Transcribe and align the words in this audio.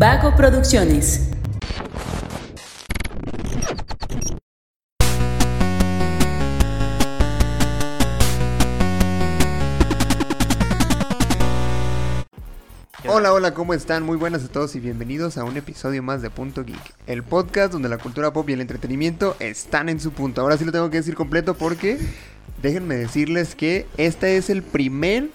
Vago 0.00 0.34
Producciones. 0.34 1.28
Hola, 13.06 13.34
hola, 13.34 13.52
¿cómo 13.52 13.74
están? 13.74 14.02
Muy 14.02 14.16
buenas 14.16 14.42
a 14.42 14.48
todos 14.48 14.74
y 14.74 14.80
bienvenidos 14.80 15.36
a 15.36 15.44
un 15.44 15.58
episodio 15.58 16.02
más 16.02 16.22
de 16.22 16.30
Punto 16.30 16.64
Geek, 16.64 16.94
el 17.06 17.22
podcast 17.22 17.70
donde 17.70 17.90
la 17.90 17.98
cultura 17.98 18.32
pop 18.32 18.48
y 18.48 18.54
el 18.54 18.62
entretenimiento 18.62 19.36
están 19.38 19.90
en 19.90 20.00
su 20.00 20.12
punto. 20.12 20.40
Ahora 20.40 20.56
sí 20.56 20.64
lo 20.64 20.72
tengo 20.72 20.88
que 20.88 20.96
decir 20.96 21.14
completo 21.14 21.52
porque 21.52 21.98
déjenme 22.62 22.94
decirles 22.94 23.54
que 23.54 23.86
este 23.98 24.38
es 24.38 24.48
el 24.48 24.62
primer 24.62 25.28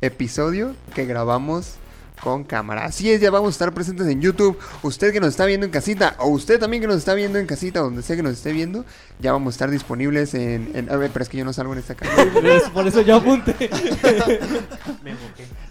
episodio 0.00 0.74
que 0.94 1.04
grabamos 1.04 1.74
con 2.22 2.44
cámara. 2.44 2.84
Así 2.84 3.10
es, 3.10 3.20
ya 3.20 3.30
vamos 3.30 3.48
a 3.48 3.50
estar 3.52 3.72
presentes 3.72 4.06
en 4.08 4.20
YouTube. 4.20 4.58
Usted 4.82 5.12
que 5.12 5.20
nos 5.20 5.30
está 5.30 5.44
viendo 5.46 5.66
en 5.66 5.72
casita, 5.72 6.14
o 6.18 6.28
usted 6.28 6.58
también 6.58 6.80
que 6.80 6.86
nos 6.86 6.96
está 6.96 7.14
viendo 7.14 7.38
en 7.38 7.46
casita, 7.46 7.80
donde 7.80 8.02
sea 8.02 8.16
que 8.16 8.22
nos 8.22 8.32
esté 8.32 8.52
viendo, 8.52 8.84
ya 9.20 9.32
vamos 9.32 9.52
a 9.52 9.54
estar 9.54 9.70
disponibles 9.70 10.34
en... 10.34 10.70
en- 10.74 10.90
a 10.90 10.96
ver, 10.96 11.10
pero 11.12 11.22
es 11.22 11.28
que 11.28 11.36
yo 11.38 11.44
no 11.44 11.52
salgo 11.52 11.72
en 11.72 11.78
esta 11.80 11.94
cámara. 11.94 12.24
Por 12.74 12.86
eso 12.86 13.00
yo 13.02 13.16
apunté. 13.16 13.54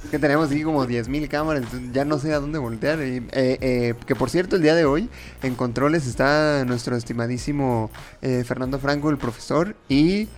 Es 0.03 0.11
que 0.11 0.20
tenemos 0.20 0.49
aquí 0.49 0.63
como 0.63 0.85
10.000 0.85 1.27
cámaras, 1.27 1.63
entonces 1.63 1.89
ya 1.91 2.05
no 2.05 2.17
sé 2.17 2.33
a 2.33 2.39
dónde 2.39 2.59
voltear. 2.59 2.99
Y, 2.99 3.17
eh, 3.17 3.57
eh, 3.59 3.93
que 4.05 4.15
por 4.15 4.29
cierto, 4.29 4.55
el 4.55 4.61
día 4.61 4.73
de 4.73 4.85
hoy 4.85 5.09
en 5.43 5.55
controles 5.55 6.07
está 6.07 6.63
nuestro 6.65 6.95
estimadísimo 6.95 7.91
eh, 8.21 8.43
Fernando 8.48 8.79
Franco, 8.79 9.09
el 9.09 9.17
profesor, 9.17 9.75
y 9.89 10.29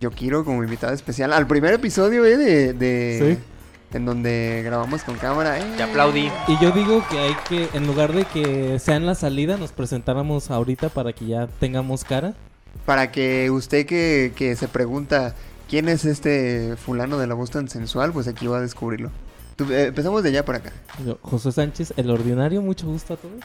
yo 0.00 0.10
quiero 0.12 0.44
como 0.44 0.62
invitado 0.62 0.92
especial 0.94 1.32
al 1.32 1.46
primer 1.48 1.74
episodio 1.74 2.24
eh, 2.24 2.36
de, 2.36 2.72
de- 2.74 3.38
en 3.94 4.04
donde 4.04 4.62
grabamos 4.64 5.02
con 5.02 5.16
cámara. 5.16 5.58
eh. 5.58 5.64
Te 5.76 5.82
aplaudí. 5.82 6.30
Y 6.48 6.58
yo 6.60 6.70
digo 6.72 7.04
que 7.10 7.18
hay 7.18 7.34
que, 7.48 7.68
en 7.74 7.86
lugar 7.86 8.12
de 8.12 8.24
que 8.24 8.78
sea 8.78 8.96
en 8.96 9.06
la 9.06 9.14
salida, 9.14 9.56
nos 9.56 9.72
presentáramos 9.72 10.50
ahorita 10.50 10.88
para 10.88 11.12
que 11.12 11.26
ya 11.26 11.46
tengamos 11.60 12.04
cara. 12.04 12.34
Para 12.86 13.12
que 13.12 13.50
usted 13.50 13.86
que, 13.86 14.32
que 14.34 14.56
se 14.56 14.66
pregunta 14.68 15.34
quién 15.68 15.88
es 15.88 16.04
este 16.04 16.76
fulano 16.76 17.18
de 17.18 17.26
la 17.26 17.34
voz 17.34 17.50
tan 17.50 17.68
sensual, 17.68 18.12
pues 18.12 18.28
aquí 18.28 18.46
va 18.46 18.58
a 18.58 18.60
descubrirlo. 18.60 19.10
Tú- 19.56 19.70
eh, 19.72 19.86
empezamos 19.88 20.22
de 20.22 20.30
allá 20.30 20.44
para 20.44 20.58
acá. 20.58 20.72
Yo, 21.04 21.18
José 21.22 21.52
Sánchez, 21.52 21.92
el 21.96 22.08
ordinario, 22.10 22.62
mucho 22.62 22.86
gusto 22.86 23.14
a 23.14 23.16
todos. 23.18 23.40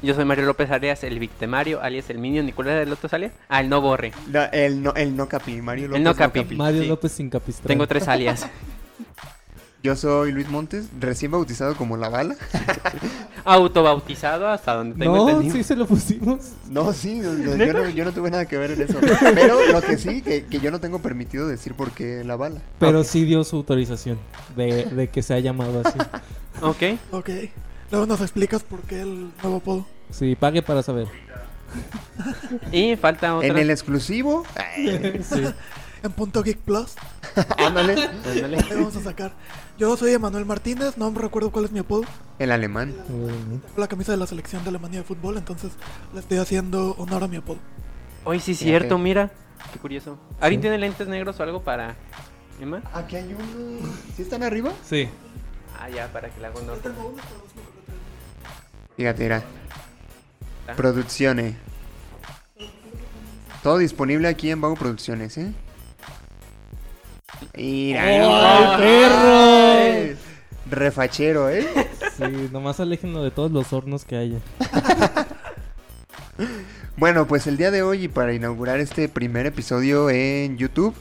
Yo 0.00 0.14
soy 0.14 0.24
Mario 0.24 0.46
López 0.46 0.70
Arias, 0.70 1.02
el 1.02 1.18
victimario, 1.18 1.82
alias 1.82 2.08
el 2.08 2.18
Minion. 2.18 2.48
¿Y 2.48 2.52
cuál 2.52 2.68
era 2.68 2.82
el 2.82 2.92
otro 2.92 3.08
alias? 3.10 3.32
Ah, 3.48 3.60
el 3.60 3.68
no 3.68 3.80
borre. 3.80 4.12
No, 4.28 4.44
el, 4.52 4.80
no, 4.80 4.94
el 4.94 5.16
no 5.16 5.26
capi, 5.28 5.60
Mario 5.60 5.88
López 5.88 6.02
no 6.04 6.14
capi. 6.14 6.44
Mario 6.54 6.82
Sí. 6.82 6.88
López 6.88 7.10
sin 7.10 7.28
capistrán. 7.28 7.66
Tengo 7.66 7.88
tres 7.88 8.06
alias. 8.06 8.46
Yo 9.82 9.94
soy 9.94 10.32
Luis 10.32 10.48
Montes, 10.48 10.88
recién 10.98 11.30
bautizado 11.30 11.76
como 11.76 11.96
La 11.96 12.08
Bala. 12.08 12.34
Autobautizado 13.44 14.48
hasta 14.48 14.74
donde 14.74 14.96
tengo 14.98 15.16
No, 15.16 15.28
entendido. 15.28 15.54
sí 15.54 15.62
se 15.62 15.76
lo 15.76 15.86
pusimos. 15.86 16.50
No, 16.68 16.92
sí, 16.92 17.20
no, 17.20 17.32
no, 17.32 17.56
yo, 17.56 17.72
no, 17.72 17.88
yo 17.88 18.04
no 18.04 18.12
tuve 18.12 18.30
nada 18.30 18.46
que 18.46 18.58
ver 18.58 18.72
en 18.72 18.82
eso. 18.82 18.98
Pero 19.34 19.64
lo 19.72 19.80
que 19.80 19.96
sí, 19.96 20.20
que, 20.22 20.44
que 20.46 20.58
yo 20.60 20.70
no 20.70 20.80
tengo 20.80 20.98
permitido 21.00 21.46
decir 21.46 21.74
por 21.74 21.92
qué 21.92 22.24
La 22.24 22.36
Bala. 22.36 22.60
Pero 22.80 23.04
sí 23.04 23.24
dio 23.24 23.44
su 23.44 23.56
autorización 23.56 24.18
de, 24.56 24.84
de 24.86 25.08
que 25.08 25.22
se 25.22 25.34
ha 25.34 25.38
llamado 25.38 25.82
así. 25.84 25.98
Ok. 26.60 26.98
Ok. 27.12 27.30
Luego 27.90 28.06
nos 28.06 28.20
explicas 28.20 28.62
por 28.64 28.80
qué 28.82 29.00
el 29.02 29.30
nuevo 29.42 29.58
apodo. 29.58 29.86
Sí, 30.10 30.34
pague 30.34 30.60
para 30.60 30.82
saber. 30.82 31.06
Y 32.72 32.96
falta 32.96 33.36
otra. 33.36 33.48
En 33.48 33.58
el 33.58 33.70
exclusivo, 33.70 34.44
Sí. 34.74 35.44
En 36.02 36.12
Punto 36.12 36.42
Geek 36.42 36.58
Plus. 36.58 36.94
ándale, 37.58 38.08
Ándale. 38.24 38.58
Vamos 38.70 38.96
a 38.96 39.02
sacar. 39.02 39.32
Yo 39.78 39.96
soy 39.96 40.12
Emanuel 40.12 40.44
Martínez, 40.44 40.96
no 40.96 41.10
me 41.10 41.20
recuerdo 41.20 41.50
cuál 41.50 41.64
es 41.66 41.72
mi 41.72 41.78
apodo. 41.80 42.02
el 42.38 42.50
alemán. 42.52 42.94
Tengo 43.06 43.30
la 43.76 43.88
camisa 43.88 44.12
de 44.12 44.18
la 44.18 44.26
selección 44.26 44.62
de 44.64 44.70
Alemania 44.70 45.00
de 45.00 45.04
fútbol, 45.04 45.36
entonces 45.38 45.72
le 46.12 46.20
estoy 46.20 46.38
haciendo 46.38 46.94
honor 46.98 47.24
a 47.24 47.28
mi 47.28 47.36
apodo. 47.36 47.58
Hoy 48.24 48.40
sí, 48.40 48.54
cierto, 48.54 48.98
mira. 48.98 49.30
Qué 49.72 49.78
curioso. 49.78 50.18
¿Alguien 50.40 50.60
Sí. 50.60 50.62
tiene 50.62 50.78
lentes 50.78 51.06
negros 51.08 51.38
o 51.40 51.42
algo 51.42 51.62
para. 51.62 51.96
Emma? 52.60 52.82
Aquí 52.92 53.16
hay 53.16 53.34
uno. 53.34 53.88
¿Sí 54.16 54.22
están 54.22 54.42
arriba? 54.42 54.72
Sí. 54.84 55.08
Ah, 55.80 55.88
ya, 55.88 56.12
para 56.12 56.28
que 56.28 56.40
le 56.40 56.46
haga 56.48 56.58
honor. 56.58 56.78
Fíjate, 58.96 59.22
mira. 59.22 59.42
Ah. 60.66 60.72
Producciones. 60.76 61.54
Todo 63.62 63.78
disponible 63.78 64.28
aquí 64.28 64.50
en 64.50 64.60
Vago 64.60 64.74
Producciones, 64.76 65.36
¿eh? 65.38 65.52
Mira, 67.56 68.02
¡Ay, 68.04 68.18
no, 68.18 68.78
perro! 68.78 70.18
Refachero, 70.70 71.48
¿eh? 71.50 71.66
Sí, 72.16 72.48
nomás 72.52 72.78
aléjenlo 72.80 73.22
de 73.24 73.30
todos 73.30 73.50
los 73.50 73.72
hornos 73.72 74.04
que 74.04 74.16
haya. 74.16 74.38
Bueno, 76.96 77.26
pues 77.28 77.46
el 77.46 77.56
día 77.56 77.70
de 77.70 77.82
hoy 77.82 78.04
y 78.04 78.08
para 78.08 78.32
inaugurar 78.34 78.80
este 78.80 79.08
primer 79.08 79.46
episodio 79.46 80.10
en 80.10 80.56
YouTube, 80.58 80.94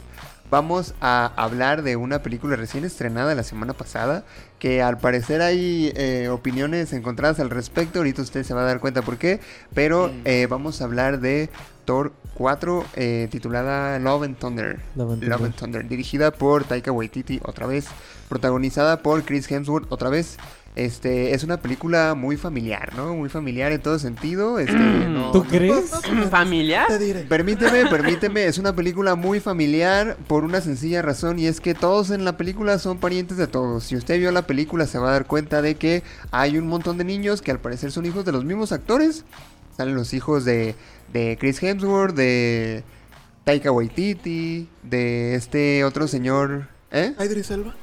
vamos 0.51 0.93
a 1.01 1.31
hablar 1.35 1.81
de 1.81 1.95
una 1.95 2.21
película 2.21 2.55
recién 2.55 2.85
estrenada 2.85 3.33
la 3.33 3.41
semana 3.43 3.73
pasada, 3.73 4.23
que 4.59 4.83
al 4.83 4.99
parecer 4.99 5.41
hay 5.41 5.91
eh, 5.95 6.29
opiniones 6.29 6.93
encontradas 6.93 7.39
al 7.39 7.49
respecto, 7.49 7.97
ahorita 7.99 8.21
usted 8.21 8.43
se 8.43 8.53
va 8.53 8.61
a 8.61 8.65
dar 8.65 8.79
cuenta 8.79 9.01
por 9.01 9.17
qué, 9.17 9.39
pero 9.73 10.09
Mm. 10.09 10.21
eh, 10.25 10.47
vamos 10.47 10.81
a 10.81 10.83
hablar 10.83 11.19
de 11.19 11.49
Thor 11.87 12.11
4, 12.35 12.83
eh, 12.97 13.27
titulada 13.31 13.97
Love 13.97 14.23
and 14.25 14.37
Thunder. 14.37 14.79
Love 14.95 15.13
and 15.13 15.23
Love 15.23 15.29
Thunder. 15.39 15.45
and 15.45 15.55
Thunder, 15.55 15.87
dirigida 15.87 16.31
por 16.31 16.65
Taika 16.65 16.91
Waititi 16.91 17.39
otra 17.45 17.65
vez, 17.65 17.85
protagonizada 18.27 19.01
por 19.01 19.23
Chris 19.23 19.49
Hemsworth 19.49 19.87
otra 19.89 20.09
vez. 20.09 20.37
Este, 20.75 21.33
es 21.33 21.43
una 21.43 21.57
película 21.57 22.13
muy 22.13 22.37
familiar, 22.37 22.93
¿no? 22.95 23.15
Muy 23.15 23.29
familiar 23.29 23.71
en 23.71 23.81
todo 23.81 23.97
sentido. 23.97 24.59
Este, 24.59 24.75
no- 24.77 25.31
¿Tú 25.31 25.43
no- 25.43 25.49
crees? 25.49 25.89
¿Familiar? 26.29 26.85
Permíteme, 27.27 27.85
permíteme, 27.89 28.45
es 28.45 28.57
una 28.59 28.75
película 28.75 29.15
muy 29.15 29.39
familiar 29.39 30.17
por 30.27 30.43
una 30.43 30.61
sencilla 30.61 31.01
razón 31.01 31.39
y 31.39 31.47
es 31.47 31.61
que 31.61 31.73
todos 31.73 32.11
en 32.11 32.25
la 32.25 32.37
película 32.37 32.77
son 32.77 32.99
parientes 32.99 33.37
de 33.37 33.47
todos. 33.47 33.85
Si 33.85 33.95
usted 33.95 34.19
vio 34.19 34.31
la 34.31 34.43
película 34.43 34.85
se 34.85 34.99
va 34.99 35.09
a 35.09 35.13
dar 35.13 35.25
cuenta 35.25 35.63
de 35.63 35.75
que 35.75 36.03
hay 36.31 36.59
un 36.59 36.67
montón 36.67 36.99
de 36.99 37.05
niños 37.05 37.41
que 37.41 37.49
al 37.49 37.59
parecer 37.59 37.91
son 37.91 38.05
hijos 38.05 38.23
de 38.25 38.33
los 38.33 38.43
mismos 38.45 38.71
actores. 38.71 39.23
Salen 39.75 39.93
los 39.95 40.13
hijos 40.15 40.43
de, 40.43 40.75
de 41.13 41.37
Chris 41.39 41.61
Hemsworth, 41.61 42.15
de 42.15 42.83
Taika 43.43 43.71
Waititi, 43.71 44.67
de 44.83 45.35
este 45.35 45.83
otro 45.83 46.07
señor, 46.07 46.67
¿eh? 46.91 47.13
Idris 47.23 47.51
Elba. 47.51 47.73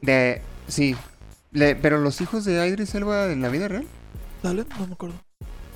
De, 0.00 0.42
sí, 0.68 0.96
Le- 1.52 1.76
pero 1.76 1.98
los 1.98 2.20
hijos 2.20 2.44
de 2.44 2.66
Idris 2.68 2.94
Elba 2.94 3.30
en 3.32 3.40
la 3.42 3.48
vida 3.48 3.68
real. 3.68 3.86
¿Sale? 4.42 4.64
No 4.78 4.86
me 4.86 4.92
acuerdo. 4.92 5.16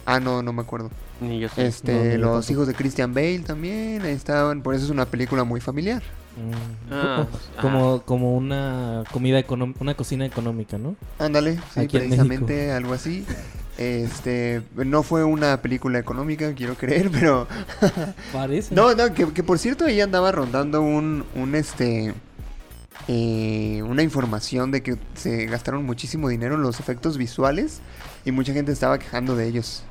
Ah, 0.07 0.19
no, 0.21 0.43
no 0.43 0.53
me 0.53 0.63
acuerdo. 0.63 0.91
Ni 1.21 1.39
yo 1.41 1.49
sé. 1.49 1.67
Este, 1.67 2.19
No, 2.19 2.27
los 2.35 2.51
hijos 2.51 2.67
de 2.67 2.75
Christian 2.75 3.15
Bale 3.15 3.41
también 3.41 4.05
estaban, 4.07 4.63
por 4.63 4.75
eso 4.75 4.85
es 4.85 4.91
una 4.91 5.07
película 5.07 5.45
muy 5.45 5.61
familiar. 5.61 6.03
Mm, 6.37 6.93
Ah, 6.93 7.27
como, 7.61 8.03
como 8.03 8.37
una 8.37 9.05
comida 9.13 9.39
económica, 9.39 9.79
una 9.81 9.95
cocina 9.95 10.25
económica, 10.27 10.79
¿no? 10.79 10.97
Ándale, 11.19 11.59
sí, 11.75 11.87
precisamente 11.89 12.73
algo 12.73 12.95
así. 12.95 13.25
Este, 13.81 14.61
no 14.77 15.03
fue 15.03 15.25
una 15.25 15.63
película 15.63 15.99
económica, 15.99 16.55
quiero 16.55 16.75
creer, 16.75 17.11
pero 17.13 17.49
Parece. 18.31 18.75
no, 18.75 18.95
no, 18.95 19.15
que, 19.15 19.33
que 19.33 19.43
por 19.43 19.59
cierto 19.59 19.87
ahí 19.87 20.03
andaba 20.03 20.31
rondando 20.33 20.83
un, 20.83 21.25
un 21.35 21.55
este, 21.55 22.13
eh, 23.09 23.83
una 23.87 24.03
información 24.03 24.71
de 24.71 24.83
que 24.83 24.99
se 25.15 25.47
gastaron 25.47 25.87
muchísimo 25.87 26.29
dinero 26.29 26.57
en 26.57 26.63
los 26.63 26.79
efectos 26.79 27.17
visuales 27.17 27.81
y 28.27 28.33
mucha 28.33 28.53
gente 28.53 28.71
estaba 28.71 28.99
quejando 28.99 29.35
de 29.35 29.47
ellos. 29.47 29.83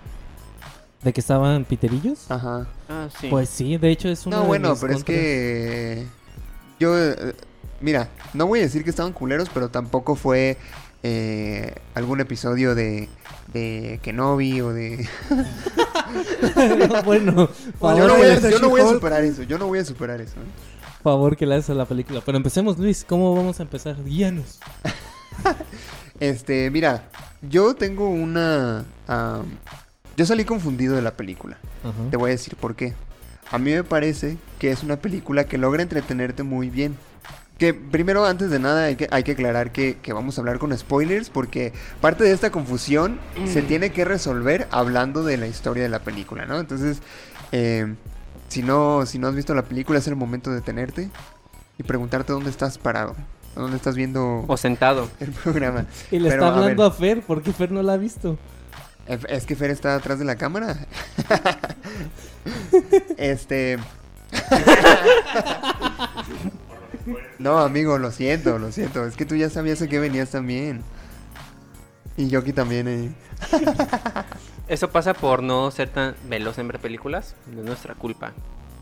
¿De 1.01 1.11
que 1.11 1.21
estaban 1.21 1.65
piterillos? 1.65 2.29
Ajá. 2.29 2.67
Ah, 2.89 3.07
sí. 3.19 3.27
Pues 3.31 3.49
sí, 3.49 3.77
de 3.77 3.89
hecho 3.89 4.07
es 4.09 4.27
una 4.27 4.35
No, 4.35 4.41
de 4.43 4.47
bueno, 4.49 4.75
pero 4.79 4.93
es 4.93 5.03
que 5.03 6.05
yo, 6.79 6.95
eh, 6.95 7.33
mira, 7.81 8.09
no 8.35 8.45
voy 8.45 8.59
a 8.59 8.61
decir 8.61 8.83
que 8.83 8.91
estaban 8.91 9.13
culeros, 9.13 9.49
pero 9.51 9.69
tampoco 9.69 10.15
fue 10.15 10.57
eh, 11.03 11.75
algún 11.95 12.19
episodio 12.19 12.75
de, 12.75 13.09
de 13.53 13.99
Kenobi 14.01 14.61
o 14.61 14.73
de... 14.73 15.07
bueno, 17.05 17.49
yo, 17.81 18.07
no 18.07 18.17
voy 18.17 18.27
a, 18.27 18.37
Spoiler 18.37 18.41
de 18.41 18.51
yo 18.51 18.59
no 18.59 18.69
voy 18.69 18.81
a 18.81 18.83
She-Hulk. 18.83 18.95
superar 18.95 19.23
eso, 19.23 19.43
yo 19.43 19.57
no 19.57 19.67
voy 19.67 19.79
a 19.79 19.85
superar 19.85 20.21
eso. 20.21 20.35
¿eh? 20.39 20.69
favor 21.03 21.37
que 21.37 21.45
le 21.45 21.55
haces 21.55 21.69
a 21.71 21.73
la 21.73 21.85
película. 21.85 22.21
Pero 22.25 22.37
empecemos, 22.37 22.77
Luis. 22.77 23.05
¿Cómo 23.07 23.35
vamos 23.35 23.59
a 23.59 23.63
empezar? 23.63 24.03
Guíanos. 24.03 24.59
Este, 26.19 26.69
mira, 26.69 27.07
yo 27.41 27.75
tengo 27.75 28.09
una... 28.09 28.83
yo 30.17 30.25
salí 30.25 30.43
confundido 30.43 30.97
de 30.97 31.01
la 31.01 31.11
película. 31.11 31.57
Te 32.11 32.17
voy 32.17 32.31
a 32.31 32.33
decir 32.33 32.57
por 32.57 32.75
qué. 32.75 32.93
A 33.49 33.57
mí 33.57 33.71
me 33.71 33.85
parece 33.85 34.37
que 34.59 34.69
es 34.69 34.83
una 34.83 34.97
película 34.97 35.45
que 35.45 35.57
logra 35.57 35.81
entretenerte 35.81 36.43
muy 36.43 36.69
bien. 36.69 36.97
Que 37.59 37.73
primero, 37.73 38.25
antes 38.25 38.49
de 38.49 38.57
nada, 38.57 38.85
hay 38.85 38.95
que, 38.95 39.07
hay 39.11 39.23
que 39.23 39.33
aclarar 39.33 39.71
que, 39.71 39.97
que 40.01 40.13
vamos 40.13 40.37
a 40.37 40.41
hablar 40.41 40.57
con 40.59 40.75
spoilers 40.77 41.29
porque 41.29 41.73
parte 42.01 42.23
de 42.23 42.31
esta 42.31 42.51
confusión 42.51 43.19
se 43.45 43.61
tiene 43.61 43.91
que 43.91 44.05
resolver 44.05 44.67
hablando 44.71 45.23
de 45.23 45.37
la 45.37 45.45
historia 45.45 45.83
de 45.83 45.89
la 45.89 45.99
película, 45.99 46.45
¿no? 46.45 46.57
Entonces, 46.57 46.99
eh, 47.51 47.93
si, 48.47 48.63
no, 48.63 49.05
si 49.05 49.19
no 49.19 49.27
has 49.27 49.35
visto 49.35 49.53
la 49.53 49.63
película, 49.63 49.99
es 49.99 50.07
el 50.07 50.15
momento 50.15 50.49
de 50.49 50.55
detenerte 50.57 51.09
y 51.77 51.83
preguntarte 51.83 52.31
dónde 52.31 52.49
estás 52.49 52.77
parado. 52.77 53.13
dónde 53.55 53.75
estás 53.75 53.95
viendo 53.97 54.45
O 54.47 54.55
sentado. 54.55 55.09
el 55.19 55.31
programa. 55.31 55.85
Y 56.11 56.19
le 56.19 56.29
Pero, 56.29 56.43
está 56.45 56.53
a 56.53 56.55
hablando 56.55 56.83
ver. 56.83 56.91
a, 56.93 56.95
Fer, 56.95 57.21
porque 57.27 57.51
Fer 57.51 57.73
no 57.73 57.83
la 57.83 57.93
ha 57.93 57.97
visto. 57.97 58.37
Es 59.27 59.45
que 59.45 59.57
Fer 59.57 59.69
está 59.71 59.95
atrás 59.95 60.17
de 60.17 60.23
la 60.23 60.37
cámara. 60.37 60.77
este. 63.17 63.79
no, 67.39 67.59
amigo, 67.59 67.97
lo 67.97 68.11
siento, 68.11 68.59
lo 68.59 68.71
siento. 68.71 69.05
Es 69.05 69.15
que 69.15 69.25
tú 69.25 69.35
ya 69.35 69.49
sabías 69.49 69.81
a 69.81 69.87
qué 69.87 69.99
venías 69.99 70.31
también. 70.31 70.81
Y 72.17 72.27
yo 72.27 72.39
aquí 72.39 72.53
también, 72.53 72.87
eh. 72.87 73.11
Eso 74.67 74.89
pasa 74.89 75.13
por 75.13 75.41
no 75.41 75.71
ser 75.71 75.89
tan 75.89 76.15
veloz 76.27 76.57
en 76.57 76.67
ver 76.67 76.79
películas. 76.79 77.35
No 77.51 77.61
es 77.61 77.65
nuestra 77.65 77.95
culpa. 77.95 78.33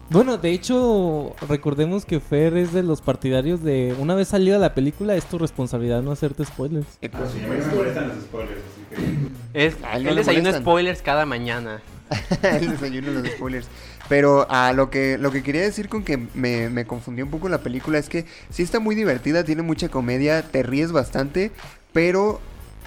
Bueno, 0.09 0.37
de 0.37 0.51
hecho, 0.51 1.35
recordemos 1.49 2.05
que 2.05 2.21
Fer 2.21 2.55
es 2.55 2.71
de 2.71 2.81
los 2.81 3.01
partidarios 3.01 3.61
de 3.61 3.93
una 3.99 4.15
vez 4.15 4.29
salida 4.29 4.57
la 4.57 4.73
película, 4.73 5.15
es 5.15 5.25
tu 5.25 5.37
responsabilidad 5.37 6.01
no 6.01 6.11
hacerte 6.11 6.45
spoilers. 6.45 6.97
Por 7.11 7.21
A 7.21 7.25
mí 7.25 7.41
me 7.41 7.75
molestan 7.75 8.07
los 8.07 8.17
spoilers, 8.23 8.61
así 8.71 9.31
que... 9.53 9.65
Es, 9.65 9.75
él 9.75 9.81
no 9.81 10.09
él 10.09 10.15
le 10.15 10.15
desayuna 10.15 10.43
molestan. 10.43 10.61
spoilers 10.61 11.01
cada 11.01 11.25
mañana. 11.25 11.81
el 12.41 12.71
desayuno 12.71 13.11
de 13.11 13.23
los 13.23 13.31
spoilers. 13.33 13.67
Pero 14.09 14.49
a 14.49 14.71
lo 14.73 14.89
que 14.89 15.17
lo 15.17 15.31
que 15.31 15.43
quería 15.43 15.61
decir 15.61 15.89
con 15.89 16.03
que 16.03 16.17
me, 16.33 16.69
me 16.69 16.85
confundió 16.85 17.25
un 17.25 17.31
poco 17.31 17.49
la 17.49 17.57
película 17.57 17.97
es 17.97 18.07
que 18.07 18.25
sí 18.49 18.63
está 18.63 18.79
muy 18.79 18.95
divertida, 18.95 19.43
tiene 19.43 19.63
mucha 19.63 19.89
comedia, 19.89 20.43
te 20.43 20.63
ríes 20.63 20.91
bastante, 20.93 21.51
pero 21.91 22.39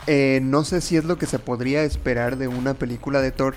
eh, 0.06 0.40
no 0.42 0.64
sé 0.64 0.80
si 0.80 0.96
es 0.96 1.04
lo 1.04 1.18
que 1.18 1.26
se 1.26 1.38
podría 1.38 1.82
esperar 1.82 2.36
de 2.36 2.48
una 2.48 2.74
película 2.74 3.20
de 3.20 3.32
Thor. 3.32 3.54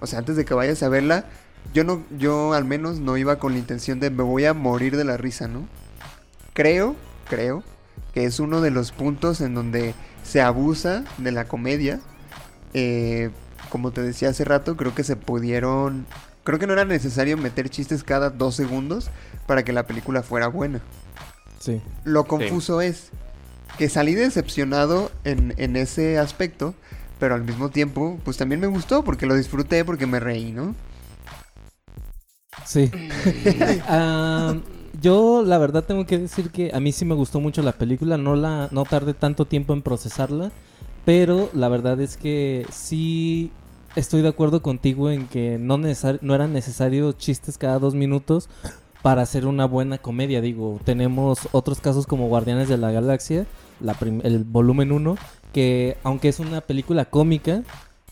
O 0.00 0.06
sea, 0.06 0.18
antes 0.18 0.36
de 0.36 0.44
que 0.44 0.54
vayas 0.54 0.82
a 0.82 0.88
verla, 0.88 1.26
yo 1.74 1.84
no, 1.84 2.02
yo 2.18 2.54
al 2.54 2.64
menos 2.64 2.98
no 2.98 3.16
iba 3.16 3.38
con 3.38 3.52
la 3.52 3.58
intención 3.58 4.00
de 4.00 4.10
me 4.10 4.22
voy 4.22 4.46
a 4.46 4.54
morir 4.54 4.96
de 4.96 5.04
la 5.04 5.16
risa, 5.16 5.48
¿no? 5.48 5.68
Creo, 6.54 6.96
creo 7.28 7.62
que 8.14 8.24
es 8.24 8.40
uno 8.40 8.60
de 8.60 8.70
los 8.70 8.92
puntos 8.92 9.40
en 9.40 9.54
donde 9.54 9.94
se 10.22 10.40
abusa 10.40 11.04
de 11.18 11.32
la 11.32 11.46
comedia. 11.46 12.00
Eh, 12.74 13.30
como 13.68 13.90
te 13.90 14.02
decía 14.02 14.30
hace 14.30 14.44
rato, 14.44 14.76
creo 14.76 14.94
que 14.94 15.04
se 15.04 15.16
pudieron... 15.16 16.06
Creo 16.44 16.58
que 16.58 16.66
no 16.66 16.72
era 16.72 16.84
necesario 16.84 17.36
meter 17.36 17.68
chistes 17.68 18.02
cada 18.02 18.30
dos 18.30 18.54
segundos 18.56 19.10
para 19.46 19.64
que 19.64 19.72
la 19.72 19.86
película 19.86 20.22
fuera 20.22 20.48
buena. 20.48 20.80
Sí. 21.60 21.80
Lo 22.04 22.24
confuso 22.24 22.80
es 22.80 23.10
que 23.78 23.88
salí 23.88 24.14
decepcionado 24.14 25.10
en, 25.24 25.54
en 25.56 25.76
ese 25.76 26.18
aspecto, 26.18 26.74
pero 27.20 27.34
al 27.34 27.44
mismo 27.44 27.70
tiempo, 27.70 28.18
pues 28.24 28.36
también 28.36 28.60
me 28.60 28.66
gustó 28.66 29.04
porque 29.04 29.26
lo 29.26 29.34
disfruté, 29.36 29.84
porque 29.84 30.06
me 30.06 30.18
reí, 30.18 30.52
¿no? 30.52 30.74
Sí. 32.66 32.90
Yo 35.00 35.42
la 35.42 35.58
verdad 35.58 35.84
tengo 35.84 36.06
que 36.06 36.18
decir 36.18 36.50
que 36.50 36.70
a 36.74 36.80
mí 36.80 36.92
sí 36.92 37.04
me 37.04 37.14
gustó 37.14 37.40
mucho 37.40 37.62
la 37.62 37.72
película, 37.72 38.18
no 38.18 38.36
la 38.36 38.68
no 38.70 38.84
tardé 38.84 39.14
tanto 39.14 39.46
tiempo 39.46 39.72
en 39.72 39.82
procesarla, 39.82 40.52
pero 41.04 41.50
la 41.54 41.68
verdad 41.68 42.00
es 42.00 42.16
que 42.16 42.66
sí 42.70 43.50
estoy 43.96 44.22
de 44.22 44.28
acuerdo 44.28 44.62
contigo 44.62 45.10
en 45.10 45.26
que 45.26 45.58
no 45.58 45.78
no 45.78 46.34
eran 46.34 46.52
necesarios 46.52 47.18
chistes 47.18 47.58
cada 47.58 47.78
dos 47.78 47.94
minutos 47.94 48.48
para 49.02 49.22
hacer 49.22 49.46
una 49.46 49.66
buena 49.66 49.98
comedia. 49.98 50.40
Digo, 50.40 50.80
tenemos 50.84 51.48
otros 51.52 51.80
casos 51.80 52.06
como 52.06 52.28
Guardianes 52.28 52.68
de 52.68 52.78
la 52.78 52.92
Galaxia, 52.92 53.46
la 53.80 53.96
el 54.22 54.44
volumen 54.44 54.92
1, 54.92 55.16
que 55.52 55.96
aunque 56.04 56.28
es 56.28 56.38
una 56.38 56.60
película 56.60 57.04
cómica, 57.06 57.62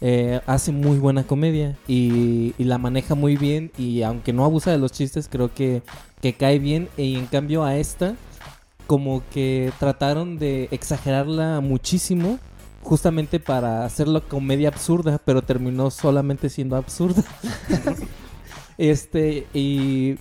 eh, 0.03 0.41
hace 0.47 0.73
muy 0.73 0.99
buena 0.99 1.25
comedia 1.25 1.77
y, 1.87 2.55
y 2.59 2.65
la 2.65 2.79
maneja 2.79 3.15
muy 3.15 3.37
bien 3.37 3.71
y 3.77 4.03
aunque 4.03 4.33
no 4.33 4.45
abusa 4.45 4.71
de 4.71 4.79
los 4.79 4.93
chistes, 4.93 5.29
creo 5.31 5.55
que 5.55 5.83
cae 6.39 6.59
bien 6.59 6.89
y 6.97 7.17
en 7.17 7.27
cambio 7.27 7.65
a 7.65 7.77
esta 7.77 8.17
como 8.87 9.23
que 9.33 9.73
trataron 9.79 10.39
de 10.39 10.69
exagerarla 10.73 11.61
muchísimo 11.61 12.39
justamente 12.83 13.41
para 13.41 13.85
hacerlo 13.85 14.27
comedia 14.27 14.69
absurda, 14.69 15.21
pero 15.25 15.43
terminó 15.43 15.91
solamente 15.91 16.49
siendo 16.49 16.77
absurda. 16.77 17.23
este, 18.79 19.47
y 19.53 20.17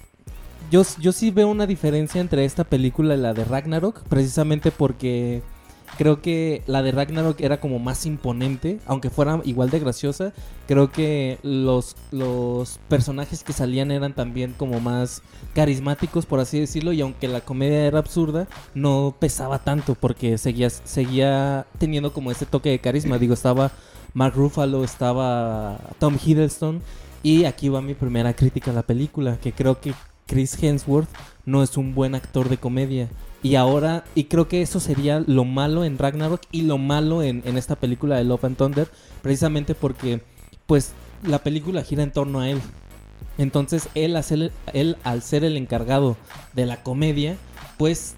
yo, 0.72 0.84
yo 1.00 1.12
sí 1.12 1.32
veo 1.32 1.48
una 1.48 1.66
diferencia 1.66 2.22
entre 2.22 2.46
esta 2.46 2.64
película 2.64 3.16
y 3.16 3.18
la 3.18 3.34
de 3.34 3.46
Ragnarok, 3.46 4.04
precisamente 4.04 4.72
porque 4.72 5.42
creo 5.98 6.22
que 6.22 6.64
la 6.68 6.82
de 6.82 6.92
Ragnarok 6.92 7.40
era 7.42 7.60
como 7.60 7.80
más 7.80 8.06
imponente, 8.06 8.80
aunque 8.86 9.10
fuera 9.10 9.42
igual 9.46 9.70
de 9.70 9.80
graciosa. 9.80 10.34
Creo 10.68 10.92
que 10.92 11.40
los, 11.44 11.96
los 12.12 12.80
personajes 12.88 13.44
que 13.44 13.54
salían 13.54 13.92
eran 13.92 14.14
también 14.14 14.54
como 14.58 14.80
más 14.80 15.22
carismáticos, 15.54 16.26
por 16.26 16.40
así 16.40 16.60
decirlo, 16.60 16.94
y 16.94 17.02
aunque 17.02 17.28
la 17.28 17.42
comedia 17.42 17.86
era 17.86 18.00
absurda, 18.00 18.48
no 18.74 19.16
pesaba 19.20 19.60
tanto 19.60 19.96
porque 19.96 20.38
seguía, 20.38 20.70
seguía 20.70 21.66
teniendo 21.78 22.14
como 22.14 22.32
ese 22.32 22.46
toque 22.46 22.70
de 22.70 22.80
carisma. 22.80 23.18
Digo, 23.18 23.34
estaba 23.34 23.72
Mark 24.14 24.36
Ruffalo, 24.36 24.84
estaba 24.84 25.80
Tom 26.00 26.18
Hiddleston, 26.24 26.82
y 27.24 27.46
aquí 27.46 27.70
va 27.70 27.82
mi 27.82 27.94
primera 27.94 28.34
crítica 28.34 28.72
a 28.72 28.74
la 28.74 28.84
película, 28.84 29.38
que 29.38 29.52
creo 29.52 29.82
que 29.82 29.94
Chris 30.26 30.62
Hemsworth 30.62 31.10
no 31.46 31.64
es 31.64 31.76
un 31.76 31.96
buen 31.96 32.16
actor 32.16 32.50
de 32.50 32.58
comedia. 32.58 33.10
Y 33.42 33.56
ahora, 33.56 34.04
y 34.16 34.26
creo 34.26 34.48
que 34.48 34.62
eso 34.62 34.80
sería 34.80 35.24
lo 35.26 35.46
malo 35.46 35.86
en 35.86 35.98
Ragnarok 35.98 36.42
y 36.52 36.64
lo 36.64 36.78
malo 36.78 37.24
en, 37.24 37.42
en 37.46 37.58
esta 37.58 37.76
película 37.76 38.18
de 38.18 38.26
Love 38.26 38.46
and 38.46 38.58
Thunder, 38.58 38.90
precisamente 39.22 39.76
porque, 39.76 40.22
pues, 40.66 40.92
la 41.24 41.40
película 41.40 41.84
gira 41.84 42.04
en 42.04 42.12
torno 42.12 42.42
a 42.42 42.50
él. 42.50 42.60
Entonces, 43.38 43.88
él, 43.96 44.20
él 44.74 44.98
al 45.04 45.22
ser 45.22 45.46
el 45.46 45.56
encargado 45.56 46.18
de 46.54 46.66
la 46.66 46.84
comedia, 46.84 47.38
pues, 47.78 48.16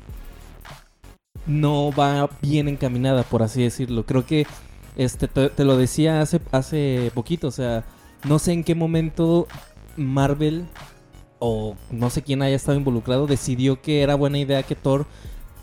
no 1.45 1.91
va 1.91 2.29
bien 2.41 2.67
encaminada, 2.67 3.21
por 3.23 3.43
así 3.43 3.61
decirlo. 3.61 4.05
Creo 4.07 4.25
que, 4.25 4.47
este, 4.95 5.27
te, 5.27 5.49
te 5.49 5.63
lo 5.65 5.77
decía 5.77 6.21
hace, 6.21 6.41
hace 6.51 7.11
poquito, 7.13 7.47
o 7.47 7.51
sea, 7.51 7.83
no 8.27 8.39
sé 8.39 8.53
en 8.53 8.63
qué 8.63 8.73
momento 8.73 9.47
Marvel 9.95 10.65
o 11.43 11.75
no 11.89 12.11
sé 12.11 12.21
quién 12.21 12.43
haya 12.43 12.55
estado 12.55 12.77
involucrado, 12.77 13.25
decidió 13.25 13.81
que 13.81 14.03
era 14.03 14.13
buena 14.13 14.37
idea 14.37 14.61
que 14.61 14.75
Thor 14.75 15.07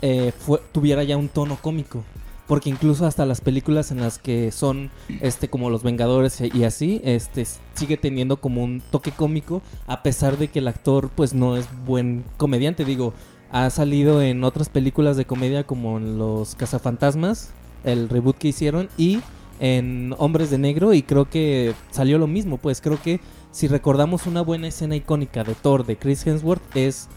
eh, 0.01 0.33
tuviera 0.73 1.03
ya 1.03 1.15
un 1.15 1.29
tono 1.29 1.57
cómico. 1.59 2.03
Porque 2.47 2.69
incluso 2.69 3.05
hasta 3.05 3.25
las 3.25 3.41
películas 3.41 3.91
en 3.91 4.01
las 4.01 4.17
que 4.17 4.51
son 4.51 4.89
este 5.21 5.49
como 5.49 5.69
los 5.69 5.83
Vengadores 5.83 6.41
y 6.41 6.63
así, 6.63 6.99
este 7.05 7.45
sigue 7.75 7.95
teniendo 7.95 8.41
como 8.41 8.63
un 8.63 8.81
toque 8.91 9.11
cómico, 9.11 9.61
a 9.87 10.03
pesar 10.03 10.37
de 10.37 10.49
que 10.49 10.59
el 10.59 10.67
actor 10.67 11.11
pues 11.15 11.33
no 11.33 11.55
es 11.55 11.67
buen 11.85 12.25
comediante. 12.37 12.85
Digo, 12.85 13.13
ha 13.51 13.69
salido 13.69 14.21
en 14.21 14.43
otras 14.43 14.67
películas 14.67 15.15
de 15.15 15.25
comedia 15.25 15.63
como 15.63 15.97
en 15.97 16.17
Los 16.17 16.55
Cazafantasmas, 16.55 17.51
el 17.83 18.09
reboot 18.09 18.37
que 18.37 18.49
hicieron, 18.49 18.89
y 18.97 19.21
en 19.59 20.15
Hombres 20.17 20.49
de 20.49 20.57
Negro, 20.57 20.93
y 20.93 21.03
creo 21.03 21.29
que 21.29 21.73
salió 21.91 22.17
lo 22.17 22.27
mismo, 22.27 22.57
pues 22.57 22.81
creo 22.81 23.01
que 23.01 23.19
si 23.51 23.67
recordamos 23.67 24.27
una 24.27 24.41
buena 24.41 24.67
escena 24.67 24.95
icónica 24.95 25.43
de 25.43 25.55
Thor 25.55 25.85
de 25.85 25.97
Chris 25.97 26.25
Hemsworth 26.25 26.75
es 26.75 27.07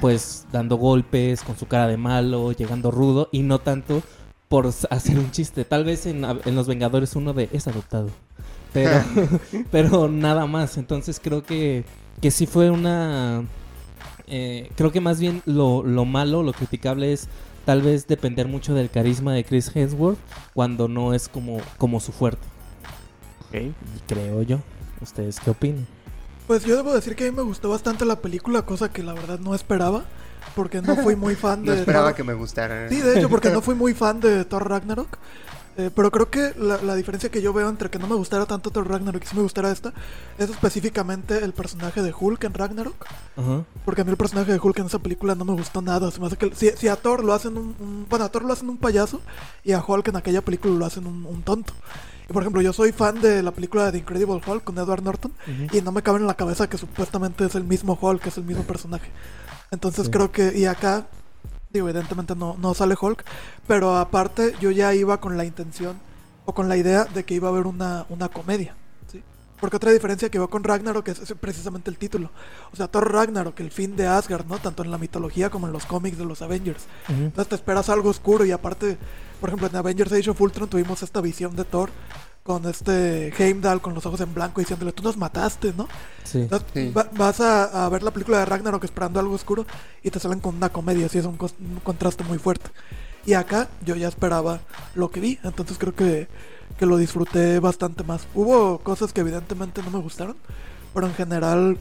pues 0.00 0.46
dando 0.52 0.76
golpes 0.76 1.42
con 1.42 1.56
su 1.56 1.66
cara 1.66 1.88
de 1.88 1.96
malo, 1.96 2.52
llegando 2.52 2.90
rudo 2.90 3.28
y 3.32 3.42
no 3.42 3.58
tanto 3.60 4.02
por 4.48 4.66
hacer 4.66 5.18
un 5.18 5.30
chiste. 5.30 5.64
Tal 5.64 5.84
vez 5.84 6.06
en, 6.06 6.24
en 6.24 6.54
Los 6.56 6.66
Vengadores 6.68 7.16
uno 7.16 7.32
de 7.32 7.48
es 7.52 7.66
adoptado. 7.68 8.10
Pero, 8.72 9.02
pero 9.70 10.08
nada 10.08 10.46
más. 10.46 10.76
Entonces 10.78 11.20
creo 11.22 11.42
que, 11.44 11.84
que 12.20 12.30
sí 12.30 12.46
fue 12.46 12.70
una... 12.70 13.44
eh, 14.26 14.70
creo 14.76 14.92
que 14.92 15.00
más 15.00 15.20
bien 15.20 15.42
lo, 15.46 15.82
lo 15.82 16.04
malo, 16.04 16.42
lo 16.42 16.52
criticable 16.54 17.12
es 17.12 17.28
tal 17.64 17.82
vez 17.82 18.06
depender 18.06 18.48
mucho 18.48 18.74
del 18.74 18.90
carisma 18.90 19.34
de 19.34 19.44
Chris 19.44 19.70
Hemsworth 19.74 20.18
cuando 20.54 20.88
no 20.88 21.14
es 21.14 21.28
como, 21.28 21.58
como 21.78 22.00
su 22.00 22.12
fuerte. 22.12 22.46
Creo 24.06 24.42
yo. 24.42 24.60
¿Ustedes 25.02 25.40
qué 25.40 25.50
opinan? 25.50 25.86
Pues 26.46 26.64
yo 26.64 26.76
debo 26.76 26.92
decir 26.92 27.14
que 27.16 27.26
a 27.26 27.30
mí 27.30 27.36
me 27.36 27.42
gustó 27.42 27.68
bastante 27.70 28.04
la 28.04 28.16
película, 28.20 28.62
cosa 28.62 28.90
que 28.92 29.02
la 29.02 29.12
verdad 29.14 29.38
no 29.38 29.54
esperaba, 29.54 30.04
porque 30.54 30.82
no 30.82 30.96
fui 30.96 31.16
muy 31.16 31.34
fan 31.34 31.62
No 31.64 31.72
de... 31.72 31.78
esperaba 31.80 32.10
Thor- 32.10 32.16
que 32.16 32.24
me 32.24 32.34
gustara. 32.34 32.88
Sí, 32.88 33.00
de 33.00 33.18
hecho, 33.18 33.28
porque 33.28 33.50
no 33.50 33.60
fui 33.62 33.74
muy 33.74 33.94
fan 33.94 34.20
de 34.20 34.44
Thor 34.44 34.68
Ragnarok. 34.68 35.18
Eh, 35.78 35.90
pero 35.96 36.10
creo 36.10 36.28
que 36.28 36.52
la, 36.58 36.82
la 36.82 36.94
diferencia 36.94 37.30
que 37.30 37.40
yo 37.40 37.54
veo 37.54 37.66
entre 37.70 37.88
que 37.88 37.98
no 37.98 38.06
me 38.06 38.14
gustara 38.14 38.44
tanto 38.44 38.70
Thor 38.70 38.86
Ragnarok 38.90 39.22
y 39.24 39.26
sí 39.26 39.34
me 39.34 39.40
gustara 39.40 39.70
esta 39.72 39.94
es 40.36 40.50
específicamente 40.50 41.38
el 41.42 41.54
personaje 41.54 42.02
de 42.02 42.12
Hulk 42.12 42.44
en 42.44 42.52
Ragnarok. 42.52 43.06
Porque 43.86 44.02
a 44.02 44.04
mí 44.04 44.10
el 44.10 44.18
personaje 44.18 44.52
de 44.52 44.58
Hulk 44.58 44.80
en 44.80 44.86
esa 44.86 44.98
película 44.98 45.34
no 45.34 45.46
me 45.46 45.54
gustó 45.54 45.80
nada. 45.80 46.10
Se 46.10 46.20
me 46.20 46.26
hace 46.26 46.36
que, 46.36 46.54
si, 46.54 46.68
si 46.76 46.88
a 46.88 46.96
Thor 46.96 47.24
lo 47.24 47.32
hacen 47.32 47.56
un, 47.56 47.74
un- 47.80 48.06
Bueno, 48.10 48.26
a 48.26 48.28
Thor 48.28 48.44
lo 48.44 48.52
hacen 48.52 48.68
un 48.68 48.76
payaso 48.76 49.22
y 49.64 49.72
a 49.72 49.82
Hulk 49.82 50.08
en 50.08 50.16
aquella 50.16 50.42
película 50.42 50.74
lo 50.74 50.84
hacen 50.84 51.06
un, 51.06 51.24
un 51.24 51.42
tonto. 51.42 51.72
Por 52.32 52.42
ejemplo, 52.42 52.62
yo 52.62 52.72
soy 52.72 52.92
fan 52.92 53.20
de 53.20 53.42
la 53.42 53.50
película 53.50 53.84
de 53.86 53.92
The 53.92 53.98
Incredible 53.98 54.40
Hulk 54.46 54.64
con 54.64 54.78
Edward 54.78 55.02
Norton 55.02 55.32
y 55.72 55.80
no 55.82 55.92
me 55.92 56.02
cabe 56.02 56.18
en 56.18 56.26
la 56.26 56.34
cabeza 56.34 56.68
que 56.68 56.78
supuestamente 56.78 57.44
es 57.44 57.54
el 57.54 57.64
mismo 57.64 57.98
Hulk, 58.00 58.22
que 58.22 58.28
es 58.30 58.38
el 58.38 58.44
mismo 58.44 58.62
personaje. 58.64 59.10
Entonces 59.70 60.06
Sí. 60.06 60.10
creo 60.10 60.30
que... 60.32 60.56
Y 60.58 60.66
acá, 60.66 61.06
digo, 61.70 61.88
evidentemente 61.88 62.34
no, 62.34 62.56
no 62.58 62.74
sale 62.74 62.94
Hulk, 63.00 63.24
pero 63.66 63.96
aparte 63.96 64.54
yo 64.60 64.70
ya 64.70 64.94
iba 64.94 65.20
con 65.20 65.36
la 65.36 65.44
intención 65.44 65.98
o 66.44 66.54
con 66.54 66.68
la 66.68 66.76
idea 66.76 67.04
de 67.04 67.24
que 67.24 67.34
iba 67.34 67.48
a 67.48 67.52
haber 67.52 67.66
una, 67.66 68.06
una 68.08 68.28
comedia. 68.28 68.74
Porque 69.62 69.76
otra 69.76 69.92
diferencia 69.92 70.28
que 70.28 70.38
veo 70.38 70.50
con 70.50 70.64
Ragnarok 70.64 71.06
es, 71.06 71.20
es 71.20 71.32
precisamente 71.40 71.88
el 71.88 71.96
título. 71.96 72.30
O 72.72 72.76
sea, 72.76 72.88
Thor 72.88 73.10
Ragnarok, 73.12 73.58
el 73.60 73.70
fin 73.70 73.94
de 73.94 74.08
Asgard, 74.08 74.44
¿no? 74.46 74.58
Tanto 74.58 74.82
en 74.82 74.90
la 74.90 74.98
mitología 74.98 75.50
como 75.50 75.68
en 75.68 75.72
los 75.72 75.86
cómics 75.86 76.18
de 76.18 76.24
los 76.24 76.42
Avengers. 76.42 76.82
Ujú. 77.08 77.22
Entonces 77.22 77.48
te 77.48 77.54
esperas 77.54 77.88
algo 77.88 78.10
oscuro 78.10 78.44
y 78.44 78.50
aparte, 78.50 78.98
por 79.40 79.48
ejemplo, 79.50 79.68
en 79.68 79.76
Avengers 79.76 80.12
Age 80.12 80.30
of 80.30 80.40
Ultron 80.40 80.68
tuvimos 80.68 81.04
esta 81.04 81.20
visión 81.20 81.54
de 81.54 81.64
Thor 81.64 81.90
con 82.42 82.66
este 82.68 83.32
Heimdall 83.38 83.80
con 83.80 83.94
los 83.94 84.04
ojos 84.04 84.20
en 84.20 84.34
blanco 84.34 84.60
diciéndole, 84.60 84.90
tú 84.90 85.04
nos 85.04 85.16
mataste, 85.16 85.72
¿no? 85.76 85.86
Sí. 86.24 86.40
Entonces, 86.40 86.66
Sí. 86.74 86.90
va- 86.90 87.08
vas 87.16 87.40
a, 87.40 87.86
a 87.86 87.88
ver 87.88 88.02
la 88.02 88.10
película 88.10 88.38
de 88.40 88.46
Ragnarok 88.46 88.82
esperando 88.82 89.20
algo 89.20 89.34
oscuro 89.36 89.64
y 90.02 90.10
te 90.10 90.18
salen 90.18 90.40
con 90.40 90.56
una 90.56 90.70
comedia, 90.70 91.06
así 91.06 91.18
es 91.18 91.24
un, 91.24 91.38
un 91.40 91.80
contraste 91.84 92.24
muy 92.24 92.38
fuerte. 92.38 92.68
Y 93.24 93.34
acá 93.34 93.68
yo 93.84 93.94
ya 93.94 94.08
esperaba 94.08 94.60
lo 94.94 95.10
que 95.10 95.20
vi, 95.20 95.38
entonces 95.44 95.78
creo 95.78 95.94
que, 95.94 96.28
que 96.78 96.86
lo 96.86 96.96
disfruté 96.96 97.60
bastante 97.60 98.02
más. 98.02 98.26
Hubo 98.34 98.78
cosas 98.78 99.12
que 99.12 99.20
evidentemente 99.20 99.82
no 99.82 99.90
me 99.90 100.00
gustaron, 100.00 100.36
pero 100.92 101.06
en 101.06 101.14
general 101.14 101.78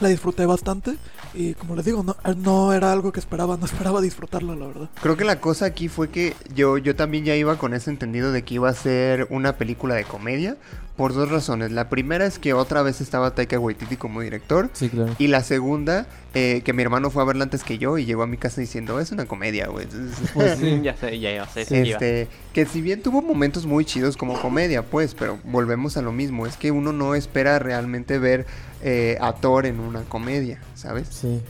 la 0.00 0.08
disfruté 0.08 0.46
bastante 0.46 0.96
y 1.34 1.54
como 1.54 1.76
les 1.76 1.84
digo, 1.84 2.02
no, 2.02 2.16
no 2.36 2.72
era 2.72 2.92
algo 2.92 3.12
que 3.12 3.20
esperaba, 3.20 3.56
no 3.56 3.64
esperaba 3.66 4.00
disfrutarlo, 4.00 4.54
la 4.54 4.66
verdad. 4.66 4.90
Creo 5.00 5.16
que 5.16 5.24
la 5.24 5.40
cosa 5.40 5.66
aquí 5.66 5.88
fue 5.88 6.10
que 6.10 6.34
yo, 6.54 6.78
yo 6.78 6.96
también 6.96 7.24
ya 7.24 7.34
iba 7.36 7.56
con 7.56 7.74
ese 7.74 7.90
entendido 7.90 8.32
de 8.32 8.42
que 8.42 8.54
iba 8.54 8.68
a 8.68 8.74
ser 8.74 9.26
una 9.30 9.56
película 9.56 9.94
de 9.94 10.04
comedia 10.04 10.56
por 10.96 11.14
dos 11.14 11.30
razones. 11.30 11.72
La 11.72 11.88
primera 11.88 12.26
es 12.26 12.38
que 12.38 12.52
otra 12.52 12.82
vez 12.82 13.00
estaba 13.00 13.34
Taika 13.34 13.58
Waititi 13.58 13.96
como 13.96 14.20
director. 14.20 14.68
Sí, 14.74 14.90
claro. 14.90 15.14
Y 15.18 15.28
la 15.28 15.42
segunda, 15.42 16.06
eh, 16.34 16.60
que 16.64 16.72
mi 16.74 16.82
hermano 16.82 17.10
fue 17.10 17.22
a 17.22 17.24
verla 17.24 17.44
antes 17.44 17.64
que 17.64 17.78
yo 17.78 17.96
y 17.96 18.04
llegó 18.04 18.22
a 18.22 18.26
mi 18.26 18.36
casa 18.36 18.60
diciendo, 18.60 19.00
es 19.00 19.10
una 19.10 19.24
comedia, 19.26 19.68
güey. 19.68 19.86
Pues 20.34 20.58
sí. 20.60 20.80
ya 20.82 20.94
sé, 20.96 21.18
ya, 21.18 21.32
ya 21.32 21.46
sé, 21.48 21.64
sí, 21.64 21.76
iba. 21.76 21.92
Este, 21.92 22.28
que 22.52 22.66
si 22.66 22.82
bien 22.82 23.02
tuvo 23.02 23.22
momentos 23.22 23.64
muy 23.64 23.84
chidos 23.86 24.16
como 24.18 24.40
comedia, 24.40 24.82
pues, 24.82 25.14
pero 25.14 25.38
volvemos 25.44 25.96
a 25.96 26.02
lo 26.02 26.12
mismo, 26.12 26.46
es 26.46 26.56
que 26.56 26.70
uno 26.70 26.92
no 26.92 27.14
espera 27.14 27.58
realmente 27.58 28.18
ver 28.18 28.46
eh, 28.82 29.16
a 29.20 29.32
Thor 29.34 29.66
en 29.66 29.80
una 29.80 30.02
comedia, 30.02 30.60
¿sabes? 30.74 31.08
Sí. 31.08 31.40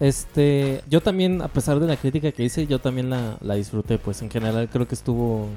Este, 0.00 0.82
yo 0.88 1.00
también, 1.00 1.42
a 1.42 1.48
pesar 1.48 1.80
de 1.80 1.86
la 1.86 1.96
crítica 1.96 2.30
que 2.30 2.44
hice, 2.44 2.66
yo 2.66 2.78
también 2.78 3.10
la, 3.10 3.36
la 3.40 3.54
disfruté, 3.54 3.98
pues 3.98 4.22
en 4.22 4.30
general 4.30 4.68
creo 4.70 4.86
que 4.86 4.94
estuvo, 4.94 5.48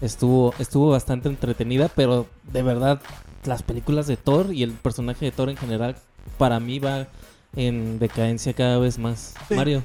estuvo, 0.00 0.54
estuvo 0.58 0.90
bastante 0.90 1.28
entretenida, 1.28 1.88
pero 1.94 2.26
de 2.52 2.62
verdad 2.62 3.00
las 3.44 3.62
películas 3.62 4.06
de 4.06 4.16
Thor 4.16 4.52
y 4.52 4.62
el 4.62 4.72
personaje 4.72 5.24
de 5.24 5.32
Thor 5.32 5.48
en 5.48 5.56
general, 5.56 5.96
para 6.36 6.60
mí 6.60 6.78
va 6.78 7.06
en 7.54 7.98
decadencia 7.98 8.52
cada 8.52 8.78
vez 8.78 8.98
más. 8.98 9.34
Sí. 9.48 9.54
Mario, 9.54 9.82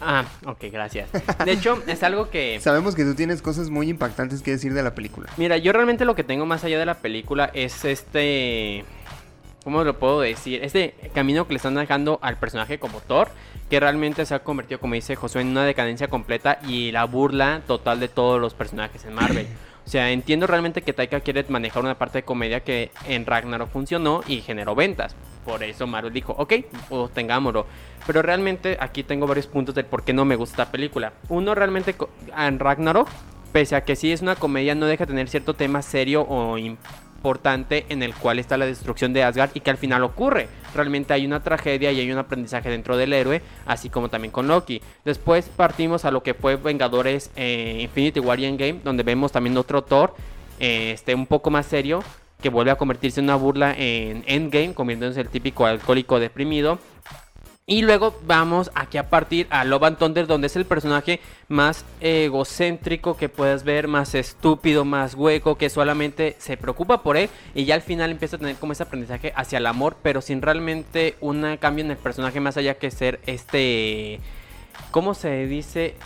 Ah, 0.00 0.26
ok, 0.44 0.64
gracias. 0.70 1.08
De 1.44 1.52
hecho, 1.52 1.82
es 1.86 2.02
algo 2.02 2.30
que... 2.30 2.58
Sabemos 2.60 2.94
que 2.94 3.04
tú 3.04 3.14
tienes 3.14 3.42
cosas 3.42 3.70
muy 3.70 3.88
impactantes 3.88 4.42
que 4.42 4.52
decir 4.52 4.74
de 4.74 4.82
la 4.82 4.94
película. 4.94 5.30
Mira, 5.36 5.56
yo 5.56 5.72
realmente 5.72 6.04
lo 6.04 6.14
que 6.14 6.24
tengo 6.24 6.46
más 6.46 6.64
allá 6.64 6.78
de 6.78 6.86
la 6.86 6.98
película 6.98 7.50
es 7.54 7.84
este... 7.84 8.84
¿Cómo 9.66 9.82
lo 9.82 9.98
puedo 9.98 10.20
decir? 10.20 10.62
Este 10.62 10.94
camino 11.12 11.44
que 11.44 11.54
le 11.54 11.56
están 11.56 11.74
dejando 11.74 12.20
al 12.22 12.36
personaje 12.36 12.78
como 12.78 13.00
Thor, 13.00 13.30
que 13.68 13.80
realmente 13.80 14.24
se 14.24 14.32
ha 14.32 14.38
convertido, 14.44 14.78
como 14.78 14.94
dice 14.94 15.16
Josué, 15.16 15.40
en 15.40 15.48
una 15.48 15.64
decadencia 15.64 16.06
completa 16.06 16.60
y 16.68 16.92
la 16.92 17.02
burla 17.02 17.62
total 17.66 17.98
de 17.98 18.06
todos 18.06 18.40
los 18.40 18.54
personajes 18.54 19.04
en 19.04 19.14
Marvel. 19.14 19.48
O 19.84 19.88
sea, 19.88 20.10
entiendo 20.10 20.48
realmente 20.48 20.82
que 20.82 20.92
Taika 20.92 21.20
quiere 21.20 21.44
manejar 21.48 21.84
una 21.84 21.96
parte 21.96 22.18
de 22.18 22.24
comedia 22.24 22.64
que 22.64 22.90
en 23.06 23.24
Ragnarok 23.24 23.70
funcionó 23.70 24.22
y 24.26 24.40
generó 24.40 24.74
ventas. 24.74 25.14
Por 25.44 25.62
eso 25.62 25.86
Marvel 25.86 26.12
dijo, 26.12 26.34
ok, 26.36 26.54
pues 26.88 27.12
tengámoslo. 27.12 27.66
Pero 28.04 28.20
realmente 28.20 28.76
aquí 28.80 29.04
tengo 29.04 29.28
varios 29.28 29.46
puntos 29.46 29.76
del 29.76 29.84
por 29.84 30.02
qué 30.02 30.12
no 30.12 30.24
me 30.24 30.34
gusta 30.34 30.62
esta 30.62 30.72
película. 30.72 31.12
Uno, 31.28 31.54
realmente 31.54 31.94
en 32.36 32.58
Ragnarok, 32.58 33.08
pese 33.52 33.76
a 33.76 33.84
que 33.84 33.94
sí 33.94 34.10
es 34.10 34.22
una 34.22 34.34
comedia, 34.34 34.74
no 34.74 34.86
deja 34.86 35.04
de 35.04 35.10
tener 35.10 35.28
cierto 35.28 35.54
tema 35.54 35.82
serio 35.82 36.22
o 36.22 36.58
importante 37.16 37.86
en 37.88 38.02
el 38.02 38.14
cual 38.14 38.38
está 38.38 38.56
la 38.56 38.66
destrucción 38.66 39.12
de 39.12 39.24
Asgard 39.24 39.50
y 39.54 39.60
que 39.60 39.70
al 39.70 39.78
final 39.78 40.04
ocurre. 40.04 40.48
Realmente 40.74 41.14
hay 41.14 41.26
una 41.26 41.42
tragedia 41.42 41.90
y 41.90 42.00
hay 42.00 42.12
un 42.12 42.18
aprendizaje 42.18 42.68
dentro 42.68 42.96
del 42.96 43.12
héroe, 43.12 43.42
así 43.64 43.88
como 43.90 44.08
también 44.08 44.30
con 44.30 44.46
Loki. 44.46 44.80
Después 45.04 45.48
partimos 45.48 46.04
a 46.04 46.10
lo 46.10 46.22
que 46.22 46.34
fue 46.34 46.56
Vengadores 46.56 47.30
eh, 47.34 47.78
Infinity 47.80 48.20
War 48.20 48.38
y 48.38 48.44
Endgame, 48.44 48.80
donde 48.84 49.02
vemos 49.02 49.32
también 49.32 49.56
otro 49.56 49.82
Thor, 49.82 50.14
eh, 50.60 50.92
este, 50.92 51.14
un 51.14 51.26
poco 51.26 51.50
más 51.50 51.66
serio, 51.66 52.02
que 52.40 52.50
vuelve 52.50 52.70
a 52.70 52.76
convertirse 52.76 53.20
en 53.20 53.24
una 53.24 53.36
burla 53.36 53.74
en 53.76 54.22
Endgame, 54.26 54.74
convirtiéndose 54.74 55.20
en 55.20 55.26
el 55.26 55.32
típico 55.32 55.66
alcohólico 55.66 56.20
deprimido. 56.20 56.78
Y 57.68 57.82
luego 57.82 58.14
vamos 58.24 58.70
aquí 58.76 58.96
a 58.96 59.10
partir 59.10 59.48
a 59.50 59.64
Love 59.64 59.98
Thunder, 59.98 60.28
donde 60.28 60.46
es 60.46 60.54
el 60.54 60.66
personaje 60.66 61.18
más 61.48 61.84
egocéntrico 62.00 63.16
que 63.16 63.28
puedes 63.28 63.64
ver, 63.64 63.88
más 63.88 64.14
estúpido, 64.14 64.84
más 64.84 65.14
hueco, 65.16 65.58
que 65.58 65.68
solamente 65.68 66.36
se 66.38 66.56
preocupa 66.56 67.02
por 67.02 67.16
él 67.16 67.28
y 67.56 67.64
ya 67.64 67.74
al 67.74 67.82
final 67.82 68.12
empieza 68.12 68.36
a 68.36 68.38
tener 68.38 68.54
como 68.54 68.72
ese 68.72 68.84
aprendizaje 68.84 69.32
hacia 69.34 69.58
el 69.58 69.66
amor, 69.66 69.96
pero 70.00 70.20
sin 70.20 70.42
realmente 70.42 71.16
un 71.20 71.56
cambio 71.56 71.84
en 71.84 71.90
el 71.90 71.96
personaje 71.96 72.38
más 72.38 72.56
allá 72.56 72.74
que 72.74 72.92
ser 72.92 73.18
este... 73.26 74.20
¿Cómo 74.92 75.14
se 75.14 75.46
dice? 75.46 75.96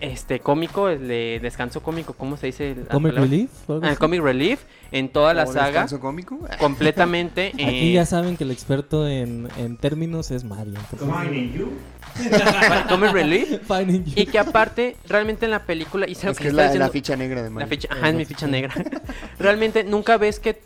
Este 0.00 0.40
cómico, 0.40 0.88
el 0.88 1.06
de 1.06 1.38
descanso 1.40 1.80
cómico, 1.82 2.14
¿cómo 2.14 2.36
se 2.36 2.46
dice? 2.46 2.74
la 2.76 2.88
Comic 2.88 3.12
palabra? 3.14 3.20
Relief. 3.30 3.50
Ah, 3.82 3.94
comic 3.96 4.20
relief 4.22 4.60
en 4.90 5.08
toda 5.08 5.32
la 5.34 5.44
¿O 5.44 5.52
saga 5.52 5.66
descanso 5.66 6.00
cómico? 6.00 6.38
completamente 6.58 7.52
Aquí 7.54 7.90
eh, 7.90 7.92
ya 7.92 8.04
saben 8.04 8.36
que 8.36 8.42
el 8.44 8.50
experto 8.50 9.06
en, 9.08 9.48
en 9.56 9.76
términos 9.76 10.32
es 10.32 10.42
Mario. 10.44 10.74
in 11.32 11.52
you. 11.52 11.68
comic 12.88 13.12
relief 13.12 13.60
Fine 13.68 13.92
in 13.92 14.04
you. 14.04 14.12
y 14.16 14.26
que 14.26 14.38
aparte 14.38 14.96
realmente 15.08 15.44
en 15.44 15.52
la 15.52 15.64
película 15.64 16.06
y 16.08 16.12
Es 16.12 16.18
que 16.18 16.32
que 16.34 16.48
es 16.48 16.54
la, 16.54 16.64
diciendo- 16.64 16.86
la 16.86 16.90
ficha 16.92 17.16
negra 17.16 17.42
de 17.42 17.48
la 17.48 17.54
Mario. 17.54 17.68
ficha, 17.68 17.88
ajá, 17.92 18.08
es 18.08 18.14
mi 18.16 18.24
ficha 18.24 18.46
negra. 18.48 18.74
realmente 19.38 19.84
nunca 19.84 20.16
ves 20.18 20.40
que 20.40 20.60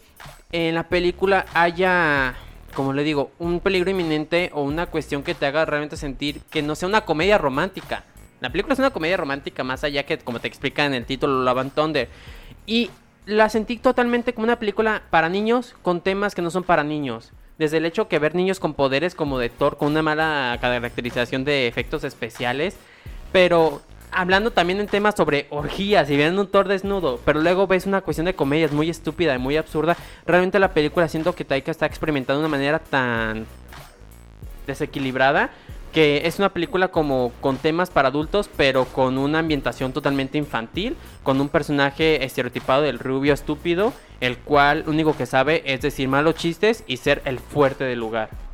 en 0.53 0.75
la 0.75 0.89
película 0.89 1.45
haya 1.53 2.35
como 2.75 2.93
le 2.93 3.03
digo, 3.03 3.33
un 3.39 3.61
peligro 3.61 3.91
inminente 3.91 4.51
o 4.55 4.63
una 4.63 4.87
cuestión 4.87 5.23
que 5.23 5.35
te 5.35 5.47
haga 5.47 5.65
realmente 5.65 5.97
sentir 5.97 6.41
que 6.51 6.63
no 6.63 6.75
sea 6.77 6.89
una 6.89 7.01
comedia 7.03 7.37
romántica. 7.37 8.05
La 8.41 8.51
película 8.51 8.73
es 8.73 8.79
una 8.79 8.91
comedia 8.91 9.17
romántica 9.17 9.65
más 9.65 9.85
allá 9.85 10.05
que, 10.05 10.19
como 10.19 10.41
te 10.41 10.49
explica 10.49 10.85
en 10.85 10.95
el 10.95 11.05
título, 11.07 11.43
Love 11.43 11.59
and 11.59 11.75
Thunder. 11.75 12.09
Y 12.67 12.91
la 13.27 13.49
sentí 13.49 13.77
totalmente 13.77 14.33
como 14.33 14.45
una 14.45 14.59
película 14.59 15.03
para 15.11 15.29
niños 15.29 15.75
con 15.83 16.01
temas 16.01 16.35
que 16.35 16.43
no 16.43 16.51
son 16.51 16.63
para 16.63 16.85
niños. 16.85 17.33
Desde 17.59 17.79
el 17.79 17.85
hecho 17.85 18.09
que 18.09 18.19
ver 18.19 18.35
niños 18.35 18.61
con 18.61 18.75
poderes 18.75 19.15
como 19.15 19.39
de 19.39 19.49
Thor, 19.49 19.77
con 19.77 19.89
una 19.89 20.03
mala 20.03 20.57
caracterización 20.61 21.45
de 21.45 21.67
efectos 21.67 22.05
especiales, 22.05 22.77
pero 23.33 23.83
hablando 24.13 24.53
también 24.53 24.81
en 24.81 24.87
temas 24.87 25.17
sobre 25.17 25.47
orgías 25.51 26.09
y 26.09 26.17
viendo 26.17 26.41
un 26.41 26.49
Thor 26.49 26.69
desnudo, 26.69 27.21
pero 27.25 27.41
luego 27.41 27.67
ves 27.67 27.87
una 27.87 28.01
cuestión 28.01 28.27
de 28.27 28.35
comedia 28.35 28.69
muy 28.71 28.89
estúpida 28.89 29.35
y 29.35 29.39
muy 29.39 29.57
absurda. 29.57 29.97
Realmente 30.25 30.61
la 30.61 30.73
película 30.73 31.09
siento 31.09 31.35
que 31.35 31.45
Taika 31.45 31.73
está 31.73 31.87
experimentando 31.87 32.41
de 32.41 32.47
una 32.47 32.57
manera 32.57 32.79
tan 32.79 33.47
desequilibrada 34.67 35.51
que 35.93 36.23
es 36.27 36.39
una 36.39 36.51
película 36.51 36.89
como 36.89 37.33
con 37.41 37.57
temas 37.57 37.91
para 37.91 38.09
adultos, 38.09 38.49
pero 38.57 38.85
con 38.85 39.19
una 39.19 39.39
ambientación 39.41 39.93
totalmente 39.93 40.39
infantil, 40.39 40.97
con 41.23 41.41
un 41.41 41.49
personaje 41.49 42.25
estereotipado 42.25 42.83
del 42.83 42.99
rubio 42.99 43.35
estúpido, 43.35 43.93
el 44.21 44.39
cual 44.39 44.85
único 44.87 45.17
que 45.17 45.27
sabe 45.27 45.63
es 45.65 45.81
decir 45.81 46.09
malos 46.09 46.35
chistes 46.35 46.85
y 46.87 46.99
ser 46.99 47.23
el 47.25 47.39
fuerte 47.39 47.85
del 47.85 48.01
lugar. 48.01 48.48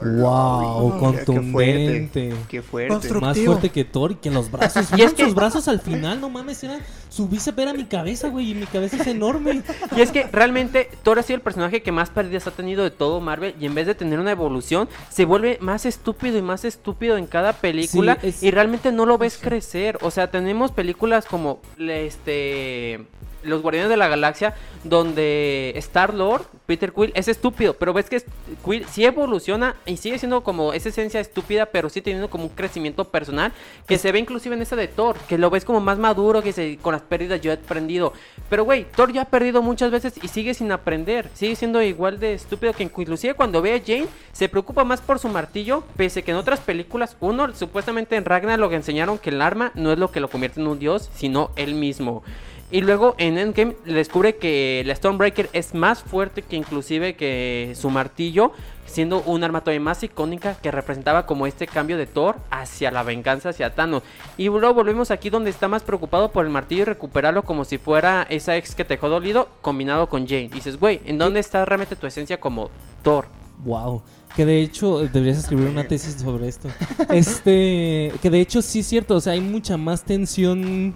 Wow, 0.00 0.92
Qué 0.92 0.98
contundente. 0.98 2.30
fuerte. 2.30 2.34
Qué 2.48 2.62
fuerte. 2.62 3.14
Más 3.14 3.38
fuerte 3.38 3.70
que 3.70 3.84
Thor 3.84 4.12
y 4.12 4.14
que 4.16 4.28
en 4.28 4.34
los 4.34 4.50
brazos. 4.50 4.86
Y 4.90 4.92
es 4.92 4.96
¿Vieron 4.96 5.14
que- 5.14 5.24
sus 5.24 5.34
brazos 5.34 5.66
al 5.68 5.80
final? 5.80 6.20
No 6.20 6.30
mames, 6.30 6.62
era 6.62 6.78
su 7.08 7.26
bíceps 7.28 7.58
era 7.58 7.72
mi 7.72 7.84
cabeza, 7.84 8.28
güey, 8.28 8.50
y 8.52 8.54
mi 8.54 8.66
cabeza 8.66 8.96
es 8.96 9.06
enorme. 9.06 9.62
Y 9.96 10.00
es 10.00 10.10
que 10.12 10.24
realmente 10.24 10.88
Thor 11.02 11.18
ha 11.18 11.22
sido 11.22 11.36
el 11.36 11.42
personaje 11.42 11.82
que 11.82 11.90
más 11.92 12.10
pérdidas 12.10 12.46
ha 12.46 12.50
tenido 12.52 12.84
de 12.84 12.90
todo 12.90 13.20
Marvel 13.20 13.54
y 13.60 13.66
en 13.66 13.74
vez 13.74 13.86
de 13.86 13.94
tener 13.94 14.20
una 14.20 14.30
evolución 14.30 14.88
se 15.10 15.24
vuelve 15.24 15.58
más 15.60 15.84
estúpido 15.86 16.38
y 16.38 16.42
más 16.42 16.64
estúpido 16.64 17.16
en 17.16 17.26
cada 17.26 17.52
película 17.54 18.18
Sí, 18.20 18.28
es- 18.28 18.42
y 18.42 18.50
realmente 18.50 18.92
no 18.92 19.04
lo 19.06 19.18
ves 19.18 19.38
crecer. 19.40 19.98
O 20.02 20.10
sea, 20.10 20.30
tenemos 20.30 20.70
películas 20.70 21.24
como 21.26 21.60
este 21.78 23.04
Los 23.42 23.62
Guardianes 23.62 23.90
de 23.90 23.96
la 23.96 24.08
Galaxia 24.08 24.54
donde 24.84 25.72
Star 25.76 26.14
Lord, 26.14 26.46
Peter 26.66 26.92
Quill 26.92 27.12
es 27.14 27.28
estúpido, 27.28 27.74
pero 27.74 27.92
ves 27.92 28.08
que 28.08 28.22
Quill 28.64 28.86
sí 28.86 29.04
evoluciona 29.04 29.76
y 29.86 29.96
sigue 29.96 30.18
siendo 30.18 30.42
como 30.42 30.72
esa 30.72 30.88
esencia 30.88 31.20
estúpida, 31.20 31.66
pero 31.66 31.88
sí 31.88 32.00
teniendo 32.00 32.30
como 32.30 32.44
un 32.44 32.50
crecimiento 32.50 33.04
personal 33.04 33.52
que 33.86 33.98
se 33.98 34.12
ve 34.12 34.18
inclusive 34.18 34.54
en 34.54 34.62
esa 34.62 34.76
de 34.76 34.88
Thor, 34.88 35.16
que 35.28 35.38
lo 35.38 35.50
ves 35.50 35.64
como 35.64 35.80
más 35.80 35.98
maduro, 35.98 36.42
que 36.42 36.52
se, 36.52 36.78
con 36.78 36.92
las 36.92 37.02
pérdidas 37.02 37.40
yo 37.40 37.50
he 37.50 37.54
aprendido. 37.54 38.12
Pero 38.48 38.64
güey, 38.64 38.86
Thor 38.96 39.12
ya 39.12 39.22
ha 39.22 39.24
perdido 39.26 39.62
muchas 39.62 39.90
veces 39.90 40.14
y 40.22 40.28
sigue 40.28 40.54
sin 40.54 40.72
aprender, 40.72 41.28
sigue 41.34 41.56
siendo 41.56 41.82
igual 41.82 42.20
de 42.20 42.34
estúpido 42.34 42.72
que 42.72 42.82
inclusive 42.82 43.34
cuando 43.34 43.62
ve 43.62 43.74
a 43.74 43.80
Jane 43.84 44.08
se 44.32 44.48
preocupa 44.48 44.84
más 44.84 45.00
por 45.00 45.18
su 45.18 45.28
martillo, 45.28 45.84
pese 45.96 46.22
que 46.22 46.30
en 46.30 46.36
otras 46.36 46.60
películas, 46.60 47.16
uno 47.20 47.54
supuestamente 47.54 48.16
en 48.16 48.24
Ragnarok 48.24 48.72
enseñaron 48.72 49.18
que 49.18 49.30
el 49.30 49.42
arma 49.42 49.72
no 49.74 49.92
es 49.92 49.98
lo 49.98 50.10
que 50.10 50.20
lo 50.20 50.28
convierte 50.28 50.60
en 50.60 50.66
un 50.66 50.78
dios, 50.78 51.10
sino 51.14 51.50
él 51.56 51.74
mismo. 51.74 52.22
Y 52.70 52.82
luego 52.82 53.14
en 53.16 53.38
Endgame 53.38 53.76
descubre 53.86 54.36
que 54.36 54.82
la 54.84 54.94
Stormbreaker 54.94 55.48
es 55.54 55.74
más 55.74 56.02
fuerte 56.02 56.42
que 56.42 56.56
inclusive 56.56 57.16
que 57.16 57.72
su 57.74 57.88
martillo, 57.88 58.52
siendo 58.84 59.22
un 59.22 59.42
arma 59.42 59.62
todavía 59.62 59.80
más 59.80 60.02
icónica 60.02 60.54
que 60.56 60.70
representaba 60.70 61.24
como 61.24 61.46
este 61.46 61.66
cambio 61.66 61.96
de 61.96 62.06
Thor 62.06 62.36
hacia 62.50 62.90
la 62.90 63.02
venganza 63.02 63.50
hacia 63.50 63.74
Thanos. 63.74 64.02
Y 64.36 64.48
luego 64.48 64.74
volvemos 64.74 65.10
aquí 65.10 65.30
donde 65.30 65.48
está 65.48 65.66
más 65.66 65.82
preocupado 65.82 66.30
por 66.30 66.44
el 66.44 66.50
martillo 66.50 66.82
y 66.82 66.84
recuperarlo 66.84 67.42
como 67.42 67.64
si 67.64 67.78
fuera 67.78 68.26
esa 68.28 68.56
ex 68.56 68.74
que 68.74 68.84
te 68.84 68.94
dejó 68.94 69.08
dolido 69.08 69.48
combinado 69.62 70.10
con 70.10 70.26
Jane. 70.26 70.50
Dices, 70.52 70.78
güey, 70.78 71.00
¿en 71.06 71.16
dónde 71.16 71.40
está 71.40 71.64
realmente 71.64 71.96
tu 71.96 72.06
esencia 72.06 72.38
como 72.38 72.70
Thor? 73.02 73.26
Wow. 73.64 74.02
Que 74.36 74.44
de 74.44 74.60
hecho 74.60 74.98
deberías 74.98 75.38
escribir 75.38 75.68
una 75.68 75.88
tesis 75.88 76.16
sobre 76.20 76.48
esto. 76.48 76.68
Este, 77.08 78.12
que 78.20 78.28
de 78.28 78.40
hecho 78.40 78.60
sí 78.60 78.80
es 78.80 78.86
cierto, 78.86 79.16
o 79.16 79.20
sea, 79.20 79.32
hay 79.32 79.40
mucha 79.40 79.78
más 79.78 80.04
tensión 80.04 80.94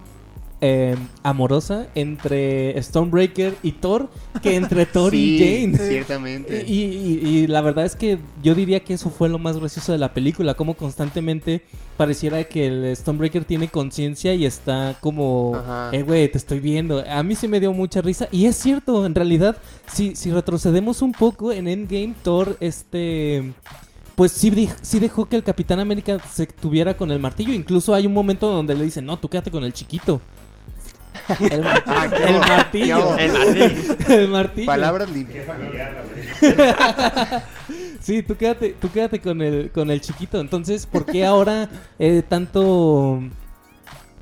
eh, 0.65 0.95
amorosa 1.25 1.89
entre 1.97 2.81
Stormbreaker 2.81 3.57
y 3.65 3.73
Thor 3.73 4.09
que 4.43 4.55
entre 4.55 4.87
Thor 4.87 5.13
y 5.13 5.39
Jane. 5.67 5.77
Ciertamente. 5.77 6.65
Y, 6.67 6.85
y- 6.85 7.29
y 7.29 7.47
la 7.49 7.61
verdad 7.63 7.85
es 7.85 7.97
que 7.97 8.19
yo 8.45 8.55
diría 8.55 8.81
que 8.81 8.95
eso 8.95 9.11
fue 9.11 9.29
lo 9.29 9.39
más 9.41 9.59
gracioso 9.59 9.91
de 9.91 9.99
la 9.99 10.15
película, 10.15 10.55
como 10.55 10.75
constantemente 10.75 11.63
pareciera 11.97 12.45
que 12.45 12.67
el 12.69 12.97
Stormbreaker 12.97 13.45
tiene 13.45 13.67
conciencia 13.69 14.35
y 14.35 14.47
está 14.47 14.97
como, 15.01 15.57
Ajá. 15.57 15.91
eh, 15.93 16.03
güey, 16.05 16.31
te 16.31 16.39
estoy 16.39 16.61
viendo. 16.61 17.05
A 17.11 17.23
mí 17.25 17.35
sí 17.35 17.49
me 17.49 17.59
dio 17.59 17.73
mucha 17.73 18.01
risa 18.01 18.29
y 18.31 18.47
es 18.47 18.55
cierto, 18.57 19.05
en 19.05 19.15
realidad, 19.17 19.57
si, 19.93 20.15
si 20.15 20.31
retrocedemos 20.31 21.03
un 21.03 21.11
poco 21.13 21.51
en 21.53 21.67
Endgame, 21.69 22.15
Thor, 22.23 22.57
este... 22.61 23.53
Pues 24.15 24.31
sí 24.31 24.51
dejó 25.01 25.25
que 25.25 25.37
el 25.37 25.43
Capitán 25.43 25.81
América 25.81 26.19
se 26.33 26.47
tuviera 26.47 26.95
con 26.97 27.11
el 27.11 27.19
martillo. 27.19 27.55
Incluso 27.55 27.95
hay 27.95 28.07
un 28.07 28.13
momento 28.13 28.47
donde 28.47 28.75
le 28.75 28.85
dicen, 28.85 29.07
no, 29.07 29.19
tú 29.19 29.29
quédate 29.29 29.51
con 29.51 29.65
el 29.65 29.73
chiquito. 29.73 30.21
El, 31.51 31.61
ma- 31.65 31.83
Ah, 31.87 32.09
qué 32.09 32.25
el 32.25 32.39
martillo. 32.39 33.17
qué 33.17 33.25
El 33.25 33.33
martillo. 33.33 33.97
El 34.09 34.29
martillo. 34.29 34.67
Palabras 34.67 35.11
limpias. 35.15 35.45
Qué 35.45 35.53
familiar 35.53 35.93
la 35.95 36.03
película. 36.03 37.45
Sí, 38.01 38.23
tú 38.23 38.37
quédate, 38.37 38.75
tú 38.81 38.91
quédate 38.91 39.21
con 39.21 39.41
el, 39.43 39.71
con 39.71 39.91
el 39.91 40.01
chiquito. 40.01 40.41
Entonces, 40.41 40.87
¿por 40.87 41.07
qué 41.07 41.25
ahora 41.25 41.69
eh, 41.99 42.23
tanto 42.29 43.21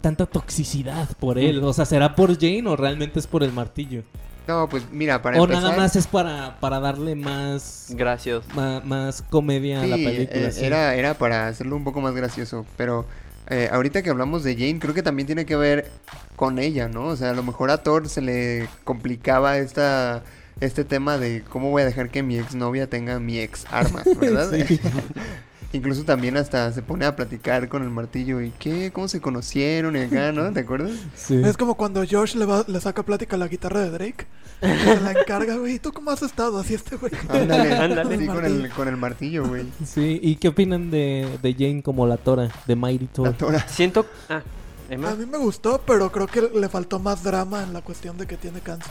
tanta 0.00 0.26
toxicidad 0.26 1.09
por 1.18 1.38
él? 1.38 1.62
O 1.64 1.73
sea, 1.73 1.85
¿será 1.87 2.14
por 2.14 2.35
Jane 2.38 2.64
o 2.66 2.76
realmente 2.76 3.18
es 3.18 3.26
por 3.26 3.42
el 3.42 3.52
martillo? 3.52 4.02
No, 4.47 4.68
pues 4.68 4.85
mira, 4.90 5.23
para 5.23 5.38
o 5.40 5.44
empezar... 5.44 5.62
nada 5.62 5.76
más 5.76 5.94
es 5.97 6.06
para, 6.06 6.59
para 6.61 6.80
darle 6.80 7.14
más, 7.14 7.87
Gracias. 7.90 8.42
ma- 8.54 8.80
más, 8.80 9.23
comedia 9.23 9.82
a 9.82 9.87
la 9.87 9.97
película. 9.97 10.49
eh, 10.49 10.52
sí. 10.52 10.64
era, 10.64 10.94
era 10.94 11.14
para 11.14 11.47
hacerlo 11.47 11.76
un 11.76 11.85
poco 11.85 12.00
más 12.00 12.14
gracioso, 12.14 12.66
pero 12.76 13.06
eh, 13.50 13.69
ahorita 13.73 14.02
que 14.02 14.11
hablamos 14.11 14.45
de 14.45 14.54
Jane, 14.54 14.78
creo 14.78 14.95
que 14.95 15.02
también 15.02 15.26
tiene 15.26 15.45
que 15.45 15.57
ver 15.57 15.90
con 16.37 16.59
ella, 16.59 16.88
¿no? 16.88 17.07
O 17.07 17.16
sea, 17.16 17.30
a 17.30 17.35
lo 17.35 17.42
mejor 17.42 17.71
a 17.71 17.83
Thor 17.83 18.09
se 18.09 18.21
le 18.21 18.69
complicaba 18.85 19.59
esta, 19.59 20.23
este 20.61 20.85
tema 20.85 21.19
de 21.19 21.42
cómo 21.42 21.71
voy 21.71 21.83
a 21.83 21.85
dejar 21.85 22.11
que 22.11 22.23
mi 22.23 22.38
exnovia 22.38 22.88
tenga 22.88 23.19
mi 23.19 23.38
ex 23.40 23.66
arma, 23.71 24.02
¿verdad? 24.21 24.50
Sí. 24.66 24.80
Incluso 25.73 26.03
también 26.05 26.37
hasta 26.37 26.73
se 26.73 26.83
pone 26.83 27.07
a 27.07 27.15
platicar 27.15 27.69
con 27.69 27.83
el 27.85 27.91
martillo 27.91 28.41
y 28.41 28.50
qué, 28.59 28.91
cómo 28.93 29.07
se 29.07 29.21
conocieron 29.21 29.97
y 29.97 30.00
acá, 30.00 30.33
¿no? 30.33 30.53
¿Te 30.53 30.61
acuerdas? 30.61 30.93
Sí. 31.15 31.41
Es 31.45 31.57
como 31.57 31.77
cuando 31.77 32.03
Josh 32.09 32.35
le, 32.35 32.45
va, 32.45 32.65
le 32.67 32.81
saca 32.81 33.05
plática 33.05 33.37
a 33.37 33.39
la 33.39 33.47
guitarra 33.47 33.81
de 33.81 33.91
Drake. 33.91 34.27
se 34.61 35.00
la 35.00 35.12
encarga, 35.12 35.57
güey. 35.57 35.75
¿Y 35.75 35.79
tú 35.79 35.93
cómo 35.93 36.11
has 36.11 36.23
estado? 36.23 36.59
Así 36.59 36.75
este, 36.75 36.97
güey. 36.97 37.12
Ándale, 37.29 37.73
Ándale. 37.79 38.19
sí, 38.19 38.27
con 38.27 38.45
el, 38.45 38.71
con 38.71 38.89
el 38.89 38.97
martillo, 38.97 39.47
güey. 39.47 39.65
Sí, 39.87 40.19
¿y 40.21 40.37
qué 40.37 40.49
opinan 40.49 40.91
de, 40.91 41.39
de 41.41 41.55
Jane 41.55 41.83
como 41.85 42.05
la 42.07 42.17
Tora, 42.17 42.50
de 42.67 42.75
Mighty 42.77 43.05
La 43.07 43.12
Thor? 43.12 43.33
tora. 43.35 43.69
Siento... 43.69 44.07
Ah, 44.29 44.43
Emma. 44.89 45.11
A 45.11 45.15
mí 45.15 45.25
me 45.25 45.39
gustó, 45.39 45.81
pero 45.87 46.11
creo 46.11 46.27
que 46.27 46.50
le 46.53 46.69
faltó 46.69 46.99
más 46.99 47.23
drama 47.23 47.62
en 47.62 47.73
la 47.73 47.81
cuestión 47.81 48.19
de 48.19 48.27
que 48.27 48.37
tiene 48.37 48.61
cáncer. 48.61 48.91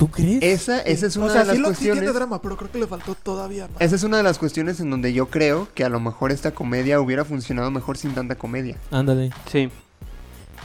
¿Tú 0.00 0.08
crees? 0.10 0.42
Esa, 0.42 0.80
esa 0.80 1.06
es 1.06 1.16
una 1.16 1.26
o 1.26 1.30
sea, 1.30 1.40
de 1.42 1.46
las 1.48 1.56
sí, 1.56 1.60
lo, 1.62 1.68
sí 1.68 1.74
cuestiones. 1.74 2.02
tiene 2.04 2.14
drama, 2.18 2.40
pero 2.40 2.56
creo 2.56 2.72
que 2.72 2.78
le 2.78 2.86
faltó 2.86 3.14
todavía 3.14 3.68
más. 3.68 3.76
Esa 3.82 3.96
es 3.96 4.02
una 4.02 4.16
de 4.16 4.22
las 4.22 4.38
cuestiones 4.38 4.80
en 4.80 4.88
donde 4.90 5.12
yo 5.12 5.28
creo 5.28 5.68
que 5.74 5.84
a 5.84 5.90
lo 5.90 6.00
mejor 6.00 6.32
esta 6.32 6.52
comedia 6.52 7.00
hubiera 7.02 7.26
funcionado 7.26 7.70
mejor 7.70 7.98
sin 7.98 8.14
tanta 8.14 8.34
comedia. 8.36 8.78
Ándale. 8.90 9.30
Sí. 9.52 9.70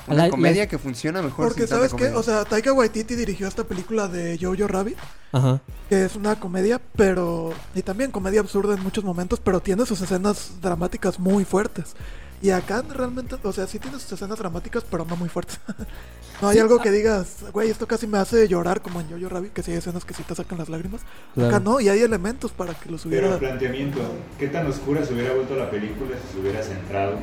Una 0.07 0.23
La- 0.25 0.29
comedia 0.29 0.63
la- 0.63 0.67
que 0.69 0.77
funciona 0.77 1.21
mejor 1.21 1.47
Porque 1.47 1.61
sin 1.63 1.69
tanta 1.69 1.75
sabes 1.89 1.91
qué, 1.93 1.97
comedia. 2.11 2.17
o 2.19 2.23
sea, 2.23 2.45
Taika 2.45 2.71
Waititi 2.71 3.15
dirigió 3.15 3.47
esta 3.47 3.63
película 3.65 4.07
de 4.07 4.37
Jojo 4.39 4.67
Rabbit, 4.67 4.97
Ajá. 5.33 5.59
que 5.89 6.05
es 6.05 6.15
una 6.15 6.39
comedia, 6.39 6.79
pero 6.95 7.53
y 7.73 7.81
también 7.81 8.11
comedia 8.11 8.39
absurda 8.39 8.75
en 8.75 8.83
muchos 8.83 9.03
momentos, 9.03 9.41
pero 9.43 9.59
tiene 9.59 9.85
sus 9.85 9.99
escenas 9.99 10.61
dramáticas 10.61 11.19
muy 11.19 11.43
fuertes. 11.43 11.95
Y 12.41 12.49
acá 12.49 12.83
realmente, 12.87 13.35
o 13.41 13.53
sea, 13.53 13.65
sí 13.65 13.79
tiene 13.79 13.99
sus 13.99 14.11
escenas 14.11 14.37
dramáticas, 14.37 14.83
pero 14.89 15.05
no 15.05 15.15
muy 15.15 15.29
fuertes. 15.29 15.59
no 16.41 16.49
hay 16.49 16.55
Sí, 16.55 16.61
algo 16.61 16.77
ah. 16.79 16.83
que 16.83 16.91
digas, 16.91 17.45
güey, 17.51 17.69
esto 17.69 17.87
casi 17.87 18.07
me 18.07 18.17
hace 18.17 18.47
llorar 18.47 18.81
como 18.81 19.01
en 19.01 19.09
Jojo 19.09 19.29
Rabbit, 19.29 19.53
que 19.53 19.63
sí 19.63 19.71
hay 19.71 19.77
escenas 19.77 20.05
que 20.05 20.13
sí 20.13 20.23
te 20.23 20.35
sacan 20.35 20.57
las 20.57 20.69
lágrimas. 20.69 21.01
Claro. 21.33 21.49
Acá 21.49 21.59
no, 21.59 21.79
y 21.79 21.89
hay 21.89 22.01
elementos 22.01 22.51
para 22.51 22.73
que 22.73 22.89
los 22.91 23.03
Pero 23.03 23.09
hubiera... 23.09 23.33
el 23.33 23.39
planteamiento, 23.39 23.99
¿qué 24.37 24.47
tan 24.47 24.67
oscura 24.67 25.03
se 25.05 25.13
hubiera 25.13 25.33
vuelto 25.33 25.55
la 25.55 25.69
película 25.71 26.15
si 26.21 26.33
se 26.33 26.39
hubiera 26.39 26.61
centrado 26.61 27.17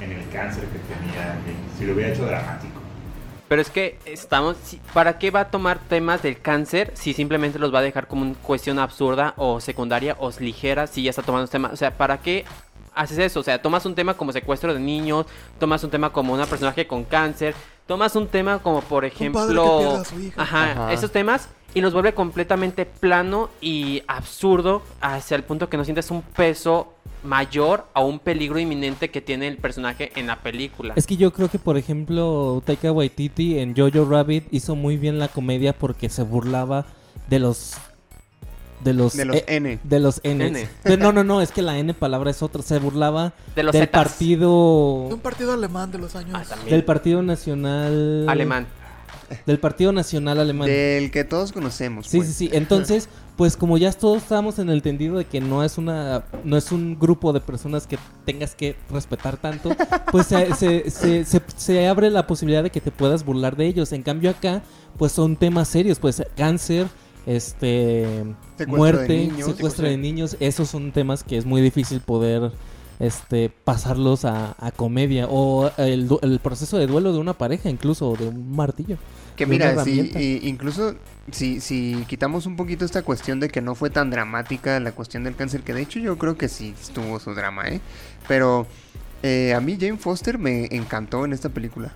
en 0.00 0.12
el 0.12 0.28
cáncer 0.30 0.64
que 0.64 0.78
tenía? 0.78 1.38
Si 1.78 1.84
lo 1.84 1.94
hubiera 1.94 2.12
hecho 2.12 2.24
dramático. 2.24 2.86
Pero 3.48 3.62
es 3.62 3.70
que 3.70 3.98
estamos. 4.06 4.56
¿Para 4.92 5.18
qué 5.18 5.30
va 5.30 5.40
a 5.40 5.50
tomar 5.50 5.78
temas 5.78 6.22
del 6.22 6.40
cáncer 6.40 6.92
si 6.94 7.12
simplemente 7.12 7.58
los 7.58 7.72
va 7.72 7.78
a 7.78 7.82
dejar 7.82 8.08
como 8.08 8.22
una 8.22 8.34
cuestión 8.34 8.78
absurda 8.78 9.34
o 9.36 9.60
secundaria 9.60 10.16
o 10.18 10.32
ligera 10.40 10.86
si 10.88 11.04
ya 11.04 11.10
está 11.10 11.22
tomando 11.22 11.46
temas? 11.46 11.72
O 11.72 11.76
sea, 11.76 11.96
¿para 11.96 12.18
qué 12.18 12.44
haces 12.96 13.18
eso? 13.18 13.40
O 13.40 13.42
sea, 13.44 13.62
tomas 13.62 13.86
un 13.86 13.94
tema 13.94 14.14
como 14.14 14.32
secuestro 14.32 14.74
de 14.74 14.80
niños, 14.80 15.26
tomas 15.60 15.84
un 15.84 15.90
tema 15.90 16.10
como 16.10 16.34
una 16.34 16.46
personaje 16.46 16.86
con 16.88 17.04
cáncer, 17.04 17.54
tomas 17.86 18.16
un 18.16 18.26
tema 18.26 18.58
como, 18.58 18.80
por 18.80 19.02
padre 19.02 19.10
que 19.10 19.16
ejemplo. 19.16 19.78
pierde 19.78 19.96
a 20.00 20.04
su 20.04 20.20
hija. 20.20 20.42
Ajá, 20.42 20.72
Ajá. 20.72 20.92
esos 20.92 21.12
temas 21.12 21.48
y 21.74 21.80
los 21.82 21.92
vuelve 21.92 22.14
completamente 22.14 22.86
plano 22.86 23.50
y 23.60 24.02
absurdo 24.08 24.82
hacia 25.00 25.36
el 25.36 25.44
punto 25.44 25.68
que 25.68 25.76
no 25.76 25.84
sientes 25.84 26.10
un 26.10 26.22
peso 26.22 26.94
mayor 27.22 27.86
a 27.92 28.00
un 28.02 28.18
peligro 28.18 28.58
inminente 28.58 29.10
que 29.10 29.20
tiene 29.20 29.48
el 29.48 29.58
personaje 29.58 30.12
en 30.16 30.26
la 30.26 30.40
película. 30.40 30.94
Es 30.96 31.06
que 31.06 31.16
yo 31.16 31.32
creo 31.32 31.50
que, 31.50 31.58
por 31.58 31.76
ejemplo, 31.76 32.62
Taika 32.64 32.92
Waititi 32.92 33.58
en 33.58 33.74
Jojo 33.76 34.08
Rabbit 34.08 34.44
hizo 34.52 34.74
muy 34.74 34.96
bien 34.96 35.18
la 35.18 35.28
comedia 35.28 35.72
porque 35.74 36.08
se 36.08 36.22
burlaba 36.22 36.86
de 37.28 37.40
los... 37.40 37.74
De 38.86 38.92
los... 38.94 39.16
De 39.16 39.24
los 39.24 39.36
eh, 39.36 39.44
N. 39.48 39.80
de 39.82 40.00
los 40.00 40.20
N. 40.22 40.46
N. 40.46 40.68
De- 40.84 40.96
no, 40.96 41.12
no, 41.12 41.24
no, 41.24 41.42
es 41.42 41.50
que 41.50 41.60
la 41.60 41.76
N 41.78 41.92
palabra 41.92 42.30
es 42.30 42.40
otra. 42.40 42.62
Se 42.62 42.78
burlaba 42.78 43.32
de 43.56 43.64
los 43.64 43.72
del 43.72 43.82
Zetas. 43.82 44.04
partido... 44.04 45.06
De 45.08 45.14
un 45.14 45.20
partido 45.20 45.52
alemán 45.52 45.90
de 45.90 45.98
los 45.98 46.14
años... 46.14 46.30
Ah, 46.34 46.44
también. 46.48 46.70
Del 46.70 46.84
partido 46.84 47.20
nacional... 47.22 48.26
Alemán. 48.28 48.66
Del 49.44 49.58
partido 49.58 49.90
nacional 49.90 50.38
alemán. 50.38 50.68
Del 50.68 51.10
que 51.10 51.24
todos 51.24 51.50
conocemos. 51.50 52.06
Sí, 52.06 52.18
pues. 52.18 52.28
sí, 52.28 52.46
sí. 52.46 52.50
Entonces, 52.52 53.08
pues 53.36 53.56
como 53.56 53.76
ya 53.76 53.90
todos 53.92 54.18
estábamos 54.22 54.60
en 54.60 54.68
el 54.68 54.76
entendido 54.76 55.18
de 55.18 55.24
que 55.24 55.40
no 55.40 55.64
es 55.64 55.78
una, 55.78 56.22
no 56.44 56.56
es 56.56 56.70
un 56.70 56.96
grupo 56.96 57.32
de 57.32 57.40
personas 57.40 57.88
que 57.88 57.98
tengas 58.24 58.54
que 58.54 58.76
respetar 58.88 59.36
tanto, 59.36 59.74
pues 60.12 60.28
se, 60.28 60.54
se, 60.54 60.90
se, 60.90 61.24
se- 61.24 61.42
se 61.56 61.88
abre 61.88 62.08
la 62.10 62.28
posibilidad 62.28 62.62
de 62.62 62.70
que 62.70 62.80
te 62.80 62.92
puedas 62.92 63.24
burlar 63.24 63.56
de 63.56 63.66
ellos. 63.66 63.90
En 63.92 64.04
cambio 64.04 64.30
acá, 64.30 64.62
pues 64.96 65.10
son 65.10 65.34
temas 65.34 65.66
serios, 65.66 65.98
pues 65.98 66.22
cáncer, 66.36 66.86
este, 67.26 68.24
Secuestro 68.56 68.76
muerte, 68.76 69.12
de 69.12 69.18
niños. 69.18 69.46
secuestro 69.46 69.86
de 69.88 69.96
niños, 69.98 70.36
esos 70.40 70.70
son 70.70 70.92
temas 70.92 71.24
que 71.24 71.36
es 71.36 71.44
muy 71.46 71.60
difícil 71.62 72.00
poder 72.00 72.52
este 72.98 73.50
pasarlos 73.50 74.24
a, 74.24 74.56
a 74.58 74.72
comedia 74.72 75.26
o 75.28 75.70
el, 75.76 76.08
el 76.22 76.40
proceso 76.40 76.78
de 76.78 76.86
duelo 76.86 77.12
de 77.12 77.18
una 77.18 77.34
pareja 77.34 77.68
incluso 77.68 78.08
o 78.10 78.16
de 78.16 78.28
un 78.28 78.56
martillo 78.56 78.98
Que 79.36 79.44
mira, 79.46 79.84
si, 79.84 80.40
incluso 80.44 80.94
si, 81.30 81.60
si 81.60 82.04
quitamos 82.08 82.46
un 82.46 82.56
poquito 82.56 82.86
esta 82.86 83.02
cuestión 83.02 83.38
de 83.38 83.50
que 83.50 83.60
no 83.60 83.74
fue 83.74 83.90
tan 83.90 84.08
dramática 84.10 84.80
la 84.80 84.92
cuestión 84.92 85.24
del 85.24 85.36
cáncer, 85.36 85.62
que 85.62 85.74
de 85.74 85.82
hecho 85.82 85.98
yo 85.98 86.16
creo 86.16 86.38
que 86.38 86.48
sí 86.48 86.74
tuvo 86.94 87.20
su 87.20 87.34
drama, 87.34 87.68
¿eh? 87.68 87.82
Pero 88.26 88.66
eh, 89.22 89.52
a 89.54 89.60
mí 89.60 89.76
Jane 89.78 89.98
Foster 89.98 90.38
me 90.38 90.66
encantó 90.74 91.26
en 91.26 91.34
esta 91.34 91.50
película. 91.50 91.94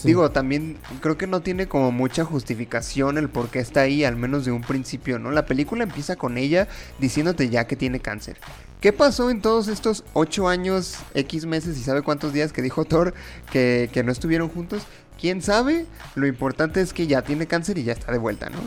Sí. 0.00 0.08
Digo, 0.08 0.30
también 0.30 0.78
creo 1.00 1.18
que 1.18 1.26
no 1.26 1.40
tiene 1.40 1.68
como 1.68 1.92
mucha 1.92 2.24
justificación 2.24 3.18
el 3.18 3.28
por 3.28 3.50
qué 3.50 3.58
está 3.58 3.82
ahí, 3.82 4.02
al 4.04 4.16
menos 4.16 4.46
de 4.46 4.52
un 4.52 4.62
principio, 4.62 5.18
¿no? 5.18 5.30
La 5.30 5.44
película 5.44 5.84
empieza 5.84 6.16
con 6.16 6.38
ella 6.38 6.68
diciéndote 6.98 7.50
ya 7.50 7.66
que 7.66 7.76
tiene 7.76 8.00
cáncer. 8.00 8.38
¿Qué 8.80 8.94
pasó 8.94 9.28
en 9.28 9.42
todos 9.42 9.68
estos 9.68 10.04
ocho 10.14 10.48
años, 10.48 10.96
X 11.14 11.44
meses 11.44 11.76
y 11.76 11.82
sabe 11.82 12.00
cuántos 12.00 12.32
días 12.32 12.52
que 12.52 12.62
dijo 12.62 12.86
Thor 12.86 13.12
que, 13.52 13.90
que 13.92 14.02
no 14.02 14.10
estuvieron 14.10 14.48
juntos? 14.48 14.84
¿Quién 15.20 15.42
sabe? 15.42 15.84
Lo 16.14 16.26
importante 16.26 16.80
es 16.80 16.94
que 16.94 17.06
ya 17.06 17.20
tiene 17.20 17.46
cáncer 17.46 17.76
y 17.76 17.84
ya 17.84 17.92
está 17.92 18.10
de 18.10 18.16
vuelta, 18.16 18.48
¿no? 18.48 18.58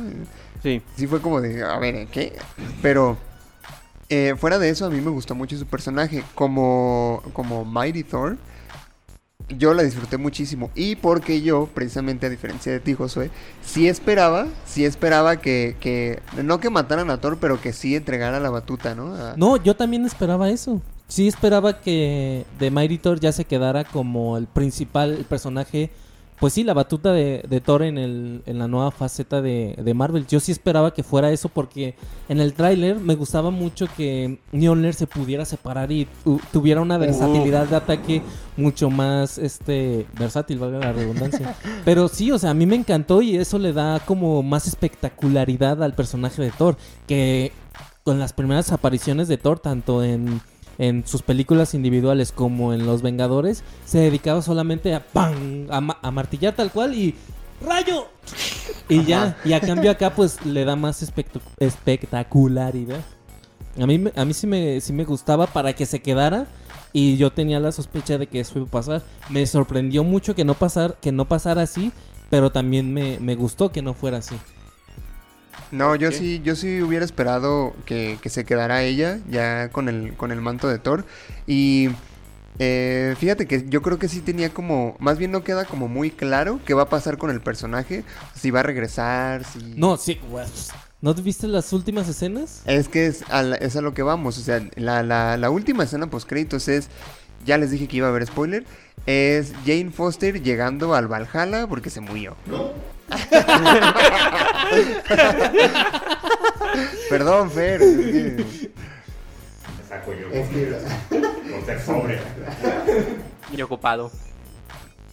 Sí. 0.62 0.84
Sí 0.96 1.08
fue 1.08 1.20
como 1.20 1.42
de, 1.42 1.64
a 1.64 1.80
ver, 1.80 1.96
¿eh, 1.96 2.08
¿qué? 2.12 2.34
Pero 2.84 3.18
eh, 4.10 4.36
fuera 4.38 4.60
de 4.60 4.70
eso, 4.70 4.86
a 4.86 4.92
mí 4.92 5.02
me 5.02 5.10
gustó 5.10 5.34
mucho 5.34 5.58
su 5.58 5.66
personaje. 5.66 6.24
Como, 6.36 7.24
como 7.34 7.66
Mighty 7.66 8.04
Thor, 8.04 8.38
yo 9.50 9.74
la 9.74 9.84
disfruté 9.84 10.18
muchísimo. 10.18 10.72
Y 10.76 10.96
porque 10.96 11.42
yo, 11.42 11.70
precisamente 11.74 12.26
a 12.26 12.30
diferencia 12.30 12.72
de 12.72 12.80
ti, 12.80 12.94
Josué, 12.94 13.30
sí 13.64 13.88
esperaba, 13.88 14.48
sí 14.66 14.86
esperaba 14.86 15.38
que, 15.38 15.76
que 15.80 16.20
no 16.44 16.60
que 16.60 16.70
mataran 16.70 17.10
a 17.10 17.20
Thor, 17.20 17.38
pero 17.40 17.60
que 17.62 17.74
sí 17.74 17.96
entregara 17.96 18.40
la 18.40 18.50
batuta, 18.50 18.96
¿no? 18.96 19.36
No, 19.36 19.58
yo 19.58 19.76
también 19.76 20.06
esperaba 20.06 20.50
eso. 20.50 20.82
Sí 21.08 21.28
esperaba 21.28 21.82
que 21.82 22.46
The 22.60 22.72
Mighty 22.72 22.98
Thor 22.98 23.20
ya 23.20 23.32
se 23.32 23.46
quedara 23.46 23.84
como 23.84 24.38
el 24.38 24.48
principal, 24.48 25.26
personaje 25.30 25.92
pues 26.40 26.54
sí, 26.54 26.64
la 26.64 26.74
batuta 26.74 27.14
de, 27.14 27.44
de 27.48 27.62
Thor 27.62 27.84
en, 27.84 27.98
el, 27.98 28.42
en 28.46 28.60
la 28.60 28.68
nueva 28.68 28.92
faceta 28.92 29.42
de, 29.42 29.76
de 29.82 29.94
Marvel. 29.94 30.28
Yo 30.28 30.40
sí 30.40 30.52
esperaba 30.52 30.94
que 30.94 31.04
fuera 31.04 31.32
eso 31.32 31.48
porque 31.50 31.96
en 32.30 32.42
el 32.42 32.54
tráiler 32.54 33.00
me 33.00 33.16
gustaba 33.16 33.50
mucho 33.52 33.88
que 33.96 34.40
Mjolnir 34.52 34.94
se 34.94 35.08
pudiera 35.08 35.46
separar 35.46 35.92
y 35.92 36.08
tu- 36.24 36.42
tuviera 36.52 36.82
una 36.82 36.98
versatilidad 36.98 37.68
de 37.68 37.76
ataque 37.76 38.22
mucho 38.58 38.90
más 38.90 39.38
este 39.38 40.06
versátil, 40.20 40.60
valga 40.60 40.80
la 40.80 40.92
redundancia. 40.94 41.56
Pero 41.86 42.08
sí, 42.08 42.32
o 42.32 42.38
sea, 42.40 42.50
a 42.50 42.54
mí 42.54 42.66
me 42.66 42.76
encantó 42.76 43.22
y 43.22 43.38
eso 43.38 43.58
le 43.60 43.72
da 43.74 44.00
como 44.02 44.44
más 44.44 44.68
espectacularidad 44.68 45.82
al 45.84 45.94
personaje 45.94 46.42
de 46.42 46.52
Thor, 46.52 46.76
que 47.08 47.52
con 48.04 48.20
las 48.20 48.34
primeras 48.34 48.72
apariciones 48.72 49.28
de 49.28 49.38
Thor, 49.38 49.60
tanto 49.60 50.04
en, 50.04 50.42
en 50.78 51.06
sus 51.08 51.22
películas 51.22 51.74
individuales 51.74 52.32
como 52.32 52.74
en 52.74 52.86
Los 52.86 53.02
Vengadores, 53.02 53.64
se 53.86 54.00
dedicaba 54.00 54.42
solamente 54.42 54.94
a 54.94 55.02
¡pam! 55.06 55.68
a, 55.70 55.82
ma- 55.82 55.98
a 56.02 56.12
martillar 56.12 56.56
tal 56.56 56.72
cual 56.72 56.96
y 56.96 57.16
¡rayo! 57.66 58.08
Y 58.90 59.04
ya, 59.06 59.38
y 59.46 59.54
a 59.54 59.62
cambio 59.62 59.92
acá 59.92 60.14
pues 60.16 60.46
le 60.46 60.66
da 60.66 60.76
más 60.76 61.02
espectacularidad. 61.60 63.02
A 63.80 63.88
mí, 63.88 64.04
a 64.16 64.26
mí 64.26 64.34
sí, 64.34 64.46
me, 64.48 64.80
sí 64.82 64.94
me 64.94 65.04
gustaba 65.04 65.48
para 65.48 65.74
que 65.74 65.86
se 65.86 66.02
quedara 66.02 66.46
y 66.92 67.18
yo 67.18 67.32
tenía 67.32 67.60
la 67.60 67.72
sospecha 67.72 68.18
de 68.18 68.28
que 68.28 68.40
eso 68.40 68.60
iba 68.60 68.68
a 68.68 68.72
pasar. 68.72 69.02
Me 69.30 69.46
sorprendió 69.48 70.04
mucho 70.04 70.36
que 70.36 70.46
no, 70.46 70.54
pasar, 70.54 70.98
que 71.02 71.12
no 71.12 71.26
pasara 71.28 71.64
así, 71.64 71.92
pero 72.30 72.52
también 72.52 72.94
me, 72.94 73.20
me 73.20 73.36
gustó 73.36 73.72
que 73.72 73.82
no 73.82 73.94
fuera 73.94 74.18
así. 74.18 74.36
No, 75.74 75.96
yo 75.96 76.12
sí, 76.12 76.40
yo 76.44 76.56
sí 76.56 76.82
hubiera 76.82 77.04
esperado 77.04 77.74
que, 77.86 78.18
que 78.22 78.30
se 78.30 78.46
quedara 78.46 78.84
ella 78.84 79.20
ya 79.30 79.70
con 79.70 79.90
el, 79.90 80.14
con 80.14 80.32
el 80.32 80.40
manto 80.40 80.68
de 80.70 80.78
Thor. 80.80 81.04
Y 81.48 81.90
eh, 82.60 83.16
fíjate 83.20 83.48
que 83.48 83.66
yo 83.68 83.82
creo 83.82 83.98
que 83.98 84.08
sí 84.08 84.22
tenía 84.22 84.50
como, 84.54 84.96
más 85.00 85.18
bien 85.18 85.32
no 85.32 85.44
queda 85.44 85.66
como 85.66 85.88
muy 85.88 86.12
claro 86.12 86.60
qué 86.66 86.76
va 86.76 86.84
a 86.84 86.90
pasar 86.90 87.18
con 87.18 87.32
el 87.32 87.42
personaje, 87.42 88.04
si 88.36 88.52
va 88.52 88.60
a 88.60 88.64
regresar, 88.64 89.44
si... 89.46 89.60
No, 89.76 89.98
sí. 89.98 90.20
¿No 91.02 91.14
viste 91.16 91.48
las 91.48 91.74
últimas 91.74 92.08
escenas? 92.08 92.62
Es 92.66 92.88
que 92.88 93.08
es 93.08 93.24
a, 93.30 93.42
la- 93.42 93.56
es 93.58 93.76
a 93.76 93.82
lo 93.82 93.94
que 93.94 94.04
vamos, 94.04 94.38
o 94.38 94.42
sea, 94.42 94.62
la, 94.76 95.04
la, 95.04 95.36
la 95.38 95.50
última 95.50 95.84
escena 95.84 96.08
post 96.08 96.30
créditos 96.30 96.68
es, 96.68 96.88
ya 97.46 97.58
les 97.58 97.72
dije 97.72 97.88
que 97.88 97.98
iba 97.98 98.08
a 98.08 98.10
haber 98.12 98.26
spoiler, 98.28 98.64
es 99.06 99.52
Jane 99.66 99.92
Foster 99.92 100.42
llegando 100.42 100.94
al 100.96 101.08
Valhalla 101.08 101.68
porque 101.68 101.90
se 101.90 102.00
murió. 102.00 102.38
Perdón, 107.10 107.52
Fer. 107.52 107.82
es 107.82 107.96
que- 107.98 108.72
Me 109.78 109.84
saco 109.88 110.12
yo. 110.14 110.28
Es 110.32 110.50
que- 110.50 110.76
Por 111.52 111.66
ser 111.66 111.80
pobre. 111.86 112.20
Y 113.56 113.62
ocupado. 113.62 114.12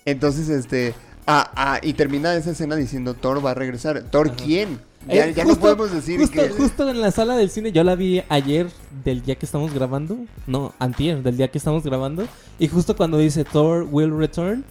Entonces, 0.04 0.48
este. 0.48 0.94
Ah, 1.26 1.50
ah, 1.54 1.78
y 1.82 1.92
termina 1.92 2.34
esa 2.34 2.50
escena 2.52 2.74
diciendo 2.76 3.14
Thor 3.14 3.44
va 3.44 3.50
a 3.52 3.54
regresar. 3.54 4.02
¿Thor 4.10 4.32
quién? 4.32 4.80
Ya, 5.06 5.26
Eh, 5.26 5.34
ya 5.34 5.44
justo- 5.44 5.54
no 5.54 5.60
podemos 5.76 5.92
decir 5.92 6.20
justo, 6.20 6.42
que. 6.42 6.48
justo 6.50 6.88
en 6.90 7.00
la 7.00 7.10
sala 7.10 7.36
del 7.36 7.50
cine, 7.50 7.72
yo 7.72 7.84
la 7.84 7.94
vi 7.94 8.22
ayer 8.28 8.68
del 9.04 9.22
día 9.22 9.36
que 9.36 9.46
estamos 9.46 9.72
grabando. 9.72 10.16
No, 10.46 10.74
antier, 10.78 11.22
del 11.22 11.36
día 11.36 11.48
que 11.50 11.58
estamos 11.58 11.84
grabando. 11.84 12.26
Y 12.58 12.68
justo 12.68 12.96
cuando 12.96 13.18
dice 13.18 13.44
Thor 13.44 13.86
will 13.90 14.16
return, 14.16 14.64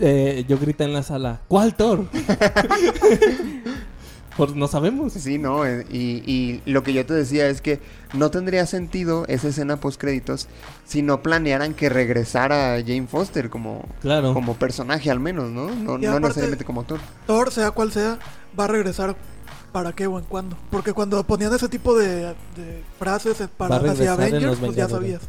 eh, 0.00 0.44
yo 0.48 0.58
grité 0.58 0.84
en 0.84 0.92
la 0.92 1.02
sala, 1.02 1.40
¿cuál 1.48 1.74
Thor? 1.74 2.06
pues 4.36 4.54
no 4.54 4.66
sabemos. 4.66 5.12
Sí, 5.12 5.38
no, 5.38 5.64
eh, 5.64 5.86
y, 5.90 6.22
y 6.30 6.62
lo 6.66 6.82
que 6.82 6.92
yo 6.92 7.06
te 7.06 7.14
decía 7.14 7.48
es 7.48 7.60
que 7.60 7.80
no 8.12 8.30
tendría 8.30 8.66
sentido 8.66 9.24
esa 9.28 9.48
escena 9.48 9.76
post 9.76 10.00
créditos 10.00 10.48
si 10.84 11.02
no 11.02 11.22
planearan 11.22 11.74
que 11.74 11.88
regresara 11.88 12.76
Jane 12.84 13.06
Foster 13.06 13.50
como, 13.50 13.84
Claro. 14.02 14.34
como 14.34 14.54
personaje 14.54 15.10
al 15.10 15.20
menos, 15.20 15.50
¿no? 15.50 15.68
No, 15.70 15.98
no 15.98 16.20
necesariamente 16.20 16.64
como 16.64 16.84
Thor. 16.84 17.00
Thor, 17.26 17.52
sea 17.52 17.70
cual 17.70 17.92
sea, 17.92 18.18
va 18.58 18.64
a 18.64 18.68
regresar 18.68 19.14
para 19.72 19.92
qué 19.92 20.06
o 20.06 20.18
en 20.18 20.24
cuándo. 20.24 20.56
Porque 20.70 20.92
cuando 20.92 21.22
ponían 21.24 21.52
ese 21.54 21.68
tipo 21.68 21.96
de, 21.96 22.34
de 22.56 22.82
frases 22.98 23.36
para 23.56 23.76
hacia 23.76 24.12
Avengers, 24.12 24.44
Los 24.44 24.58
pues 24.58 24.76
ya 24.76 24.88
sabías. 24.88 25.22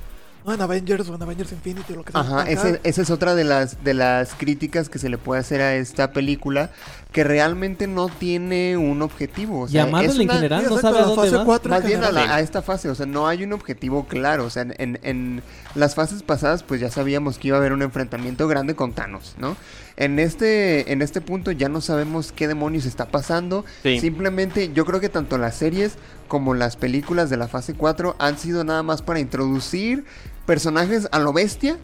No 0.46 0.54
en 0.54 0.62
Avengers 0.62 1.10
o 1.10 1.16
en 1.16 1.22
Avengers 1.24 1.52
Infinity 1.52 1.94
o 1.94 1.96
lo 1.98 2.04
que 2.04 2.12
sea. 2.12 2.22
Ajá, 2.22 2.44
ese- 2.44 2.80
esa 2.84 3.02
es 3.02 3.10
otra 3.10 3.34
de 3.34 3.44
las, 3.44 3.84
de 3.84 3.96
las 3.96 4.36
críticas 4.36 4.90
que 4.90 5.00
se 5.00 5.10
le 5.10 5.18
puede 5.18 5.42
hacer 5.42 5.60
a 5.62 5.76
esta 5.76 6.12
película, 6.12 6.70
que 7.12 7.24
realmente 7.24 7.88
no 7.88 8.10
tiene 8.10 8.78
un 8.78 9.02
objetivo. 9.02 9.62
O 9.62 9.68
sea, 9.68 9.84
es 10.04 10.16
en 10.16 10.22
una- 10.22 10.34
general 10.36 10.62
Sí, 10.62 10.68
no 10.70 10.76
exacto, 10.76 10.82
sabe 10.82 10.98
a 10.98 11.02
la 11.02 11.08
dónde 11.08 11.22
fase 11.32 11.38
va. 11.38 11.46
cuatro 11.46 11.74
en 11.74 11.80
Más 11.80 11.88
bien 11.88 12.04
a, 12.04 12.08
general. 12.08 12.28
la- 12.30 12.36
a 12.36 12.40
esta 12.42 12.62
fase, 12.62 12.90
o 12.90 12.96
sea, 12.96 13.08
no 13.08 13.28
hay 13.28 13.44
un 13.44 13.54
objetivo 13.54 14.06
claro. 14.06 14.46
O 14.46 14.50
sea, 14.52 14.62
en, 14.62 14.76
en- 14.78 15.00
en 15.02 15.42
las 15.74 15.96
fases 15.96 16.22
pasadas, 16.22 16.62
pues 16.62 16.80
ya 16.80 16.92
sabíamos 16.92 17.40
que 17.40 17.48
iba 17.48 17.58
a 17.58 17.60
haber 17.60 17.74
un 17.74 17.82
enfrentamiento 17.82 18.48
grande 18.48 18.76
con 18.76 18.94
Thanos, 18.94 19.34
¿no? 19.40 19.58
En 19.98 20.20
este, 20.20 20.92
en 20.92 21.02
este 21.02 21.22
punto 21.22 21.52
ya 21.52 21.70
no 21.70 21.80
sabemos 21.82 22.32
qué 22.34 22.48
demonios 22.48 22.86
está 22.86 23.06
pasando. 23.08 23.66
Sí. 23.82 24.00
Simplemente, 24.00 24.72
yo 24.74 24.86
creo 24.86 25.00
que 25.00 25.10
tanto 25.10 25.38
las 25.40 25.56
series 25.56 25.94
como 26.28 26.54
las 26.54 26.76
películas 26.76 27.30
de 27.30 27.38
la 27.38 27.48
fase 27.48 27.74
4 27.76 28.16
han 28.20 28.38
sido 28.38 28.64
nada 28.64 28.84
más 28.84 29.02
para 29.02 29.20
introducir 29.20 30.04
personajes 30.46 31.08
a 31.12 31.20
lo 31.20 31.34
bestia. 31.34 31.78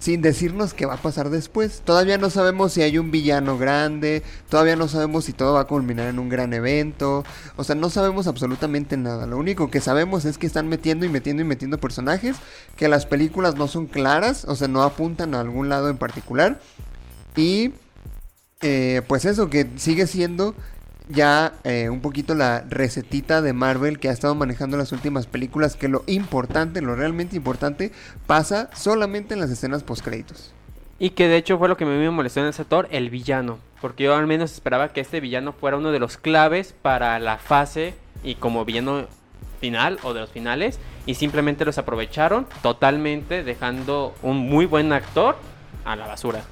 Sin 0.00 0.20
decirnos 0.20 0.74
qué 0.74 0.84
va 0.84 0.94
a 0.94 1.02
pasar 1.02 1.30
después. 1.30 1.80
Todavía 1.82 2.18
no 2.18 2.28
sabemos 2.28 2.74
si 2.74 2.82
hay 2.82 2.98
un 2.98 3.10
villano 3.10 3.56
grande. 3.56 4.22
Todavía 4.50 4.76
no 4.76 4.86
sabemos 4.86 5.24
si 5.24 5.32
todo 5.32 5.54
va 5.54 5.60
a 5.60 5.66
culminar 5.66 6.08
en 6.08 6.18
un 6.18 6.28
gran 6.28 6.52
evento. 6.52 7.24
O 7.56 7.64
sea, 7.64 7.74
no 7.74 7.88
sabemos 7.88 8.26
absolutamente 8.26 8.98
nada. 8.98 9.26
Lo 9.26 9.38
único 9.38 9.70
que 9.70 9.80
sabemos 9.80 10.26
es 10.26 10.36
que 10.36 10.46
están 10.46 10.68
metiendo 10.68 11.06
y 11.06 11.08
metiendo 11.08 11.42
y 11.42 11.46
metiendo 11.46 11.78
personajes. 11.78 12.36
Que 12.76 12.88
las 12.88 13.06
películas 13.06 13.54
no 13.54 13.66
son 13.66 13.86
claras. 13.86 14.44
O 14.44 14.56
sea, 14.56 14.68
no 14.68 14.82
apuntan 14.82 15.34
a 15.34 15.40
algún 15.40 15.70
lado 15.70 15.88
en 15.88 15.96
particular. 15.96 16.60
Y 17.34 17.72
eh, 18.60 19.02
pues 19.08 19.24
eso, 19.24 19.48
que 19.48 19.70
sigue 19.76 20.06
siendo 20.06 20.54
ya 21.08 21.52
eh, 21.64 21.88
un 21.90 22.00
poquito 22.00 22.34
la 22.34 22.64
recetita 22.68 23.42
de 23.42 23.52
Marvel 23.52 23.98
que 23.98 24.08
ha 24.08 24.12
estado 24.12 24.34
manejando 24.34 24.76
las 24.76 24.92
últimas 24.92 25.26
películas. 25.26 25.76
Que 25.76 25.88
lo 25.88 26.04
importante, 26.06 26.80
lo 26.80 26.94
realmente 26.96 27.36
importante, 27.36 27.92
pasa 28.26 28.70
solamente 28.74 29.34
en 29.34 29.40
las 29.40 29.50
escenas 29.50 29.82
postcréditos. 29.82 30.52
Y 30.98 31.10
que 31.10 31.28
de 31.28 31.36
hecho 31.36 31.58
fue 31.58 31.68
lo 31.68 31.76
que 31.76 31.84
a 31.84 31.86
mí 31.86 31.94
me 31.94 32.10
molestó 32.10 32.40
en 32.40 32.46
ese 32.46 32.64
Thor, 32.64 32.88
el 32.90 33.10
villano. 33.10 33.58
Porque 33.80 34.04
yo 34.04 34.14
al 34.14 34.26
menos 34.26 34.52
esperaba 34.52 34.88
que 34.92 35.00
este 35.00 35.20
villano 35.20 35.52
fuera 35.52 35.76
uno 35.76 35.92
de 35.92 35.98
los 35.98 36.16
claves 36.16 36.74
para 36.80 37.18
la 37.18 37.36
fase 37.36 37.94
y 38.22 38.36
como 38.36 38.64
villano 38.64 39.06
final 39.60 39.98
o 40.02 40.14
de 40.14 40.20
los 40.20 40.30
finales. 40.30 40.78
Y 41.04 41.16
simplemente 41.16 41.64
los 41.64 41.76
aprovecharon 41.76 42.46
totalmente, 42.62 43.44
dejando 43.44 44.14
un 44.22 44.38
muy 44.38 44.66
buen 44.66 44.92
actor 44.92 45.36
a 45.84 45.96
la 45.96 46.06
basura. 46.06 46.42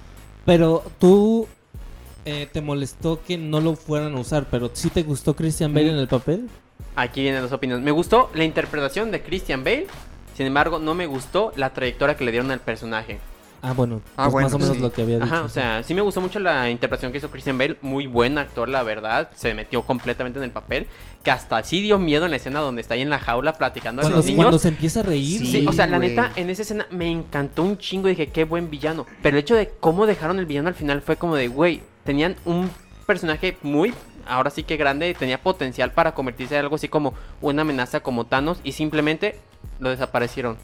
Pero 0.45 0.83
tú 0.99 1.47
eh, 2.25 2.49
te 2.51 2.61
molestó 2.61 3.23
que 3.23 3.37
no 3.37 3.61
lo 3.61 3.75
fueran 3.75 4.15
a 4.15 4.21
usar, 4.21 4.47
pero 4.51 4.71
sí 4.73 4.91
te 4.91 5.03
gustó 5.03 5.35
Christian 5.35 5.75
Bale 5.75 5.91
en 5.91 5.97
el 5.97 6.09
papel. 6.09 6.49
Aquí 6.95 7.23
vienen 7.23 7.43
las 7.43 7.53
opiniones. 7.53 7.85
Me 7.85 7.91
gustó 7.91 8.31
la 8.35 8.45
interpretación 8.45 9.11
de 9.11 9.23
Christian 9.23 9.65
Bale. 9.65 9.87
Sin 10.37 10.47
embargo, 10.47 10.79
no 10.79 10.95
me 10.95 11.07
gustó 11.07 11.53
la 11.57 11.73
trayectoria 11.73 12.17
que 12.17 12.25
le 12.25 12.31
dieron 12.31 12.51
al 12.51 12.61
personaje. 12.61 13.19
Ah, 13.65 13.73
bueno, 13.75 14.03
Ah, 14.17 14.25
pues 14.25 14.33
bueno, 14.33 14.47
más 14.49 14.55
o 14.55 14.59
menos 14.59 14.77
sí. 14.77 14.83
lo 14.83 14.93
que 14.93 15.03
había 15.03 15.21
dicho. 15.21 15.33
Ajá, 15.33 15.43
o 15.45 15.49
sea, 15.49 15.83
sí 15.85 15.95
me 15.95 16.01
gustó 16.01 16.21
mucho 16.21 16.41
la 16.41 16.69
interpretación 16.69 17.13
que 17.13 17.19
hizo 17.19 17.31
Christian 17.31 17.57
Bale. 17.59 17.77
Muy 17.81 18.09
buen 18.09 18.37
actor, 18.37 18.69
la 18.69 18.83
verdad. 18.83 19.31
Se 19.37 19.55
metió 19.55 19.83
completamente 19.83 20.41
en 20.41 20.45
el 20.45 20.51
papel. 20.51 20.89
Que 21.23 21.31
hasta 21.31 21.63
sí 21.63 21.81
dio 21.81 21.99
miedo 22.01 22.25
en 22.25 22.33
la 22.33 22.39
escena 22.39 22.59
donde 22.59 22.81
está 22.83 22.95
ahí 22.95 23.03
en 23.03 23.11
la 23.11 23.21
jaula 23.21 23.53
platicando 23.53 24.01
a 24.01 24.03
cuando, 24.03 24.17
los 24.17 24.27
niños. 24.27 24.39
cuando 24.45 24.59
se 24.59 24.67
empieza 24.69 25.01
a 25.01 25.03
reír. 25.05 25.39
Sí, 25.39 25.47
Sí, 25.47 25.67
o 25.69 25.73
sea, 25.73 25.87
la 25.87 26.01
neta, 26.01 26.33
en 26.35 26.51
esa 26.51 26.63
escena 26.63 26.87
me 26.91 27.09
encantó 27.09 27.63
un 27.63 27.79
chingo. 27.79 28.09
Dije, 28.09 28.27
qué 28.31 28.43
buen 28.45 28.69
villano. 28.69 29.07
Pero 29.23 29.37
el 29.37 29.43
hecho 29.45 29.55
de 29.55 29.69
cómo 29.79 30.07
dejaron 30.07 30.41
el 30.41 30.47
villano 30.47 30.69
al 30.69 30.75
final 30.75 31.01
fue 31.01 31.15
como 31.17 31.37
de, 31.37 31.47
güey, 31.47 31.83
tenían 32.03 32.35
un 32.45 32.69
personaje 33.07 33.57
muy, 33.63 33.95
ahora 34.27 34.51
sí 34.51 34.65
que 34.65 34.77
grande, 34.77 35.15
tenía 35.15 35.41
potencial 35.41 35.93
para 35.93 36.15
convertirse 36.15 36.57
en 36.57 36.63
algo 36.63 36.75
así 36.75 36.89
como 36.89 37.15
una 37.41 37.63
amenaza 37.63 38.01
como 38.01 38.27
Thanos. 38.27 38.59
Y 38.65 38.73
simplemente 38.73 39.39
lo 39.79 39.91
desaparecieron. 39.91 40.57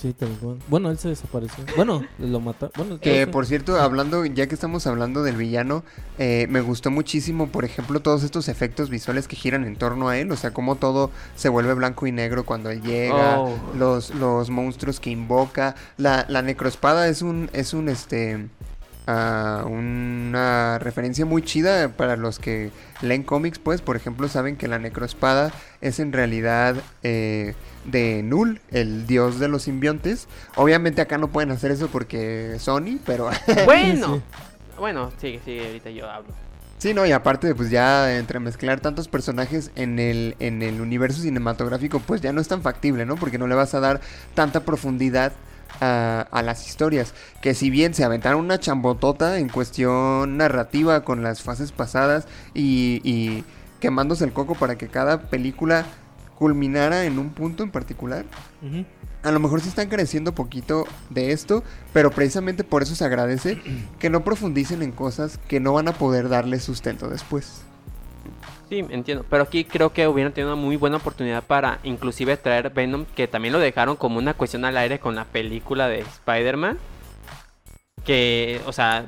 Sí, 0.00 0.12
tal 0.12 0.28
cual. 0.40 0.58
Bueno, 0.68 0.90
él 0.90 0.98
se 0.98 1.08
desapareció. 1.08 1.64
Bueno, 1.76 2.04
lo 2.20 2.38
mataron. 2.38 2.72
Bueno, 2.76 3.00
Que 3.00 3.24
todo 3.24 3.32
por 3.32 3.46
cierto, 3.46 3.80
hablando, 3.80 4.24
ya 4.24 4.46
que 4.46 4.54
estamos 4.54 4.86
hablando 4.86 5.24
del 5.24 5.36
villano, 5.36 5.82
eh, 6.18 6.46
me 6.50 6.60
gustó 6.60 6.92
muchísimo, 6.92 7.48
por 7.48 7.64
ejemplo, 7.64 7.98
todos 8.00 8.22
estos 8.22 8.48
efectos 8.48 8.90
visuales 8.90 9.26
que 9.26 9.34
giran 9.34 9.64
en 9.64 9.74
torno 9.74 10.08
a 10.08 10.16
él, 10.16 10.30
o 10.30 10.36
sea, 10.36 10.52
cómo 10.52 10.76
todo 10.76 11.10
se 11.34 11.48
vuelve 11.48 11.74
blanco 11.74 12.06
y 12.06 12.12
negro 12.12 12.44
cuando 12.46 12.70
él 12.70 12.80
llega, 12.82 13.40
Oh. 13.40 13.56
los, 13.76 14.14
los 14.14 14.50
monstruos 14.50 15.00
que 15.00 15.10
invoca, 15.10 15.74
la, 15.96 16.26
la 16.28 16.42
necroespada 16.42 17.08
es 17.08 17.22
un, 17.22 17.50
es 17.52 17.72
un, 17.74 17.88
este, 17.88 18.46
ah, 19.08 19.64
una 19.66 20.78
referencia 20.78 21.24
muy 21.26 21.42
chida 21.42 21.88
para 21.88 22.16
los 22.16 22.38
que 22.38 22.70
leen 23.02 23.22
cómics, 23.24 23.58
pues, 23.58 23.80
por 23.80 23.96
ejemplo, 23.96 24.28
saben 24.28 24.56
que 24.56 24.68
la 24.68 24.78
necroespada 24.78 25.50
es 25.80 25.98
en 25.98 26.12
realidad 26.12 26.76
eh, 27.02 27.54
de 27.84 28.22
Null, 28.22 28.60
el 28.70 29.06
dios 29.06 29.40
de 29.40 29.48
los 29.48 29.62
simbiontes. 29.62 30.28
Obviamente 30.54 31.00
acá 31.00 31.18
no 31.18 31.28
pueden 31.28 31.50
hacer 31.50 31.70
eso 31.72 31.88
porque 31.88 32.56
Sony, 32.60 32.98
pero 33.04 33.30
Bueno, 33.64 34.16
Sí. 34.16 34.22
bueno, 34.78 35.10
sigue, 35.20 35.40
sigue, 35.44 35.66
ahorita 35.66 35.90
yo 35.90 36.08
hablo. 36.10 36.28
sí, 36.78 36.94
no, 36.94 37.04
y 37.06 37.12
aparte 37.12 37.54
pues 37.54 37.70
ya 37.70 38.16
entremezclar 38.18 38.78
tantos 38.80 39.08
personajes 39.08 39.70
en 39.74 39.98
el, 39.98 40.36
en 40.38 40.62
el 40.62 40.80
universo 40.80 41.22
cinematográfico 41.22 41.98
pues 42.00 42.20
ya 42.20 42.32
no 42.32 42.40
es 42.40 42.46
tan 42.48 42.62
factible, 42.62 43.06
¿no? 43.06 43.16
Porque 43.16 43.38
no 43.38 43.46
le 43.48 43.54
vas 43.56 43.74
a 43.74 43.80
dar 43.80 44.00
tanta 44.34 44.60
profundidad 44.60 45.32
a, 45.80 46.26
a 46.30 46.42
las 46.42 46.66
historias. 46.66 47.14
Que 47.40 47.54
si 47.54 47.70
bien 47.70 47.94
se 47.94 48.04
aventaron 48.04 48.40
una 48.40 48.58
chambotota 48.58 49.38
en 49.38 49.48
cuestión 49.48 50.36
narrativa 50.36 51.04
con 51.04 51.22
las 51.22 51.42
fases 51.42 51.72
pasadas 51.72 52.26
y, 52.54 53.00
y 53.04 53.44
quemándose 53.80 54.24
el 54.24 54.32
coco 54.32 54.54
para 54.54 54.76
que 54.76 54.88
cada 54.88 55.22
película 55.30 55.84
culminara 56.38 57.04
en 57.04 57.18
un 57.18 57.30
punto 57.30 57.64
en 57.64 57.70
particular. 57.70 58.24
A 59.22 59.32
lo 59.32 59.40
mejor 59.40 59.60
sí 59.60 59.68
están 59.68 59.88
careciendo 59.88 60.34
poquito 60.34 60.86
de 61.10 61.32
esto, 61.32 61.64
pero 61.92 62.12
precisamente 62.12 62.62
por 62.62 62.82
eso 62.82 62.94
se 62.94 63.04
agradece 63.04 63.58
que 63.98 64.10
no 64.10 64.22
profundicen 64.22 64.82
en 64.82 64.92
cosas 64.92 65.38
que 65.48 65.58
no 65.58 65.72
van 65.72 65.88
a 65.88 65.92
poder 65.92 66.28
darle 66.28 66.60
sustento 66.60 67.08
después. 67.08 67.62
Sí, 68.68 68.84
entiendo. 68.90 69.24
Pero 69.28 69.44
aquí 69.44 69.64
creo 69.64 69.92
que 69.92 70.06
hubieran 70.06 70.32
tenido 70.32 70.52
una 70.52 70.62
muy 70.62 70.76
buena 70.76 70.98
oportunidad 70.98 71.42
para 71.42 71.78
inclusive 71.84 72.36
traer 72.36 72.70
Venom, 72.70 73.06
que 73.16 73.26
también 73.26 73.52
lo 73.52 73.60
dejaron 73.60 73.96
como 73.96 74.18
una 74.18 74.34
cuestión 74.34 74.64
al 74.64 74.76
aire 74.76 74.98
con 74.98 75.14
la 75.14 75.24
película 75.24 75.88
de 75.88 76.00
Spider-Man. 76.00 76.78
Que, 78.08 78.60
o 78.66 78.72
sea, 78.72 79.04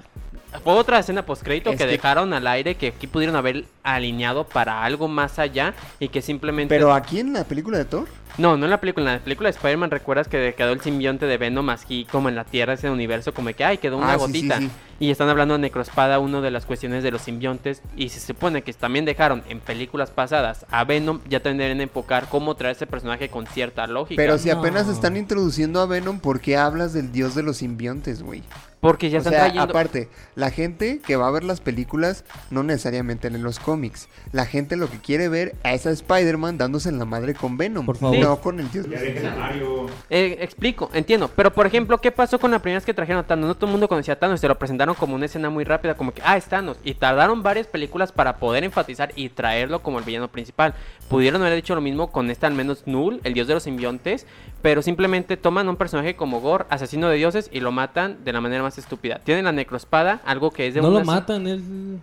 fue 0.63 0.75
otra 0.75 0.99
escena 0.99 1.25
postcrédito 1.25 1.71
Es 1.71 1.79
que, 1.79 1.85
que- 1.85 1.91
dejaron 1.91 2.35
al 2.35 2.47
aire 2.47 2.75
que 2.75 2.89
aquí 2.89 3.07
pudieron 3.07 3.35
haber 3.35 3.65
alineado 3.83 4.45
para 4.45 4.85
algo 4.85 5.09
más 5.09 5.39
allá 5.39 5.73
y 5.99 6.09
que 6.09 6.21
simplemente... 6.21 6.75
Pero 6.75 6.93
aquí 6.93 7.19
en 7.19 7.33
la 7.33 7.45
película 7.45 7.79
de 7.79 7.87
Thor, 7.87 8.07
No, 8.37 8.57
no 8.59 8.67
en 8.67 8.71
la 8.71 8.79
película. 8.81 9.11
En 9.13 9.19
la 9.19 9.25
película 9.25 9.49
de 9.49 9.57
Spider-Man 9.57 9.91
recuerdas 9.91 10.29
que 10.29 10.55
quedó 10.55 10.73
el 10.73 10.81
simbionte 10.83 11.25
de 11.27 11.39
Venom 11.39 11.71
aquí 11.71 12.07
como 12.13 12.29
en 12.29 12.35
la 12.37 12.45
Tierra, 12.45 12.75
ese 12.75 12.91
universo, 12.91 13.33
como 13.33 13.51
que, 13.55 13.65
ay, 13.65 13.79
quedó 13.79 13.97
una 13.97 14.13
Ah, 14.13 14.19
sí, 14.19 14.27
sí, 14.27 14.27
gotita. 14.49 14.59
sí. 14.59 14.71
Y 14.99 15.11
están 15.11 15.31
hablando 15.31 15.55
de 15.55 15.61
Necroespada, 15.61 16.19
una 16.19 16.43
de 16.43 16.51
las 16.51 16.67
cuestiones 16.67 17.03
de 17.03 17.11
los 17.11 17.23
simbiontes. 17.23 17.81
Y 17.97 18.11
se 18.11 18.21
supone 18.21 18.61
que 18.63 18.73
también 18.75 19.07
dejaron 19.07 19.43
en 19.49 19.61
películas 19.61 20.11
pasadas 20.11 20.67
a 20.71 20.85
Venom, 20.85 21.21
ya 21.27 21.41
tendrían 21.41 21.79
que 21.79 21.85
enfocar 21.85 22.29
cómo 22.29 22.55
traer 22.55 22.77
ese 22.77 22.87
personaje 22.87 23.31
con 23.31 23.47
cierta 23.47 23.87
lógica. 23.87 24.21
pero 24.21 24.37
si 24.37 24.51
apenas 24.51 24.89
están 24.89 25.17
introduciendo 25.17 25.81
a 25.81 25.87
Venom, 25.87 26.19
¿por 26.21 26.41
qué 26.41 26.59
hablas 26.59 26.93
del 26.93 27.13
dios 27.13 27.35
de 27.35 27.43
los 27.45 27.57
simbiontes, 27.59 28.23
güey? 28.23 28.43
Porque 28.81 29.11
ya 29.11 29.19
O 29.19 29.21
están 29.21 29.33
sea, 29.35 29.43
trayendo. 29.45 29.65
aparte, 29.71 30.09
la 30.37 30.51
gente 30.51 31.01
que 31.07 31.17
va 31.17 31.29
a 31.29 31.31
ver 31.31 31.45
las 31.45 31.61
películas 31.61 32.25
no 32.51 32.63
necesariamente 32.63 33.29
en 33.29 33.43
los 33.43 33.59
cómics. 33.59 34.09
La 34.33 34.47
gente 34.47 34.77
lo 34.77 34.89
que 34.91 34.99
quiere 34.99 35.29
ver 35.29 35.55
es 35.65 35.87
a 35.87 35.91
Spider-Man 35.91 36.57
dándose 36.57 36.89
en 36.89 36.99
la 36.99 37.05
madre 37.05 37.35
con 37.35 37.59
Venom, 37.59 37.85
Por 37.85 37.99
favor. 37.99 38.19
no 38.19 38.41
con 38.41 38.59
el 38.59 38.71
dios 38.71 38.89
de 38.89 38.97
Ya 38.97 39.03
los 39.05 39.15
dejen 39.15 39.27
a 39.27 39.37
Mario. 39.37 39.87
Eh, 40.09 40.39
explico, 40.41 40.91
entiendo. 40.95 41.29
Pero 41.37 41.53
por 41.53 41.67
ejemplo, 41.67 41.99
¿qué 42.01 42.11
pasó 42.11 42.39
con 42.39 42.51
la 42.51 42.59
primera 42.61 42.79
vez 42.79 42.87
que 42.87 42.95
trajeron 42.95 43.21
a 43.23 43.27
Thanos? 43.27 43.49
No 43.49 43.55
todo 43.55 43.67
el 43.67 43.73
mundo 43.73 43.87
conocía 43.87 44.15
a 44.15 44.19
Thanos, 44.19 44.41
se 44.41 44.49
lo 44.49 44.59
presentaron 44.59 44.95
como 44.95 45.15
una 45.15 45.27
escena 45.27 45.51
muy 45.51 45.65
rápida, 45.65 45.95
como 45.95 46.15
que, 46.15 46.23
ah, 46.25 46.39
es 46.39 46.47
Thanos. 46.47 46.79
Y 46.83 46.95
tardaron 46.95 47.43
varias 47.43 47.67
películas 47.67 48.13
para 48.13 48.37
poder 48.39 48.65
enfatizar 48.65 49.13
y 49.15 49.29
traerlo 49.29 49.83
como 49.83 49.99
el 49.99 50.05
villano 50.05 50.29
principal. 50.29 50.73
Pudieron 51.11 51.43
haber 51.43 51.59
hecho 51.59 51.75
lo 51.75 51.81
mismo 51.83 52.11
con 52.11 52.31
este, 52.31 52.47
al 52.47 52.55
menos 52.55 52.85
Null, 52.87 53.21
el 53.25 53.35
dios 53.35 53.47
de 53.47 53.55
los 53.55 53.65
simbiontes, 53.65 54.27
pero 54.63 54.83
simplemente 54.83 55.37
toman 55.37 55.67
a 55.67 55.71
un 55.71 55.77
personaje 55.77 56.17
como 56.17 56.41
Gore, 56.41 56.67
asesino 56.69 57.09
de 57.09 57.17
dioses, 57.17 57.49
y 57.53 57.61
lo 57.61 57.73
matan 57.73 58.25
de 58.25 58.33
la 58.33 58.41
manera 58.41 58.63
más 58.63 58.79
estúpida. 58.79 59.21
Tienen 59.25 59.45
la 59.45 59.53
necroespada, 59.53 60.21
algo 60.25 60.51
que 60.51 60.67
es 60.67 60.75
de 60.75 60.83
No 60.83 60.89
una 60.89 61.01
lo 61.01 61.05
matan, 61.05 61.47
él... 61.47 62.01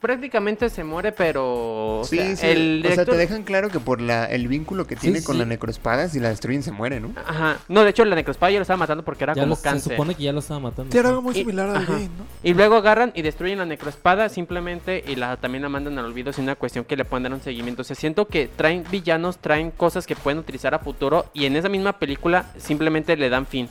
Prácticamente 0.00 0.70
se 0.70 0.82
muere, 0.82 1.12
pero. 1.12 2.00
o 2.00 2.04
Sí, 2.04 2.16
sea, 2.16 2.36
sí. 2.36 2.46
el 2.46 2.86
O 2.90 2.94
sea, 2.94 3.04
te 3.04 3.16
dejan 3.16 3.42
claro 3.42 3.68
que 3.68 3.80
por 3.80 4.00
la, 4.00 4.24
el 4.24 4.48
vínculo 4.48 4.86
que 4.86 4.96
tiene 4.96 5.22
con 5.22 5.34
sí. 5.34 5.40
la 5.40 5.44
necroespada, 5.44 6.08
si 6.08 6.18
la 6.20 6.30
destruyen 6.30 6.62
se 6.62 6.72
muere, 6.72 7.00
¿no? 7.00 7.12
Ajá. 7.26 7.58
No, 7.68 7.84
de 7.84 7.90
hecho, 7.90 8.04
la 8.06 8.14
necroespada 8.16 8.50
ya 8.50 8.58
lo 8.58 8.62
estaba 8.62 8.78
matando 8.78 9.04
porque 9.04 9.24
era 9.24 9.34
Ya 9.34 9.42
como 9.42 9.50
lo- 9.50 9.56
se 9.56 9.62
cáncer. 9.62 9.92
supone 9.92 10.14
que 10.14 10.22
ya 10.22 10.32
lo 10.32 10.38
estaba 10.38 10.58
matando. 10.60 10.90
Sí, 10.90 10.96
era 10.98 11.10
algo 11.10 11.20
muy 11.20 11.34
Y- 11.34 11.40
similar. 11.40 11.68
Bane, 11.86 12.06
¿no? 12.06 12.24
Y 12.42 12.54
luego 12.54 12.76
agarran 12.76 13.12
y 13.14 13.20
destruyen 13.20 13.58
la 13.58 13.66
necroespada 13.66 14.30
simplemente 14.30 15.04
y 15.06 15.16
la 15.16 15.36
también 15.36 15.62
la 15.62 15.68
mandan 15.68 15.98
al 15.98 16.06
olvido 16.06 16.32
sin 16.32 16.44
una 16.44 16.54
cuestión 16.56 16.86
que 16.86 16.96
le 16.96 17.04
puedan 17.04 17.24
dar 17.24 17.34
un 17.34 17.42
seguimiento. 17.42 17.82
O 17.82 17.84
sea, 17.84 17.94
siento 17.94 18.26
que 18.26 18.48
traen 18.48 18.84
villanos, 18.90 19.36
traen 19.36 19.70
cosas 19.70 20.06
que 20.06 20.16
pueden 20.16 20.38
utilizar 20.38 20.72
a 20.74 20.78
futuro 20.78 21.26
y 21.34 21.44
en 21.44 21.56
esa 21.56 21.68
misma 21.68 21.98
película 21.98 22.46
simplemente 22.56 23.16
le 23.18 23.28
dan 23.28 23.44
fin. 23.46 23.68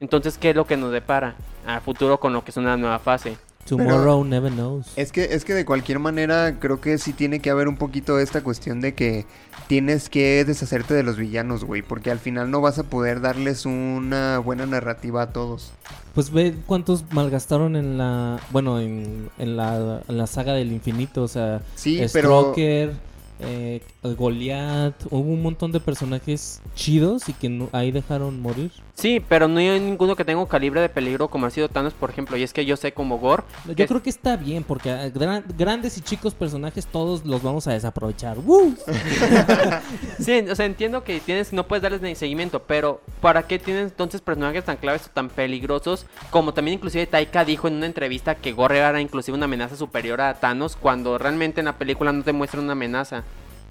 Entonces, 0.00 0.38
¿qué 0.38 0.50
es 0.50 0.56
lo 0.56 0.66
que 0.66 0.76
nos 0.78 0.90
depara 0.92 1.34
a 1.66 1.80
futuro 1.80 2.18
con 2.18 2.32
lo 2.32 2.42
que 2.42 2.50
es 2.52 2.56
una 2.56 2.76
nueva 2.78 2.98
fase? 2.98 3.36
Tomorrow 3.64 4.24
never 4.24 4.52
knows. 4.52 4.92
Es 4.96 5.12
que, 5.12 5.24
es 5.34 5.44
que 5.44 5.54
de 5.54 5.64
cualquier 5.64 5.98
manera 5.98 6.58
creo 6.58 6.80
que 6.80 6.98
sí 6.98 7.12
tiene 7.12 7.40
que 7.40 7.50
haber 7.50 7.68
un 7.68 7.76
poquito 7.76 8.18
esta 8.18 8.42
cuestión 8.42 8.80
de 8.80 8.94
que 8.94 9.24
tienes 9.68 10.08
que 10.08 10.44
deshacerte 10.44 10.94
de 10.94 11.02
los 11.02 11.16
villanos, 11.16 11.64
güey, 11.64 11.82
porque 11.82 12.10
al 12.10 12.18
final 12.18 12.50
no 12.50 12.60
vas 12.60 12.78
a 12.78 12.82
poder 12.82 13.20
darles 13.20 13.64
una 13.64 14.38
buena 14.38 14.66
narrativa 14.66 15.22
a 15.22 15.32
todos. 15.32 15.72
Pues 16.14 16.30
ve 16.30 16.54
cuántos 16.66 17.04
malgastaron 17.12 17.76
en 17.76 17.96
la... 17.96 18.38
Bueno, 18.50 18.80
en, 18.80 19.30
en 19.38 19.56
la, 19.56 20.02
en 20.06 20.18
la 20.18 20.26
saga 20.26 20.52
del 20.52 20.72
infinito. 20.72 21.22
O 21.22 21.28
sea, 21.28 21.62
Sí, 21.74 22.02
pero 22.12 22.40
Stroker, 22.40 22.92
eh, 23.42 23.80
Goliath. 24.02 24.94
Hubo 25.10 25.18
un 25.32 25.42
montón 25.42 25.72
de 25.72 25.80
personajes 25.80 26.60
chidos 26.74 27.28
y 27.28 27.32
que 27.32 27.48
no- 27.48 27.68
ahí 27.72 27.90
dejaron 27.90 28.40
morir. 28.40 28.70
Sí, 28.94 29.20
pero 29.26 29.48
no 29.48 29.58
hay 29.58 29.80
ninguno 29.80 30.14
que 30.16 30.24
tenga 30.24 30.40
un 30.40 30.46
calibre 30.46 30.80
de 30.80 30.88
peligro 30.88 31.28
como 31.28 31.46
ha 31.46 31.50
sido 31.50 31.68
Thanos, 31.68 31.94
por 31.94 32.10
ejemplo. 32.10 32.36
Y 32.36 32.42
es 32.42 32.52
que 32.52 32.64
yo 32.64 32.76
sé 32.76 32.92
como 32.92 33.18
Gore. 33.18 33.42
Yo 33.66 33.74
que- 33.74 33.86
creo 33.86 34.02
que 34.02 34.10
está 34.10 34.36
bien 34.36 34.62
porque 34.64 34.90
a 34.90 35.08
gran- 35.08 35.44
grandes 35.56 35.96
y 35.98 36.00
chicos 36.02 36.34
personajes 36.34 36.86
todos 36.86 37.24
los 37.24 37.42
vamos 37.42 37.66
a 37.66 37.72
desaprovechar. 37.72 38.38
¡Woo! 38.38 38.74
Sí, 40.18 40.44
o 40.50 40.54
sea, 40.54 40.66
entiendo 40.66 41.02
que 41.04 41.20
tienes, 41.20 41.52
no 41.52 41.66
puedes 41.66 41.82
darles 41.82 42.00
ni 42.00 42.14
seguimiento, 42.14 42.62
pero 42.62 43.00
¿para 43.20 43.42
qué 43.46 43.58
tienes 43.58 43.84
entonces 43.90 44.20
personajes 44.20 44.64
tan 44.64 44.76
claves 44.76 45.06
o 45.06 45.10
tan 45.10 45.28
peligrosos? 45.28 46.06
Como 46.30 46.54
también 46.54 46.76
inclusive 46.76 47.06
Taika 47.06 47.44
dijo 47.44 47.66
en 47.68 47.74
una 47.74 47.86
entrevista 47.86 48.34
que 48.36 48.52
Gore 48.52 48.78
era 48.78 49.00
inclusive 49.00 49.36
una 49.36 49.46
amenaza 49.46 49.76
superior 49.76 50.20
a 50.20 50.34
Thanos, 50.34 50.76
cuando 50.76 51.18
realmente 51.18 51.60
en 51.60 51.66
la 51.66 51.78
película 51.78 52.12
no 52.12 52.22
te 52.22 52.32
muestran 52.32 52.64
una 52.64 52.72
amenaza. 52.72 53.24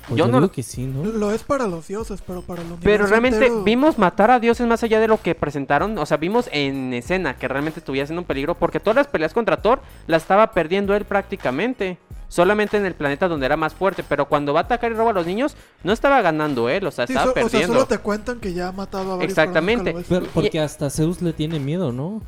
Pues 0.07 0.17
yo 0.17 0.25
yo 0.25 0.31
no 0.31 0.39
lo- 0.39 0.51
que 0.51 0.63
sí, 0.63 0.85
¿no? 0.85 1.03
Lo 1.05 1.31
es 1.31 1.43
para 1.43 1.67
los 1.67 1.87
dioses, 1.87 2.21
pero 2.25 2.41
para 2.41 2.63
los 2.63 2.79
Pero 2.81 3.05
realmente 3.05 3.51
vimos 3.63 3.97
matar 3.97 4.31
a 4.31 4.39
dioses 4.39 4.65
más 4.67 4.83
allá 4.83 4.99
de 4.99 5.07
lo 5.07 5.21
que 5.21 5.35
presentaron. 5.35 5.97
O 5.97 6.05
sea, 6.05 6.17
vimos 6.17 6.49
en 6.51 6.93
escena 6.93 7.37
que 7.37 7.47
realmente 7.47 7.79
estuviera 7.79 8.05
siendo 8.07 8.21
un 8.21 8.27
peligro. 8.27 8.55
Porque 8.55 8.79
todas 8.79 8.95
las 8.95 9.07
peleas 9.07 9.33
contra 9.33 9.57
Thor 9.61 9.81
las 10.07 10.23
estaba 10.23 10.51
perdiendo 10.51 10.95
él 10.95 11.05
prácticamente. 11.05 11.97
Solamente 12.27 12.77
en 12.77 12.85
el 12.85 12.93
planeta 12.95 13.27
donde 13.27 13.45
era 13.45 13.57
más 13.57 13.73
fuerte. 13.73 14.03
Pero 14.07 14.27
cuando 14.27 14.53
va 14.53 14.61
a 14.61 14.63
atacar 14.63 14.91
y 14.91 14.95
roba 14.95 15.11
a 15.11 15.13
los 15.13 15.25
niños, 15.27 15.55
no 15.83 15.91
estaba 15.93 16.21
ganando 16.21 16.69
él. 16.69 16.87
O 16.87 16.91
sea, 16.91 17.05
Sí, 17.05 17.13
estaba 17.13 17.25
so- 17.25 17.31
o 17.31 17.33
sea, 17.35 17.43
perdiendo. 17.43 17.73
solo 17.73 17.85
te 17.87 17.97
cuentan 17.97 18.39
que 18.39 18.53
ya 18.53 18.69
ha 18.69 18.71
matado 18.71 19.11
a 19.11 19.15
varios. 19.17 19.29
Exactamente. 19.31 19.95
Pero- 20.07 20.25
porque 20.33 20.59
hasta 20.59 20.89
Zeus 20.89 21.21
le 21.21 21.33
tiene 21.33 21.59
miedo, 21.59 21.91
¿no? 21.91 22.21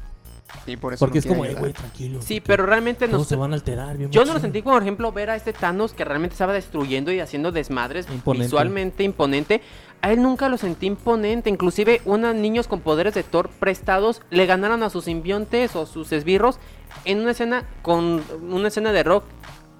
Sí, 0.65 0.77
por 0.77 0.93
eso 0.93 0.99
Porque 1.05 1.17
no 1.17 1.19
es 1.19 1.25
como, 1.25 1.45
"Eh, 1.45 1.55
güey, 1.55 1.73
tranquilo. 1.73 2.21
Sí, 2.21 2.39
pero 2.39 2.65
realmente 2.65 3.07
nos... 3.07 3.27
se 3.27 3.35
van 3.35 3.51
a 3.51 3.55
alterar. 3.55 3.97
bien 3.97 4.09
Yo 4.11 4.21
no 4.21 4.27
lo 4.27 4.33
machín". 4.35 4.41
sentí 4.43 4.61
como, 4.61 4.75
por 4.75 4.81
ejemplo, 4.83 5.11
ver 5.11 5.29
a 5.29 5.35
este 5.35 5.51
Thanos 5.51 5.93
que 5.93 6.05
realmente 6.05 6.33
estaba 6.35 6.53
destruyendo 6.53 7.11
y 7.11 7.19
haciendo 7.19 7.51
desmadres 7.51 8.07
Imponente. 8.09 8.45
visualmente 8.45 9.03
imponente. 9.03 9.61
A 10.01 10.11
él 10.11 10.21
nunca 10.21 10.47
lo 10.49 10.57
sentí 10.57 10.85
imponente. 10.85 11.49
Inclusive, 11.49 12.01
unos 12.05 12.33
niños 12.35 12.67
con 12.67 12.79
poderes 12.79 13.13
de 13.13 13.23
Thor 13.23 13.49
prestados 13.49 14.21
le 14.29 14.45
ganaron 14.45 14.83
a 14.83 14.89
sus 14.89 15.05
simbiontes 15.05 15.75
o 15.75 15.85
sus 15.85 16.11
esbirros 16.13 16.59
en 17.05 17.19
una 17.19 17.31
escena 17.31 17.65
con 17.81 18.21
una 18.49 18.67
escena 18.69 18.91
de 18.93 19.03
rock 19.03 19.25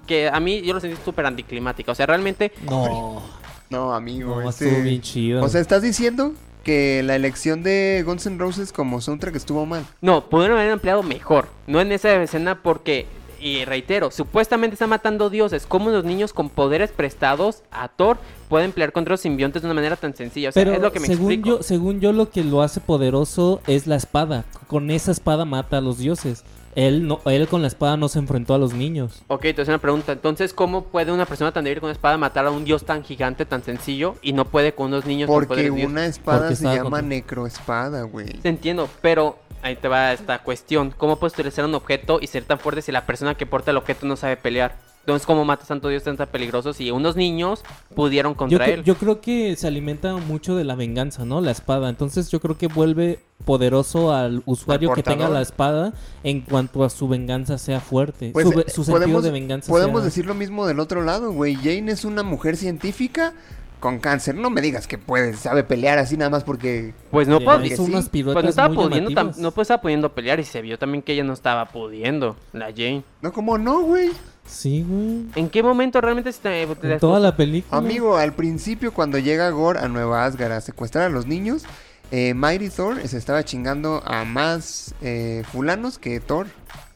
que 0.06 0.28
a 0.28 0.38
mí 0.38 0.60
yo 0.62 0.74
lo 0.74 0.80
sentí 0.80 0.98
súper 1.02 1.24
anticlimática. 1.24 1.92
O 1.92 1.94
sea, 1.94 2.04
realmente 2.06 2.52
No, 2.68 3.22
No, 3.70 3.94
amigo, 3.94 4.40
no, 4.42 4.48
este- 4.50 4.68
estuvo 4.68 4.82
bien 4.84 5.00
chido. 5.00 5.42
O 5.42 5.48
sea, 5.48 5.60
¿estás 5.62 5.80
diciendo 5.82 6.34
que 6.64 7.02
la 7.04 7.14
elección 7.14 7.62
de 7.62 8.02
Guns 8.04 8.26
N' 8.26 8.38
Roses 8.38 8.72
como 8.72 9.00
soundtrack 9.00 9.36
estuvo 9.36 9.66
mal? 9.66 9.84
No, 10.00 10.28
pudieron 10.28 10.58
haber 10.58 10.70
empleado 10.72 11.02
mejor. 11.02 11.46
No 11.66 11.80
en 11.80 11.92
esa 11.92 12.20
escena 12.22 12.62
porque, 12.62 13.06
y 13.40 13.64
reitero, 13.64 14.10
supuestamente 14.10 14.74
está 14.74 14.86
matando 14.86 15.30
dioses. 15.30 15.66
¿Cómo 15.66 15.90
los 15.90 16.04
niños 16.04 16.32
con 16.32 16.48
poderes 16.48 16.90
prestados 16.90 17.62
a 17.70 17.88
Thor 17.88 18.16
pueden 18.48 18.72
pelear 18.72 18.92
contra 18.92 19.12
los 19.12 19.20
simbiontes 19.20 19.62
de 19.62 19.66
una 19.68 19.74
manera 19.74 19.96
tan 19.96 20.16
sencilla? 20.16 20.48
O 20.48 20.52
sea, 20.52 20.64
Pero 20.64 20.74
es 20.76 20.82
lo 20.82 20.90
que 20.92 21.00
me 21.00 21.06
según 21.06 21.30
explico. 21.32 21.58
yo, 21.58 21.62
según 21.62 22.00
yo 22.00 22.12
lo 22.12 22.30
que 22.30 22.42
lo 22.42 22.62
hace 22.62 22.80
poderoso 22.80 23.60
es 23.66 23.86
la 23.86 23.96
espada. 23.96 24.44
Con 24.66 24.90
esa 24.90 25.12
espada 25.12 25.44
mata 25.44 25.78
a 25.78 25.80
los 25.80 25.98
dioses. 25.98 26.42
Él 26.74 27.06
no, 27.06 27.20
él 27.26 27.46
con 27.48 27.62
la 27.62 27.68
espada 27.68 27.96
no 27.96 28.08
se 28.08 28.18
enfrentó 28.18 28.54
a 28.54 28.58
los 28.58 28.74
niños. 28.74 29.22
Ok, 29.28 29.44
entonces 29.46 29.68
una 29.68 29.78
pregunta. 29.78 30.12
Entonces, 30.12 30.52
¿cómo 30.52 30.84
puede 30.84 31.12
una 31.12 31.26
persona 31.26 31.52
tan 31.52 31.64
débil 31.64 31.80
con 31.80 31.88
una 31.88 31.92
espada 31.94 32.16
matar 32.18 32.46
a 32.46 32.50
un 32.50 32.64
dios 32.64 32.84
tan 32.84 33.04
gigante, 33.04 33.46
tan 33.46 33.62
sencillo, 33.62 34.16
y 34.22 34.32
no 34.32 34.44
puede 34.44 34.74
con 34.74 34.88
unos 34.88 35.06
niños 35.06 35.28
Porque 35.28 35.70
una 35.70 36.06
espada 36.06 36.40
Porque 36.40 36.56
se 36.56 36.64
llama 36.64 36.82
contra- 36.82 37.02
necroespada, 37.02 38.02
güey. 38.02 38.26
Te 38.40 38.48
entiendo, 38.48 38.88
pero 39.00 39.38
ahí 39.62 39.76
te 39.76 39.88
va 39.88 40.12
esta 40.12 40.38
cuestión. 40.40 40.92
¿Cómo 40.96 41.16
puedes 41.16 41.34
utilizar 41.34 41.64
un 41.64 41.74
objeto 41.74 42.18
y 42.20 42.26
ser 42.26 42.44
tan 42.44 42.58
fuerte 42.58 42.82
si 42.82 42.92
la 42.92 43.06
persona 43.06 43.34
que 43.34 43.46
porta 43.46 43.70
el 43.70 43.76
objeto 43.76 44.06
no 44.06 44.16
sabe 44.16 44.36
pelear? 44.36 44.76
Entonces, 45.04 45.26
¿cómo 45.26 45.44
matas 45.44 45.68
tanto 45.68 45.88
dios 45.88 46.02
tan 46.02 46.16
peligrosos 46.16 46.76
si 46.78 46.90
unos 46.90 47.14
niños 47.14 47.62
pudieron 47.94 48.32
Yo, 48.32 48.36
contra 48.38 48.66
cre- 48.66 48.72
él? 48.72 48.84
yo 48.84 48.94
creo 48.96 49.20
que 49.20 49.54
se 49.54 49.66
alimenta 49.66 50.14
mucho 50.16 50.56
de 50.56 50.64
la 50.64 50.74
venganza, 50.76 51.26
¿no? 51.26 51.42
La 51.42 51.50
espada. 51.50 51.90
Entonces 51.90 52.30
yo 52.30 52.40
creo 52.40 52.56
que 52.56 52.68
vuelve 52.68 53.20
poderoso 53.44 54.14
al 54.14 54.42
usuario 54.46 54.94
que 54.94 55.02
tenga 55.02 55.28
la 55.28 55.42
espada 55.42 55.92
en 56.22 56.40
cuanto 56.40 56.84
a 56.84 56.88
su 56.90 57.06
venganza 57.06 57.58
sea 57.58 57.80
fuerte. 57.80 58.30
Pues, 58.32 58.48
su, 58.48 58.60
eh, 58.60 58.64
su 58.68 58.84
sentido 58.84 58.92
podemos, 58.94 59.22
de 59.24 59.30
venganza 59.30 59.68
podemos 59.70 60.00
sea- 60.00 60.04
decir 60.06 60.24
lo 60.24 60.34
mismo 60.34 60.66
del 60.66 60.80
otro 60.80 61.02
lado, 61.02 61.32
güey. 61.32 61.54
Jane 61.56 61.92
es 61.92 62.06
una 62.06 62.22
mujer 62.22 62.56
científica 62.56 63.34
con 63.80 63.98
cáncer. 63.98 64.34
No 64.36 64.48
me 64.48 64.62
digas 64.62 64.86
que 64.86 64.96
puede, 64.96 65.34
sabe 65.34 65.64
pelear 65.64 65.98
así 65.98 66.16
nada 66.16 66.30
más 66.30 66.44
porque... 66.44 66.94
Pues 67.10 67.28
no 67.28 67.38
Le 67.40 67.44
puedo. 67.44 67.62
sí. 67.66 67.92
Pues 68.22 68.42
no 68.42 68.48
estaba 68.48 68.74
pudiendo, 68.74 69.10
tam- 69.10 69.36
no 69.36 69.50
pues 69.50 69.66
estaba 69.66 69.82
pudiendo 69.82 70.14
pelear 70.14 70.40
y 70.40 70.44
se 70.44 70.62
vio 70.62 70.78
también 70.78 71.02
que 71.02 71.12
ella 71.12 71.24
no 71.24 71.34
estaba 71.34 71.66
pudiendo, 71.66 72.36
la 72.54 72.68
Jane. 72.70 73.04
No, 73.20 73.34
como 73.34 73.58
no, 73.58 73.82
güey. 73.82 74.10
Sí, 74.46 74.84
güey. 74.88 75.24
¿En 75.34 75.48
qué 75.48 75.62
momento 75.62 76.00
realmente 76.00 76.32
se 76.32 76.40
te- 76.40 76.98
toda 76.98 77.18
la 77.20 77.36
película. 77.36 77.78
Amigo, 77.78 78.16
al 78.16 78.32
principio 78.34 78.92
cuando 78.92 79.18
llega 79.18 79.48
Gore 79.50 79.80
a 79.80 79.88
Nueva 79.88 80.24
Asgard 80.24 80.52
a 80.52 80.60
secuestrar 80.60 81.06
a 81.06 81.08
los 81.08 81.26
niños, 81.26 81.64
eh, 82.10 82.34
Mighty 82.34 82.68
Thor 82.68 83.00
se 83.08 83.16
estaba 83.16 83.44
chingando 83.44 84.02
a 84.04 84.24
más 84.24 84.94
eh, 85.00 85.42
fulanos 85.50 85.98
que 85.98 86.20
Thor. 86.20 86.46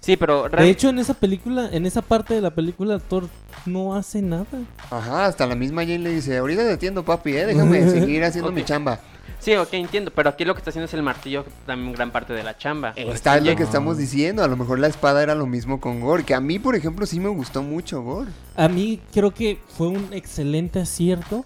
Sí, 0.00 0.16
pero 0.16 0.48
De 0.48 0.68
hecho, 0.70 0.88
en 0.90 0.98
esa 0.98 1.14
película, 1.14 1.68
en 1.72 1.84
esa 1.84 2.02
parte 2.02 2.34
de 2.34 2.40
la 2.40 2.54
película, 2.54 2.98
Thor 2.98 3.28
no 3.66 3.94
hace 3.96 4.22
nada. 4.22 4.46
Ajá, 4.90 5.26
hasta 5.26 5.46
la 5.46 5.54
misma 5.54 5.82
Jane 5.82 5.98
le 5.98 6.10
dice, 6.14 6.38
ahorita 6.38 6.62
te 6.62 6.72
atiendo 6.72 7.04
papi, 7.04 7.32
eh, 7.36 7.46
déjame 7.46 7.88
seguir 7.90 8.24
haciendo 8.24 8.52
mi 8.52 8.64
chamba. 8.64 9.00
Sí, 9.38 9.54
ok, 9.54 9.68
entiendo, 9.74 10.10
pero 10.14 10.30
aquí 10.30 10.44
lo 10.44 10.54
que 10.54 10.58
está 10.58 10.70
haciendo 10.70 10.86
es 10.86 10.94
el 10.94 11.02
martillo, 11.02 11.44
también 11.66 11.92
gran 11.92 12.10
parte 12.10 12.32
de 12.32 12.42
la 12.42 12.56
chamba. 12.56 12.92
Está 12.96 13.36
es 13.38 13.44
lo 13.44 13.54
que 13.56 13.62
estamos 13.62 13.96
diciendo, 13.98 14.42
a 14.42 14.48
lo 14.48 14.56
mejor 14.56 14.78
la 14.78 14.86
espada 14.88 15.22
era 15.22 15.34
lo 15.34 15.46
mismo 15.46 15.80
con 15.80 16.00
Gore, 16.00 16.24
que 16.24 16.34
a 16.34 16.40
mí, 16.40 16.58
por 16.58 16.74
ejemplo, 16.74 17.06
sí 17.06 17.20
me 17.20 17.28
gustó 17.28 17.62
mucho 17.62 18.02
Gore. 18.02 18.30
A 18.56 18.68
mí 18.68 19.00
creo 19.12 19.32
que 19.32 19.58
fue 19.76 19.88
un 19.88 20.08
excelente 20.12 20.80
acierto 20.80 21.44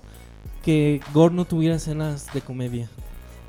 que 0.64 1.00
Gore 1.12 1.34
no 1.34 1.44
tuviera 1.44 1.76
escenas 1.76 2.32
de 2.32 2.40
comedia. 2.40 2.88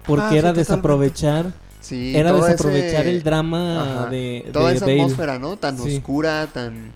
Porque 0.06 0.24
Ah, 0.24 0.30
sí, 0.30 0.36
era 0.38 0.50
totalmente. 0.50 0.60
desaprovechar, 0.60 1.54
Sí, 1.80 2.15
era 2.15 2.34
desaprovechar 2.34 3.02
ese- 3.02 3.10
el 3.10 3.24
drama 3.24 3.82
Ajá. 4.02 4.10
de, 4.10 4.50
Toda 4.52 4.69
de 4.72 4.76
esa 4.78 4.86
Bale. 4.86 5.02
atmósfera, 5.02 5.39
¿no? 5.39 5.58
Tan 5.58 5.78
Sí. 5.78 5.98
oscura, 5.98 6.48
tan... 6.48 6.91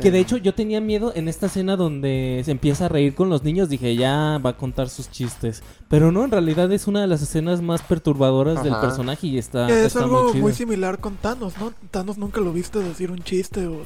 Que 0.00 0.10
de 0.10 0.20
hecho 0.20 0.36
yo 0.36 0.54
tenía 0.54 0.80
miedo 0.80 1.12
en 1.14 1.28
esta 1.28 1.46
escena 1.46 1.76
donde 1.76 2.42
se 2.44 2.50
empieza 2.52 2.86
a 2.86 2.88
reír 2.88 3.14
con 3.14 3.28
los 3.28 3.42
niños. 3.44 3.68
Dije, 3.68 3.96
ya 3.96 4.38
va 4.38 4.50
a 4.50 4.56
contar 4.56 4.88
sus 4.88 5.10
chistes. 5.10 5.62
Pero 5.88 6.12
no, 6.12 6.24
en 6.24 6.30
realidad 6.30 6.70
es 6.72 6.86
una 6.86 7.00
de 7.00 7.06
las 7.06 7.22
escenas 7.22 7.60
más 7.62 7.82
perturbadoras 7.82 8.62
del 8.62 8.76
personaje 8.76 9.26
y 9.26 9.38
está, 9.38 9.66
Que 9.66 9.80
es 9.80 9.86
está 9.86 10.00
algo 10.04 10.22
muy 10.24 10.32
chido. 10.32 10.42
muy 10.42 10.52
similar 10.52 10.98
con 10.98 11.16
Thanos, 11.16 11.58
¿no? 11.58 11.72
Thanos 11.90 12.16
nunca 12.18 12.40
lo 12.40 12.52
viste 12.52 12.78
decir 12.78 13.10
un 13.10 13.22
chiste 13.22 13.66
o... 13.66 13.82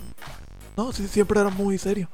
No, 0.76 0.92
sí, 0.92 1.06
siempre 1.08 1.40
era 1.40 1.50
muy 1.50 1.78
serio. 1.78 2.08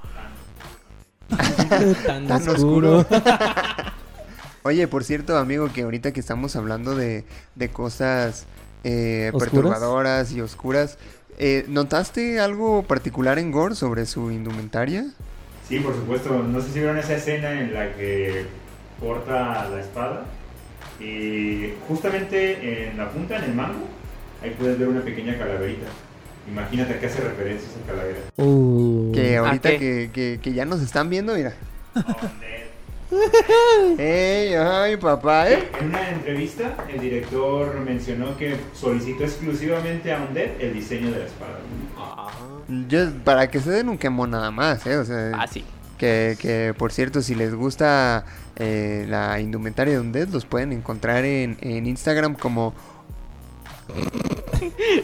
Tan, 2.06 2.26
Tan 2.26 2.48
oscuro. 2.48 3.04
Oye, 4.62 4.88
por 4.88 5.04
cierto, 5.04 5.36
amigo, 5.36 5.70
que 5.72 5.82
ahorita 5.82 6.12
que 6.12 6.20
estamos 6.20 6.56
hablando 6.56 6.94
de, 6.94 7.24
de 7.54 7.68
cosas 7.70 8.46
eh, 8.84 9.32
perturbadoras 9.38 10.32
y 10.32 10.40
oscuras, 10.40 10.98
eh, 11.38 11.64
¿notaste 11.68 12.40
algo 12.40 12.82
particular 12.82 13.38
en 13.38 13.50
Gore 13.52 13.74
sobre 13.74 14.04
su 14.06 14.30
indumentaria? 14.30 15.06
Sí, 15.68 15.78
por 15.80 15.94
supuesto. 15.94 16.42
No 16.42 16.60
sé 16.60 16.68
si 16.72 16.78
vieron 16.80 16.98
esa 16.98 17.14
escena 17.16 17.52
en 17.60 17.72
la 17.74 17.92
que 17.94 18.46
corta 19.00 19.68
la 19.68 19.80
espada. 19.80 20.24
Y 21.00 21.74
justamente 21.86 22.88
en 22.90 22.96
la 22.96 23.10
punta, 23.10 23.36
en 23.38 23.44
el 23.44 23.54
mango, 23.54 23.86
ahí 24.42 24.54
puedes 24.58 24.78
ver 24.78 24.88
una 24.88 25.02
pequeña 25.02 25.38
calaverita. 25.38 25.86
Imagínate 26.50 26.94
a 26.94 27.00
qué 27.00 27.06
hace 27.06 27.20
referencia 27.20 27.68
esa 27.68 27.86
calavera. 27.86 28.18
Uh. 28.36 29.12
Que 29.12 29.36
¿A 29.36 29.40
ahorita 29.40 29.70
qué? 29.70 29.78
que, 29.78 30.10
que- 30.12 30.40
que 30.42 30.52
ya 30.54 30.64
nos 30.64 30.80
están 30.82 31.10
viendo, 31.10 31.34
mira. 31.34 31.52
Oh, 31.94 32.00
Ned. 33.10 33.98
¡Ey, 34.00 34.54
ay, 34.54 34.96
papá, 34.96 35.50
eh! 35.50 35.68
En 35.80 35.88
una 35.88 36.10
entrevista, 36.10 36.76
el 36.88 37.00
director 37.00 37.78
mencionó 37.80 38.36
que 38.36 38.56
solicitó 38.74 39.24
exclusivamente 39.24 40.12
a 40.12 40.22
Undead 40.22 40.60
el 40.60 40.74
diseño 40.74 41.10
de 41.10 41.20
la 41.20 41.24
espada. 41.26 41.58
Ah, 41.96 42.28
Yo, 42.88 43.10
para 43.24 43.50
que 43.50 43.60
se 43.60 43.70
den 43.70 43.88
un 43.88 43.98
quemón 43.98 44.30
nada 44.32 44.50
más, 44.50 44.86
¿eh? 44.86 44.96
O 44.98 45.04
sea, 45.04 45.32
ah, 45.34 45.46
sí. 45.46 45.64
que, 45.96 46.36
que, 46.38 46.74
por 46.76 46.92
cierto, 46.92 47.22
si 47.22 47.34
les 47.34 47.54
gusta 47.54 48.24
eh, 48.56 49.06
la 49.08 49.40
indumentaria 49.40 49.94
de 49.94 50.00
Undead, 50.00 50.28
los 50.28 50.44
pueden 50.44 50.72
encontrar 50.72 51.24
en, 51.24 51.56
en 51.60 51.86
Instagram 51.86 52.34
como, 52.34 52.74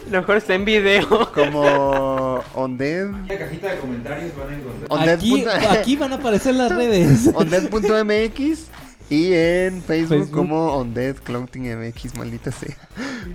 Lo 0.09 0.19
mejor 0.19 0.37
está 0.37 0.53
en 0.55 0.65
video. 0.65 1.31
como 1.33 2.43
Undead. 2.55 3.07
En 3.07 3.27
la 3.27 3.37
cajita 3.37 3.71
de 3.71 3.77
comentarios 3.79 4.31
van 4.35 4.49
a 4.49 4.55
encontrar. 4.55 4.99
Undead 4.99 5.19
Aquí, 5.19 5.45
aquí 5.79 5.95
van 5.95 6.13
a 6.13 6.15
aparecer 6.15 6.55
las 6.55 6.71
redes. 6.75 7.27
Undead.mx 7.33 8.69
y 9.09 9.33
en 9.33 9.83
Facebook, 9.83 10.17
Facebook. 10.17 10.31
como 10.31 10.85
Clothing 11.23 11.77
MX, 11.77 12.17
maldita 12.17 12.51
sea. 12.51 12.75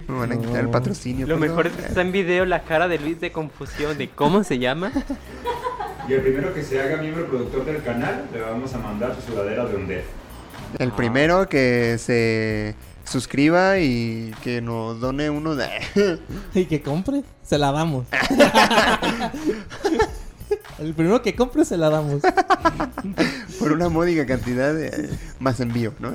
Me 0.08 0.18
van 0.18 0.32
a 0.32 0.38
quitar 0.38 0.60
el 0.60 0.70
patrocinio. 0.70 1.26
Lo 1.26 1.38
mejor 1.38 1.68
es 1.68 1.72
que 1.74 1.86
está 1.86 2.00
en 2.00 2.10
video 2.10 2.44
la 2.44 2.62
cara 2.62 2.88
de 2.88 2.98
Luis 2.98 3.20
de 3.20 3.30
confusión 3.30 3.96
de 3.96 4.08
cómo 4.08 4.42
se 4.42 4.58
llama. 4.58 4.90
Y 6.08 6.12
el 6.12 6.22
primero 6.22 6.52
que 6.52 6.64
se 6.64 6.80
haga 6.80 6.96
miembro 6.96 7.26
productor 7.26 7.64
del 7.66 7.82
canal, 7.84 8.26
le 8.32 8.40
vamos 8.40 8.74
a 8.74 8.78
mandar 8.78 9.14
su 9.14 9.30
sudadera 9.30 9.64
de 9.66 9.76
Undead. 9.76 10.02
El 10.78 10.90
primero 10.92 11.48
que 11.48 11.98
se 11.98 12.74
suscriba 13.10 13.78
y 13.78 14.32
que 14.42 14.60
nos 14.60 15.00
done 15.00 15.30
uno 15.30 15.56
de... 15.56 15.68
Y 16.54 16.66
que 16.66 16.80
compre, 16.80 17.24
se 17.42 17.58
la 17.58 17.72
damos. 17.72 18.06
El 20.78 20.94
primero 20.94 21.20
que 21.20 21.34
compre, 21.34 21.64
se 21.64 21.76
la 21.76 21.90
damos. 21.90 22.22
por 23.58 23.72
una 23.72 23.88
módica 23.88 24.24
cantidad 24.26 24.72
de, 24.72 25.10
más 25.38 25.60
envío, 25.60 25.92
¿no? 25.98 26.12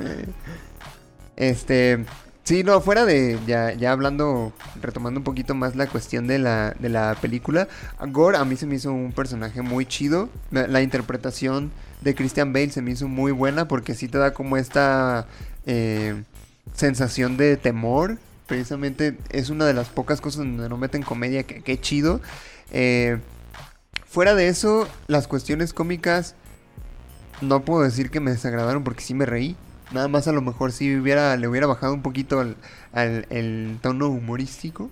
Este, 1.35 2.03
sí, 2.43 2.63
no, 2.63 2.81
fuera 2.81 3.05
de, 3.05 3.37
ya, 3.45 3.73
ya 3.73 3.91
hablando, 3.91 4.53
retomando 4.81 5.19
un 5.19 5.23
poquito 5.23 5.53
más 5.53 5.75
la 5.75 5.87
cuestión 5.87 6.25
de 6.27 6.39
la, 6.39 6.71
de 6.79 6.89
la 6.89 7.15
película, 7.21 7.67
Gore 8.07 8.37
a 8.37 8.45
mí 8.45 8.55
se 8.55 8.65
me 8.65 8.75
hizo 8.75 8.91
un 8.91 9.11
personaje 9.11 9.61
muy 9.61 9.85
chido, 9.85 10.29
la, 10.49 10.65
la 10.67 10.81
interpretación 10.81 11.71
de 12.01 12.15
Christian 12.15 12.53
Bale 12.53 12.71
se 12.71 12.81
me 12.81 12.91
hizo 12.91 13.07
muy 13.07 13.31
buena 13.31 13.67
porque 13.67 13.93
sí 13.93 14.07
te 14.07 14.17
da 14.17 14.33
como 14.33 14.57
esta 14.57 15.27
eh, 15.65 16.23
sensación 16.73 17.37
de 17.37 17.57
temor, 17.57 18.17
precisamente 18.47 19.17
es 19.29 19.49
una 19.49 19.65
de 19.65 19.73
las 19.73 19.89
pocas 19.89 20.21
cosas 20.21 20.39
donde 20.39 20.69
no 20.69 20.77
meten 20.77 21.03
comedia, 21.03 21.43
que, 21.43 21.61
que 21.61 21.79
chido. 21.79 22.21
Eh, 22.71 23.19
fuera 24.07 24.35
de 24.35 24.47
eso, 24.47 24.87
las 25.07 25.27
cuestiones 25.27 25.73
cómicas 25.73 26.35
no 27.41 27.61
puedo 27.63 27.83
decir 27.83 28.09
que 28.11 28.19
me 28.19 28.31
desagradaron 28.31 28.83
porque 28.83 29.03
sí 29.03 29.13
me 29.13 29.25
reí. 29.25 29.55
Nada 29.91 30.07
más 30.07 30.27
a 30.27 30.31
lo 30.31 30.41
mejor 30.41 30.71
si 30.71 30.95
hubiera, 30.95 31.35
le 31.37 31.47
hubiera 31.47 31.67
bajado 31.67 31.93
un 31.93 32.01
poquito 32.01 32.39
al, 32.39 32.55
al- 32.93 33.27
el 33.29 33.77
tono 33.81 34.07
humorístico. 34.09 34.89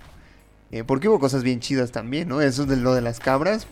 Eh, 0.70 0.82
porque 0.84 1.08
hubo 1.08 1.20
cosas 1.20 1.42
bien 1.44 1.60
chidas 1.60 1.92
también, 1.92 2.28
¿no? 2.28 2.40
Eso 2.40 2.66
de 2.66 2.76
lo 2.76 2.94
de 2.94 3.00
las 3.00 3.20
cabras 3.20 3.66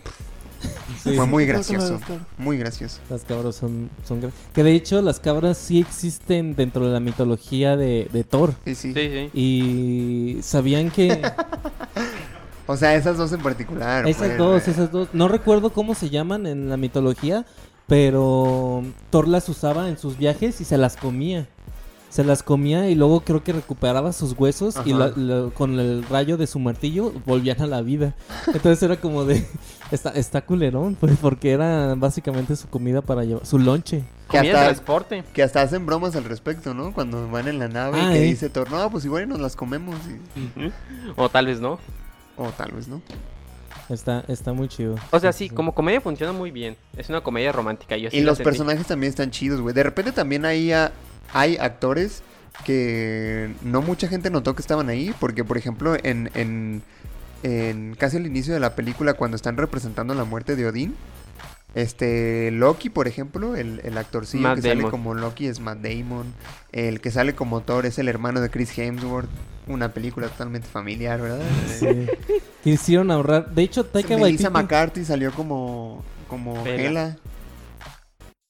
Sí, 1.03 1.15
fue 1.15 1.25
muy 1.25 1.45
gracioso. 1.45 1.99
Muy 2.37 2.57
gracioso. 2.57 2.99
Las 3.09 3.23
cabras 3.23 3.55
son, 3.55 3.89
son 4.07 4.21
Que 4.53 4.63
de 4.63 4.73
hecho 4.73 5.01
las 5.01 5.19
cabras 5.19 5.57
sí 5.57 5.79
existen 5.79 6.55
dentro 6.55 6.85
de 6.85 6.93
la 6.93 6.99
mitología 6.99 7.75
de, 7.75 8.07
de 8.11 8.23
Thor. 8.23 8.53
Sí, 8.65 8.75
sí. 8.75 8.93
Sí, 8.93 9.09
sí. 9.09 9.29
Y 9.33 10.41
sabían 10.41 10.91
que 10.91 11.21
O 12.65 12.77
sea, 12.77 12.95
esas 12.95 13.17
dos 13.17 13.31
en 13.33 13.41
particular. 13.41 14.07
esas 14.07 14.27
pues, 14.27 14.37
dos, 14.37 14.67
eh, 14.67 14.71
esas 14.71 14.91
dos, 14.91 15.09
no 15.13 15.27
recuerdo 15.27 15.73
cómo 15.73 15.95
se 15.95 16.09
llaman 16.09 16.47
en 16.47 16.69
la 16.69 16.77
mitología, 16.77 17.45
pero 17.87 18.83
Thor 19.09 19.27
las 19.27 19.49
usaba 19.49 19.89
en 19.89 19.97
sus 19.97 20.17
viajes 20.17 20.61
y 20.61 20.65
se 20.65 20.77
las 20.77 20.95
comía. 20.95 21.47
Se 22.13 22.23
las 22.23 22.43
comía 22.43 22.89
y 22.91 22.93
luego 22.95 23.21
creo 23.21 23.43
que 23.43 23.53
recuperaba 23.53 24.13
sus 24.13 24.33
huesos 24.37 24.75
y 24.85 24.91
Ajá. 24.91 24.99
la- 24.99 25.13
la- 25.15 25.49
con 25.49 25.79
el 25.79 26.03
rayo 26.03 26.37
de 26.37 26.45
su 26.45 26.59
martillo 26.59 27.11
volvían 27.25 27.59
a 27.59 27.65
la 27.65 27.81
vida. 27.81 28.13
Entonces 28.53 28.83
era 28.83 28.97
como 29.01 29.25
de... 29.25 29.43
Está, 29.91 30.09
está 30.11 30.41
culerón, 30.41 30.95
pues, 30.99 31.17
porque 31.19 31.51
era 31.51 31.95
básicamente 31.95 32.55
su 32.55 32.67
comida 32.67 33.01
para 33.01 33.23
llevar, 33.23 33.45
su 33.47 33.57
lonche. 33.57 34.03
Que 34.29 34.37
Comida 34.37 34.41
de 34.41 34.49
hasta- 34.59 34.65
transporte. 34.73 35.23
Que 35.33 35.41
hasta 35.41 35.61
hacen 35.63 35.85
bromas 35.87 36.15
al 36.15 36.23
respecto, 36.25 36.73
¿no? 36.75 36.93
Cuando 36.93 37.29
van 37.31 37.47
en 37.47 37.57
la 37.59 37.67
nave 37.67 37.99
Ah, 37.99 38.09
y 38.11 38.13
que 38.13 38.19
eh. 38.23 38.25
dice 38.27 38.49
Thor, 38.49 38.69
no, 38.71 38.89
pues 38.91 39.05
igual 39.05 39.23
y 39.23 39.27
nos 39.27 39.39
las 39.39 39.55
comemos. 39.55 39.95
y- 40.07 40.71
O 41.15 41.29
tal 41.29 41.47
vez 41.47 41.59
no. 41.61 41.79
O 42.37 42.49
tal 42.49 42.71
vez, 42.73 42.87
¿no? 42.87 43.01
Está, 43.89 44.23
está 44.27 44.53
muy 44.53 44.67
chido. 44.67 44.95
O 45.11 45.19
sea, 45.19 45.33
sí, 45.33 45.49
como 45.49 45.73
comedia 45.75 45.99
funciona 45.99 46.31
muy 46.31 46.51
bien. 46.51 46.75
Es 46.97 47.09
una 47.09 47.21
comedia 47.21 47.51
romántica. 47.51 47.97
Yo 47.97 48.09
sí 48.09 48.17
Y 48.17 48.21
los 48.21 48.37
sentí. 48.37 48.45
personajes 48.45 48.87
también 48.87 49.09
están 49.09 49.29
chidos, 49.31 49.61
güey. 49.61 49.73
De 49.75 49.83
repente 49.83 50.11
también 50.11 50.45
ahí 50.45 50.71
ha- 50.71 50.91
hay 51.31 51.57
actores 51.57 52.23
que 52.65 53.53
no 53.61 53.81
mucha 53.81 54.07
gente 54.07 54.29
notó 54.29 54.55
que 54.55 54.61
estaban 54.61 54.89
ahí. 54.89 55.13
Porque, 55.19 55.43
por 55.43 55.57
ejemplo, 55.57 55.95
en, 56.03 56.29
en, 56.33 56.81
en 57.43 57.95
casi 57.97 58.17
al 58.17 58.25
inicio 58.25 58.53
de 58.53 58.59
la 58.59 58.75
película, 58.75 59.13
cuando 59.13 59.35
están 59.35 59.57
representando 59.57 60.13
la 60.13 60.23
muerte 60.23 60.55
de 60.55 60.67
Odín, 60.67 60.95
este 61.75 62.51
Loki, 62.51 62.89
por 62.89 63.07
ejemplo, 63.07 63.55
el, 63.55 63.81
el 63.83 63.97
actorcillo 63.97 64.43
Matt 64.43 64.57
que 64.57 64.61
sale 64.61 64.83
como 64.83 65.15
Loki 65.15 65.47
es 65.47 65.59
Matt 65.59 65.79
Damon. 65.79 66.33
El 66.71 67.01
que 67.01 67.09
sale 67.09 67.33
como 67.33 67.61
Thor 67.61 67.85
es 67.85 67.97
el 67.97 68.07
hermano 68.09 68.41
de 68.41 68.49
Chris 68.49 68.77
Hemsworth. 68.77 69.29
Una 69.65 69.93
película 69.93 70.27
totalmente 70.27 70.67
familiar, 70.67 71.21
¿verdad? 71.21 71.41
Sí. 71.79 72.07
Quisieron 72.63 73.09
ahorrar. 73.11 73.49
De 73.49 73.63
hecho, 73.63 73.85
Taika 73.85 74.09
Melissa 74.17 74.49
Waititi... 74.49 74.51
McCarthy 74.51 75.05
salió 75.05 75.31
como, 75.31 76.03
como. 76.27 76.65
Hela. 76.65 77.17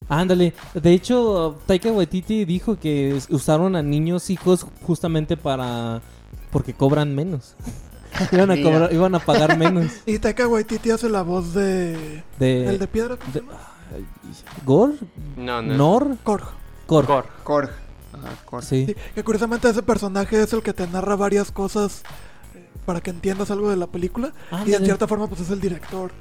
Ándale. 0.09 0.53
De 0.73 0.93
hecho, 0.93 1.57
Taika 1.65 1.91
Waititi 1.91 2.45
dijo 2.45 2.77
que 2.77 3.19
usaron 3.29 3.75
a 3.75 3.83
niños 3.83 4.29
hijos 4.29 4.65
justamente 4.81 5.37
para... 5.37 6.01
Porque 6.51 6.73
cobran 6.73 7.15
menos. 7.15 7.55
iban, 8.31 8.51
a 8.51 8.61
cobrar, 8.61 8.93
iban 8.93 9.15
a 9.15 9.19
pagar 9.19 9.57
menos. 9.59 9.91
Y 10.05 10.19
Taika 10.19 10.47
Waititi 10.47 10.91
hace 10.91 11.09
la 11.09 11.21
voz 11.21 11.53
de... 11.53 12.23
De... 12.39 12.67
El 12.67 12.79
de 12.79 12.87
piedra. 12.87 13.17
¿cómo 13.17 13.31
se 13.33 13.39
de-? 13.41 13.45
¿Gor? 14.65 14.93
No, 15.37 15.61
no. 15.61 15.73
¿Nor? 15.75 16.17
Korg. 16.23 16.43
Cor. 16.86 17.05
Cor. 17.05 17.25
Korg. 17.43 17.69
Ajá, 18.13 18.30
Korg. 18.45 18.63
Sí. 18.63 18.86
Sí, 18.88 18.95
que 19.15 19.23
curiosamente 19.23 19.69
ese 19.69 19.84
personaje 19.84 20.41
es 20.41 20.53
el 20.53 20.61
que 20.61 20.73
te 20.73 20.88
narra 20.88 21.15
varias 21.15 21.51
cosas 21.51 22.03
eh, 22.55 22.67
para 22.86 23.01
que 23.01 23.09
entiendas 23.09 23.51
algo 23.51 23.69
de 23.69 23.78
la 23.78 23.88
película. 23.88 24.34
y 24.65 24.73
en 24.73 24.84
cierta 24.86 25.07
forma 25.07 25.28
pues 25.28 25.41
es 25.41 25.49
el 25.49 25.59
director. 25.59 26.11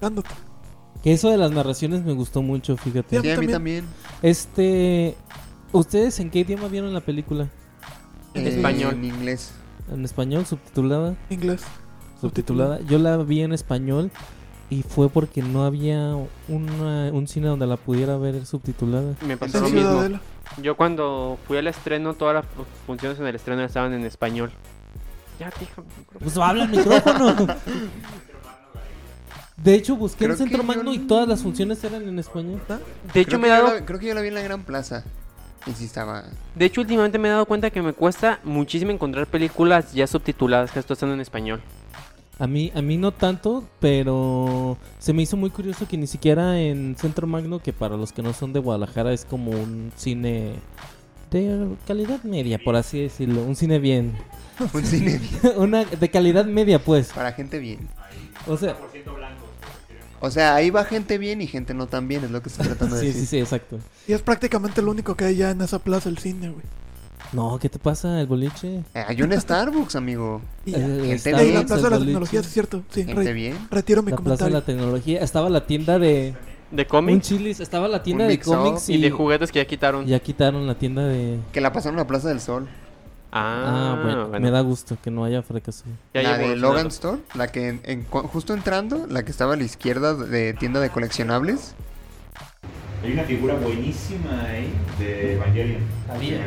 dándote. 0.00 0.30
Que 1.02 1.12
eso 1.12 1.30
de 1.30 1.36
las 1.36 1.50
narraciones 1.52 2.04
me 2.04 2.12
gustó 2.12 2.42
mucho, 2.42 2.76
fíjate. 2.76 3.20
Sí, 3.20 3.30
a 3.30 3.36
mí 3.38 3.46
también. 3.46 3.84
Este... 4.22 5.16
¿Ustedes 5.72 6.18
en 6.20 6.30
qué 6.30 6.40
idioma 6.40 6.68
vieron 6.68 6.92
la 6.94 7.00
película? 7.00 7.48
En 8.34 8.46
español. 8.46 8.94
En 8.94 9.04
inglés. 9.04 9.52
En 9.92 10.04
español, 10.04 10.46
subtitulada. 10.46 11.14
Inglés. 11.30 11.62
Subtitulada. 12.20 12.80
Yo 12.80 12.98
la 12.98 13.16
vi 13.18 13.42
en 13.42 13.52
español 13.52 14.10
y 14.70 14.82
fue 14.82 15.08
porque 15.08 15.42
no 15.42 15.64
había 15.64 16.14
una- 16.48 17.10
un 17.12 17.28
cine 17.28 17.48
donde 17.48 17.66
la 17.66 17.76
pudiera 17.76 18.16
ver 18.16 18.44
subtitulada. 18.46 19.14
Me 19.26 19.36
pasó 19.36 19.60
lo 19.60 19.68
mismo. 19.68 19.80
Ciudadela. 19.90 20.20
Yo 20.62 20.76
cuando 20.76 21.38
fui 21.46 21.58
al 21.58 21.66
estreno, 21.66 22.14
todas 22.14 22.34
las 22.36 22.44
fu- 22.46 22.64
funciones 22.86 23.20
en 23.20 23.26
el 23.26 23.34
estreno 23.36 23.62
estaban 23.62 23.92
en 23.92 24.04
español. 24.04 24.50
Ya, 25.38 25.50
tija, 25.50 25.82
Pues 26.18 26.36
habla 26.38 26.64
el 26.64 26.70
micrófono. 26.70 27.36
De 29.62 29.74
hecho, 29.74 29.96
busqué 29.96 30.24
Creo 30.24 30.32
en 30.32 30.38
Centro 30.38 30.58
yo 30.58 30.64
Magno 30.64 30.92
y 30.92 31.00
todas 31.00 31.26
las 31.26 31.42
funciones 31.42 31.82
eran 31.82 32.06
en 32.06 32.18
español. 32.18 32.60
De 33.12 33.20
hecho, 33.20 33.30
creo, 33.30 33.40
me 33.40 33.48
he 33.48 33.50
dado, 33.50 33.74
la, 33.74 33.84
creo 33.84 33.98
que 33.98 34.06
yo 34.06 34.14
la 34.14 34.20
vi 34.20 34.28
en 34.28 34.34
la 34.34 34.42
Gran 34.42 34.62
Plaza. 34.62 35.04
Y 35.66 35.72
sí 35.72 35.84
estaba... 35.84 36.24
de 36.54 36.64
hecho, 36.64 36.80
últimamente 36.80 37.18
me 37.18 37.28
he 37.28 37.32
dado 37.32 37.44
cuenta 37.44 37.70
que 37.70 37.82
me 37.82 37.92
cuesta 37.92 38.38
muchísimo 38.44 38.92
encontrar 38.92 39.26
películas 39.26 39.92
ya 39.92 40.06
subtituladas 40.06 40.70
que 40.70 40.78
esto 40.78 40.94
están 40.94 41.10
en 41.10 41.20
español. 41.20 41.60
A 42.38 42.46
mí, 42.46 42.70
a 42.74 42.80
mí 42.80 42.96
no 42.96 43.10
tanto, 43.10 43.64
pero 43.80 44.78
se 45.00 45.12
me 45.12 45.22
hizo 45.22 45.36
muy 45.36 45.50
curioso 45.50 45.88
que 45.88 45.96
ni 45.96 46.06
siquiera 46.06 46.60
en 46.60 46.94
Centro 46.96 47.26
Magno, 47.26 47.58
que 47.58 47.72
para 47.72 47.96
los 47.96 48.12
que 48.12 48.22
no 48.22 48.32
son 48.32 48.52
de 48.52 48.60
Guadalajara 48.60 49.12
es 49.12 49.24
como 49.24 49.50
un 49.50 49.92
cine 49.96 50.54
de 51.32 51.68
calidad 51.86 52.22
media, 52.22 52.58
por 52.64 52.76
así 52.76 53.02
decirlo, 53.02 53.42
un 53.42 53.56
cine 53.56 53.80
bien, 53.80 54.14
Un 54.72 54.84
cine 54.84 55.20
una 55.56 55.84
de 55.84 56.10
calidad 56.10 56.44
media, 56.44 56.78
pues. 56.78 57.12
para 57.12 57.32
gente 57.32 57.58
bien. 57.58 57.88
O 58.46 58.56
sea, 58.56 58.76
O 60.20 60.30
sea, 60.30 60.54
ahí 60.54 60.70
va 60.70 60.84
gente 60.84 61.16
bien 61.18 61.40
y 61.40 61.46
gente 61.46 61.74
no 61.74 61.86
tan 61.86 62.08
bien, 62.08 62.24
es 62.24 62.30
lo 62.30 62.42
que 62.42 62.48
estoy 62.48 62.66
tratando 62.66 62.96
de 62.96 63.00
sí, 63.02 63.06
decir. 63.08 63.20
sí, 63.22 63.26
sí, 63.26 63.38
exacto. 63.38 63.78
Y 64.06 64.12
es 64.12 64.22
prácticamente 64.22 64.82
lo 64.82 64.90
único 64.90 65.14
que 65.16 65.24
hay 65.26 65.36
ya 65.36 65.50
en 65.50 65.60
esa 65.62 65.78
plaza, 65.78 66.08
el 66.08 66.18
cine, 66.18 66.48
güey. 66.50 66.64
No, 67.32 67.58
¿qué 67.58 67.68
te 67.68 67.78
pasa, 67.78 68.20
el 68.20 68.26
boliche? 68.26 68.82
Eh, 68.94 69.04
Hay 69.06 69.20
un 69.22 69.38
Starbucks, 69.38 69.96
amigo. 69.96 70.40
Y. 70.64 70.74
Eh, 70.74 71.02
gente 71.18 71.34
bien, 71.34 71.54
la 71.54 71.66
plaza 71.66 71.82
de 71.82 71.88
boliche. 71.90 72.04
tecnologías, 72.06 72.46
es 72.46 72.52
cierto. 72.52 72.82
Sí, 72.90 73.04
Gente 73.04 73.22
re- 73.22 73.32
bien. 73.34 73.58
retiro 73.70 74.02
mi 74.02 74.10
La 74.12 74.16
plaza 74.16 74.46
de 74.46 74.50
la 74.52 74.62
tecnología. 74.64 75.20
Estaba 75.20 75.50
la 75.50 75.66
tienda 75.66 75.98
de 75.98 76.34
De 76.70 76.82
un 76.82 76.88
cómics 76.88 77.28
chilis, 77.28 77.60
estaba 77.60 77.86
la 77.86 78.02
tienda 78.02 78.24
Un 78.24 78.30
de 78.30 78.40
cómics 78.40 78.88
y, 78.88 78.94
y 78.94 79.00
de 79.02 79.10
juguetes 79.10 79.52
que 79.52 79.58
ya 79.58 79.66
quitaron. 79.66 80.06
ya 80.06 80.18
quitaron 80.20 80.66
la 80.66 80.76
tienda 80.78 81.06
de... 81.06 81.38
Que 81.52 81.60
la 81.60 81.70
pasaron 81.72 81.98
a 81.98 82.02
la 82.02 82.06
Plaza 82.06 82.28
del 82.28 82.40
Sol. 82.40 82.66
Ah, 83.30 83.94
Ah, 83.96 84.00
bueno, 84.02 84.28
bueno. 84.28 84.40
me 84.44 84.50
da 84.50 84.60
gusto 84.62 84.96
que 85.02 85.10
no 85.10 85.24
haya 85.24 85.42
fracaso. 85.42 85.84
Ya 86.14 86.22
la 86.22 86.38
de 86.38 86.56
Logan. 86.56 86.86
Store, 86.86 87.18
la 87.34 87.48
que 87.48 87.68
en- 87.68 87.80
en- 87.84 88.02
cu- 88.04 88.22
justo 88.22 88.54
entrando, 88.54 89.06
la 89.08 89.22
que 89.24 89.30
estaba 89.30 89.54
a 89.54 89.56
la 89.56 89.64
izquierda 89.64 90.14
de 90.14 90.54
tienda 90.54 90.80
de 90.80 90.88
coleccionables. 90.90 91.74
Hay 93.04 93.12
una 93.12 93.22
figura 93.24 93.54
buenísima 93.54 94.42
ahí 94.44 94.72
de 94.98 95.34
Evangelion. 95.34 95.82
Había. 96.10 96.38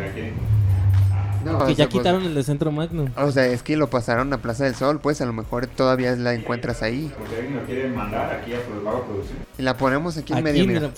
No, 1.46 1.58
que 1.58 1.64
o 1.64 1.70
ya 1.70 1.76
sea, 1.76 1.86
pues, 1.90 2.00
quitaron 2.00 2.24
el 2.24 2.36
de 2.36 2.44
Centro 2.44 2.72
Magno. 2.72 3.08
o 3.18 3.32
sea, 3.32 3.48
es 3.48 3.64
que 3.64 3.76
lo 3.76 3.90
pasaron 3.90 4.32
a 4.32 4.38
Plaza 4.44 4.66
del 4.66 4.76
Sol, 4.76 5.00
pues 5.02 5.22
a 5.22 5.26
lo 5.26 5.34
mejor 5.34 5.66
todavía 5.66 6.16
la 6.16 6.34
encuentras 6.36 6.84
ahí. 6.84 7.12
Por 7.18 7.28
si 7.30 7.36
alguien 7.36 7.56
lo 7.56 7.64
quiere 7.64 7.90
mandar 7.90 8.32
aquí 8.42 8.54
a 8.54 8.60
Pro- 8.60 8.84
Vago 8.84 9.04
Producción. 9.06 9.40
Y 9.58 9.62
la 9.64 9.76
ponemos 9.76 10.18
aquí 10.18 10.34
en 10.34 10.38
Aquí, 10.40 10.44
medio, 10.44 10.68
mira, 10.68 10.80
mira. 10.82 10.92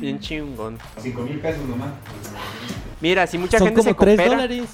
Bien 0.00 0.20
chingón. 0.20 0.78
5 1.00 1.22
mil 1.22 1.40
pesos 1.40 1.66
nomás. 1.68 1.90
Mira, 3.00 3.26
si 3.26 3.38
mucha 3.38 3.58
son 3.58 3.68
gente 3.68 3.80
como 3.80 3.90
se 3.90 3.94
3 3.94 4.16
coopera, 4.16 4.30
dólares. 4.36 4.68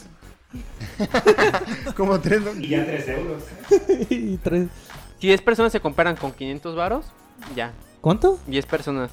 Como 1.97 2.21
tres. 2.21 2.43
¿no? 2.43 2.53
Y 2.61 2.69
ya 2.69 2.85
3 2.85 3.09
euros. 3.09 3.43
y 4.11 4.37
tres... 4.39 4.69
si 5.21 5.27
10 5.29 5.43
personas 5.43 5.73
se 5.73 5.81
comparan 5.81 6.17
con 6.17 6.33
500 6.33 6.77
varos, 6.77 7.07
ya. 7.55 7.73
¿Cuánto? 8.01 8.39
10 8.47 8.67
personas 8.67 9.11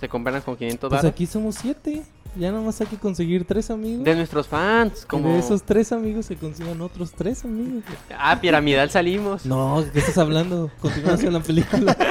se 0.00 0.08
comparan 0.08 0.40
con 0.42 0.56
500 0.56 0.88
Pues 0.88 1.02
varos. 1.02 1.10
aquí 1.12 1.26
somos 1.26 1.56
7. 1.56 2.02
Ya 2.36 2.52
nomás 2.52 2.80
hay 2.80 2.86
que 2.86 2.96
conseguir 2.96 3.44
tres 3.44 3.70
amigos. 3.70 4.04
De 4.04 4.14
nuestros 4.14 4.46
fans, 4.46 5.04
como... 5.04 5.32
de 5.32 5.40
esos 5.40 5.64
tres 5.64 5.90
amigos 5.90 6.26
se 6.26 6.36
consigan 6.36 6.80
otros 6.80 7.10
tres 7.10 7.44
amigos. 7.44 7.82
Ah, 8.16 8.38
piramidal 8.40 8.88
salimos. 8.88 9.44
No, 9.44 9.84
¿qué 9.92 9.98
estás 9.98 10.16
hablando? 10.16 10.70
Continuamos 10.80 11.24
en 11.24 11.32
la 11.32 11.40
película. 11.40 11.96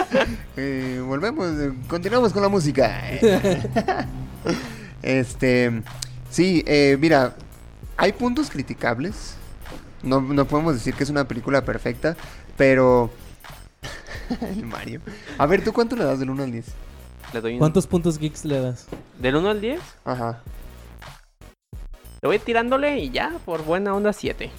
Eh, 0.57 1.01
volvemos, 1.07 1.47
eh, 1.57 1.71
continuamos 1.87 2.33
con 2.33 2.41
la 2.41 2.49
música. 2.49 3.01
este, 5.01 5.81
sí, 6.29 6.63
eh, 6.67 6.97
mira, 6.99 7.35
hay 7.99 8.13
puntos 8.13 8.49
criticables. 8.49 9.35
No, 10.01 10.21
no 10.21 10.45
podemos 10.45 10.73
decir 10.73 10.93
que 10.93 11.03
es 11.03 11.09
una 11.09 11.27
película 11.27 11.65
perfecta, 11.65 12.15
pero... 12.57 13.11
El 14.41 14.65
Mario. 14.65 15.01
A 15.37 15.45
ver, 15.45 15.63
¿tú 15.63 15.73
cuánto 15.73 15.95
le 15.95 16.05
das 16.05 16.19
del 16.19 16.29
1 16.29 16.43
al 16.43 16.51
10? 16.51 16.65
Le 17.33 17.41
doy 17.41 17.53
un... 17.53 17.59
¿Cuántos 17.59 17.87
puntos 17.87 18.17
geeks 18.17 18.45
le 18.45 18.61
das? 18.61 18.87
Del 19.19 19.35
1 19.35 19.49
al 19.49 19.61
10, 19.61 19.81
Ajá. 20.05 20.41
le 22.21 22.27
voy 22.27 22.39
tirándole 22.39 22.99
y 22.99 23.09
ya, 23.11 23.37
por 23.45 23.63
buena 23.65 23.93
onda 23.93 24.13
7. 24.13 24.49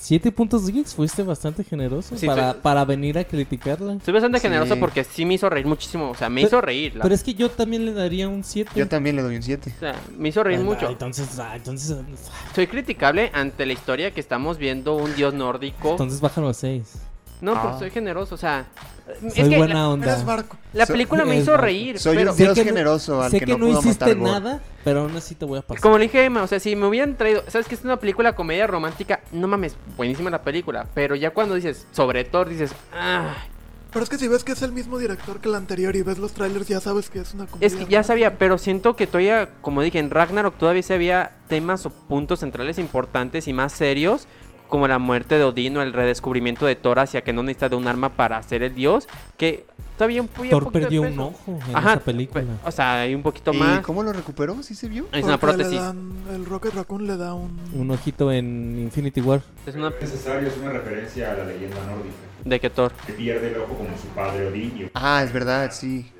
Siete 0.00 0.32
puntos 0.32 0.66
geeks, 0.66 0.94
fuiste 0.94 1.22
bastante 1.22 1.62
generoso 1.62 2.16
Sí, 2.16 2.26
para, 2.26 2.52
soy- 2.52 2.60
para 2.62 2.84
venir 2.86 3.18
a 3.18 3.24
criticarla. 3.24 3.98
Soy 4.02 4.14
bastante 4.14 4.38
Sí. 4.38 4.42
generoso 4.48 4.76
porque 4.80 5.04
sí 5.04 5.26
me 5.26 5.34
hizo 5.34 5.50
reír 5.50 5.66
muchísimo. 5.66 6.08
O 6.10 6.14
sea, 6.14 6.30
me 6.30 6.40
Pero- 6.40 6.48
hizo 6.48 6.60
reír. 6.62 6.96
la- 6.96 7.02
Pero 7.02 7.14
es 7.14 7.22
que 7.22 7.34
yo 7.34 7.50
también 7.50 7.84
le 7.84 7.92
daría 7.92 8.26
un 8.28 8.42
7. 8.42 8.70
Yo 8.74 8.88
también 8.88 9.16
le 9.16 9.22
doy 9.22 9.36
un 9.36 9.42
7. 9.42 9.72
O 9.76 9.80
sea, 9.80 9.94
me 10.16 10.30
hizo 10.30 10.42
reír 10.42 10.60
mucho. 10.60 10.88
Entonces, 10.88 11.38
ah, 11.38 11.54
entonces, 11.54 11.94
Soy 12.54 12.66
criticable 12.66 13.30
ante 13.34 13.66
la 13.66 13.72
historia 13.74 14.10
que 14.12 14.20
estamos 14.20 14.56
viendo 14.56 14.96
un 14.96 15.14
dios 15.14 15.34
nórdico. 15.34 15.90
entonces 15.90 16.20
bájalo 16.20 16.48
a 16.48 16.54
6. 16.54 16.94
No, 17.40 17.52
Ah. 17.54 17.60
pero 17.62 17.78
soy 17.78 17.90
generoso. 17.90 18.34
O 18.34 18.38
sea, 18.38 18.66
es 19.22 19.34
que 19.34 19.56
buena 19.56 19.74
la, 19.74 19.88
onda. 19.88 20.06
Eres 20.12 20.24
barco. 20.24 20.56
la 20.72 20.86
So- 20.86 20.92
película 20.92 21.24
me 21.24 21.36
hizo 21.38 21.52
barco. 21.52 21.64
reír. 21.66 21.98
Soy 21.98 22.16
pero 22.16 22.30
un 22.32 22.36
dios 22.36 22.54
que 22.54 22.60
no- 22.60 22.66
generoso 22.66 23.22
al 23.22 23.30
sé 23.30 23.40
que, 23.40 23.46
que 23.46 23.52
no, 23.52 23.58
no, 23.58 23.66
pudo 23.68 23.80
hiciste 23.80 24.04
matar 24.04 24.16
Gore. 24.18 24.30
nada, 24.32 24.60
pero 24.84 25.00
aún 25.00 25.16
así 25.16 25.34
te 25.34 25.44
voy 25.44 25.58
a 25.58 25.62
pasar. 25.62 25.80
Como 25.82 25.98
le 25.98 26.04
dije 26.04 26.18
a 26.20 26.24
Emma, 26.24 26.42
o 26.42 26.46
sea, 26.46 26.60
si 26.60 26.76
me 26.76 26.86
hubieran 26.86 27.16
traído, 27.16 27.42
sabes 27.48 27.66
que 27.66 27.74
es 27.74 27.84
una 27.84 27.96
película 27.98 28.34
comedia 28.34 28.66
romántica, 28.66 29.20
no 29.32 29.48
mames, 29.48 29.74
buenísima 29.96 30.30
la 30.30 30.42
película, 30.42 30.86
pero 30.94 31.14
ya 31.16 31.30
cuando 31.30 31.54
dices 31.54 31.86
sobre 31.92 32.24
Thor 32.24 32.48
dices, 32.48 32.72
ah, 32.94 33.34
Pero 33.92 34.04
es 34.04 34.08
que 34.08 34.18
si 34.18 34.28
ves 34.28 34.44
que 34.44 34.52
es 34.52 34.62
el 34.62 34.70
mismo 34.70 34.98
director 34.98 35.40
que 35.40 35.48
el 35.48 35.56
anterior 35.56 35.96
y 35.96 36.02
ves 36.02 36.16
los 36.18 36.30
trailers, 36.30 36.68
ya 36.68 36.78
sabes 36.78 37.10
que 37.10 37.18
es 37.18 37.34
una 37.34 37.46
comedia. 37.46 37.66
es 37.66 37.74
que 37.74 37.86
ya 37.86 38.04
sabía, 38.04 38.38
pero 38.38 38.56
siento 38.56 38.94
que 38.94 39.08
todavía, 39.08 39.48
como 39.62 39.82
dije, 39.82 39.98
en 39.98 40.10
Ragnarok 40.10 40.56
todavía 40.56 40.84
se 40.84 40.94
había 40.94 41.32
temas 41.48 41.84
o 41.86 41.90
puntos 41.90 42.38
centrales 42.38 42.78
importantes 42.78 43.48
y 43.48 43.52
más 43.52 43.72
serios, 43.72 44.28
como 44.70 44.88
la 44.88 44.98
muerte 44.98 45.36
de 45.36 45.44
Odín 45.44 45.76
o 45.76 45.82
el 45.82 45.92
redescubrimiento 45.92 46.64
de 46.64 46.76
Thor 46.76 46.98
hacia 47.00 47.20
que 47.22 47.32
no 47.34 47.42
necesita 47.42 47.68
de 47.68 47.76
un 47.76 47.86
arma 47.86 48.08
para 48.10 48.42
ser 48.42 48.62
el 48.62 48.74
dios, 48.74 49.06
que 49.36 49.66
todavía 49.98 50.22
un, 50.22 50.28
Thor 50.28 50.72
perdió 50.72 51.02
un 51.02 51.18
ojo 51.18 51.58
en 51.68 51.76
Ajá, 51.76 51.92
esa 51.94 52.00
película. 52.00 52.42
pe- 52.44 52.48
o 52.64 52.70
sea, 52.70 53.00
hay 53.02 53.14
un 53.14 53.22
poquito 53.22 53.52
¿Y 53.52 53.58
más. 53.58 53.80
cómo 53.80 54.02
lo 54.02 54.12
recuperó? 54.14 54.62
¿Sí 54.62 54.74
se 54.74 54.88
vio? 54.88 55.06
Es 55.12 55.24
una 55.24 55.38
Porque 55.38 55.56
prótesis. 55.56 55.78
dan- 55.80 56.12
el 56.32 56.46
Rocket 56.46 56.72
Raccoon 56.74 57.06
le 57.06 57.16
da 57.18 57.34
un... 57.34 57.58
Un 57.74 57.90
ojito 57.90 58.32
en 58.32 58.78
Infinity 58.78 59.20
War. 59.20 59.42
Es 59.66 59.74
una 59.74 59.88
Es 59.88 60.00
necesario, 60.00 60.48
es 60.48 60.56
una 60.56 60.70
referencia 60.70 61.32
a 61.32 61.34
la 61.34 61.44
leyenda 61.44 61.76
nórdica. 61.84 62.14
de 62.44 62.60
que 62.60 62.70
Thor. 62.70 62.92
Que 63.06 63.12
pierde 63.12 63.48
el 63.52 63.58
ojo 63.58 63.74
como 63.74 63.90
su 63.98 64.06
padre 64.14 64.46
Odín 64.46 64.72
y 64.78 64.90
Ah, 64.94 65.22
es 65.22 65.32
verdad, 65.32 65.70
sí. 65.72 66.10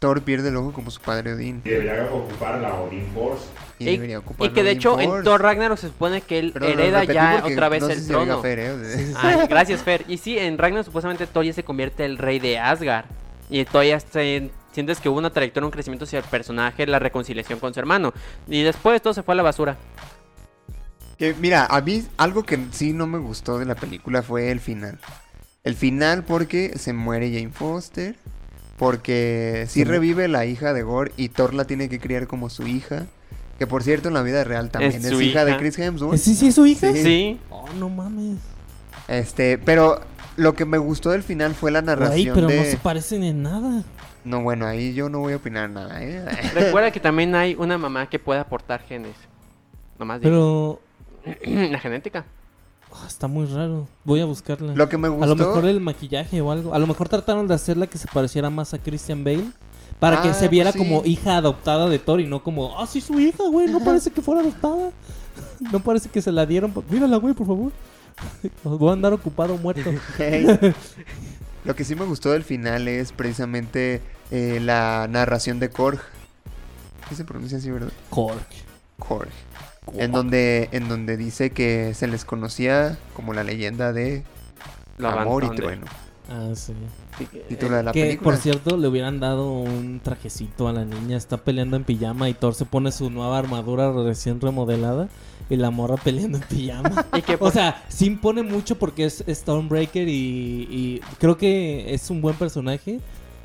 Thor 0.00 0.22
pierde 0.22 0.48
el 0.48 0.56
ojo 0.56 0.72
como 0.72 0.90
su 0.90 1.00
padre 1.00 1.34
Odín. 1.34 1.62
debería 1.62 2.06
ocupar 2.10 2.58
la 2.58 2.74
Odín 2.74 3.06
Force. 3.14 3.44
Y, 3.78 3.84
Y, 3.88 3.92
debería 3.92 4.18
ocupar 4.18 4.48
y 4.48 4.50
que 4.52 4.62
de 4.64 4.70
Odin 4.70 4.78
hecho 4.78 4.98
en. 5.00 5.22
Thor 5.22 5.42
Ragnarok 5.42 5.78
se 5.78 5.88
supone 5.88 6.22
que 6.22 6.38
él 6.38 6.52
Perdón, 6.52 6.70
hereda 6.72 7.04
ya 7.04 7.42
otra 7.44 7.68
vez 7.68 7.82
no 7.82 7.86
sé 7.88 7.92
el 7.94 8.06
trono. 8.08 8.40
Fer, 8.42 8.58
¿eh? 8.60 9.14
Ay, 9.16 9.46
gracias, 9.48 9.82
Fer. 9.82 10.04
Y 10.08 10.16
sí, 10.16 10.38
en 10.38 10.56
Ragnarok 10.58 10.86
supuestamente 10.86 11.26
Thor 11.26 11.44
ya 11.44 11.52
se 11.52 11.62
convierte 11.64 12.04
el 12.04 12.18
rey 12.18 12.38
de 12.40 12.58
Asgard. 12.58 13.04
Y 13.50 13.64
todavía 13.66 14.00
se- 14.00 14.50
sientes 14.72 15.00
que 15.00 15.08
hubo 15.10 15.18
una 15.18 15.30
trayectoria, 15.30 15.66
un 15.66 15.70
crecimiento 15.72 16.04
hacia 16.06 16.20
el 16.20 16.24
personaje, 16.24 16.86
la 16.86 16.98
reconciliación 16.98 17.58
con 17.58 17.74
su 17.74 17.80
hermano. 17.80 18.12
Y 18.48 18.62
después 18.62 19.02
todo 19.02 19.12
se 19.12 19.22
fue 19.22 19.34
a 19.34 19.36
la 19.36 19.42
basura. 19.42 19.76
Que, 21.18 21.34
mira, 21.34 21.66
a 21.66 21.80
mí 21.82 22.02
algo 22.16 22.42
que 22.44 22.58
sí 22.70 22.94
no 22.94 23.06
me 23.06 23.18
gustó 23.18 23.58
de 23.58 23.66
la 23.66 23.74
película 23.74 24.22
fue 24.22 24.50
el 24.50 24.60
final. 24.60 24.98
El 25.62 25.74
final 25.74 26.24
porque 26.24 26.78
se 26.78 26.94
muere 26.94 27.30
Jane 27.30 27.50
Foster, 27.50 28.16
porque 28.80 29.66
sí 29.68 29.80
Sí. 29.80 29.84
revive 29.84 30.26
la 30.26 30.46
hija 30.46 30.72
de 30.72 30.82
Gore 30.82 31.12
y 31.18 31.28
Thor 31.28 31.52
la 31.52 31.66
tiene 31.66 31.90
que 31.90 32.00
criar 32.00 32.26
como 32.26 32.48
su 32.48 32.66
hija. 32.66 33.04
Que 33.58 33.66
por 33.66 33.82
cierto 33.82 34.08
en 34.08 34.14
la 34.14 34.22
vida 34.22 34.42
real 34.42 34.70
también 34.70 35.04
es, 35.04 35.10
su 35.10 35.20
hija 35.20 35.44
de. 35.44 35.58
Chris 35.58 35.78
Hemsworth. 35.78 36.18
¿Sí, 36.18 36.34
sí 36.34 36.48
es 36.48 36.54
su 36.54 36.64
hija? 36.64 36.90
Sí. 36.94 37.02
Sí. 37.02 37.40
Oh, 37.50 37.66
no 37.78 37.90
mames. 37.90 38.38
Este, 39.06 39.58
pero 39.58 40.00
lo 40.38 40.54
que 40.54 40.64
me 40.64 40.78
gustó 40.78 41.10
del 41.10 41.22
final 41.22 41.54
fue 41.54 41.70
la 41.70 41.82
narración 41.82 42.34
pero 42.34 42.46
de... 42.46 42.56
no 42.56 42.64
se 42.64 42.78
parecen 42.78 43.22
en 43.22 43.42
nada. 43.42 43.84
No, 44.24 44.42
bueno, 44.42 44.66
ahí 44.66 44.94
yo 44.94 45.10
no 45.10 45.18
voy 45.18 45.34
a 45.34 45.36
opinar 45.36 45.68
nada, 45.68 46.02
¿eh? 46.02 46.24
Recuerda 46.54 46.90
que 46.90 47.00
también 47.00 47.34
hay 47.34 47.54
una 47.58 47.76
mamá 47.76 48.08
que 48.08 48.18
puede 48.18 48.40
aportar 48.40 48.80
genes. 48.80 49.14
Nomás 49.98 50.22
digo. 50.22 50.80
Pero 51.22 51.40
la 51.70 51.78
genética. 51.80 52.24
Ah, 52.92 53.04
está 53.06 53.26
muy 53.28 53.46
raro. 53.46 53.86
Voy 54.04 54.20
a 54.20 54.24
buscarla. 54.24 54.74
Lo 54.74 54.88
que 54.88 54.98
me 54.98 55.08
gustó... 55.08 55.24
A 55.24 55.26
lo 55.28 55.36
mejor 55.36 55.64
el 55.66 55.80
maquillaje 55.80 56.40
o 56.40 56.50
algo. 56.50 56.74
A 56.74 56.78
lo 56.78 56.86
mejor 56.86 57.08
trataron 57.08 57.46
de 57.48 57.54
hacerla 57.54 57.86
que 57.86 57.98
se 57.98 58.06
pareciera 58.08 58.50
más 58.50 58.74
a 58.74 58.78
Christian 58.78 59.24
Bale. 59.24 59.44
Para 59.98 60.22
que 60.22 60.28
Ah, 60.30 60.34
se 60.34 60.48
viera 60.48 60.72
sí. 60.72 60.78
como 60.78 61.02
hija 61.04 61.36
adoptada 61.36 61.88
de 61.88 61.98
Thor 61.98 62.20
y 62.20 62.26
no 62.26 62.42
como, 62.42 62.78
ah, 62.80 62.86
sí, 62.86 63.00
su 63.02 63.18
hija, 63.20 63.42
güey. 63.50 63.66
No 63.68 63.80
parece 63.80 64.10
que 64.10 64.22
fuera 64.22 64.40
adoptada. 64.40 64.90
No 65.72 65.80
parece 65.80 66.08
que 66.08 66.20
se 66.22 66.32
la 66.32 66.44
dieron. 66.46 66.72
Mírala, 66.88 67.16
güey, 67.18 67.34
por 67.34 67.46
favor. 67.46 67.72
Voy 68.64 68.88
a 68.90 68.92
andar 68.92 69.12
ocupado 69.12 69.56
muerto. 69.58 69.90
Hey. 70.18 70.46
Lo 71.64 71.74
que 71.76 71.84
sí 71.84 71.94
me 71.94 72.04
gustó 72.06 72.30
del 72.32 72.44
final 72.44 72.88
es 72.88 73.12
precisamente 73.12 74.00
eh, 74.30 74.58
la 74.62 75.06
narración 75.08 75.60
de 75.60 75.68
Korg. 75.68 76.00
¿Qué 77.08 77.14
se 77.14 77.24
pronuncia 77.24 77.58
así, 77.58 77.70
verdad? 77.70 77.92
Korg. 78.08 78.38
Korg. 78.98 79.28
En 79.94 80.12
donde, 80.12 80.68
en 80.72 80.88
donde 80.88 81.16
dice 81.16 81.50
que 81.50 81.94
se 81.94 82.06
les 82.06 82.24
conocía 82.24 82.98
como 83.14 83.32
la 83.32 83.44
leyenda 83.44 83.92
de 83.92 84.22
La 84.98 85.12
Amor 85.22 85.44
y. 85.44 85.50
Trueno. 85.56 85.86
Ah, 86.28 86.50
sí. 86.54 86.72
Título 87.48 87.76
de 87.76 87.82
la 87.82 87.92
que, 87.92 88.02
película. 88.02 88.30
por 88.30 88.36
cierto, 88.40 88.76
le 88.76 88.86
hubieran 88.86 89.18
dado 89.18 89.50
un 89.50 90.00
trajecito 90.00 90.68
a 90.68 90.72
la 90.72 90.84
niña. 90.84 91.16
Está 91.16 91.38
peleando 91.38 91.76
en 91.76 91.82
pijama 91.82 92.28
y 92.28 92.34
Thor 92.34 92.54
se 92.54 92.64
pone 92.64 92.92
su 92.92 93.10
nueva 93.10 93.38
armadura 93.38 93.92
recién 93.92 94.40
remodelada. 94.40 95.08
Y 95.48 95.56
la 95.56 95.70
morra 95.70 95.96
peleando 95.96 96.38
en 96.38 96.44
pijama. 96.44 97.06
Y 97.16 97.22
que 97.22 97.36
o 97.40 97.50
sea, 97.50 97.82
sí 97.88 98.06
impone 98.06 98.44
mucho 98.44 98.78
porque 98.78 99.06
es 99.06 99.24
Stormbreaker 99.28 100.08
y, 100.08 100.68
y 100.70 101.00
creo 101.18 101.36
que 101.36 101.92
es 101.92 102.08
un 102.10 102.20
buen 102.20 102.36
personaje. 102.36 103.00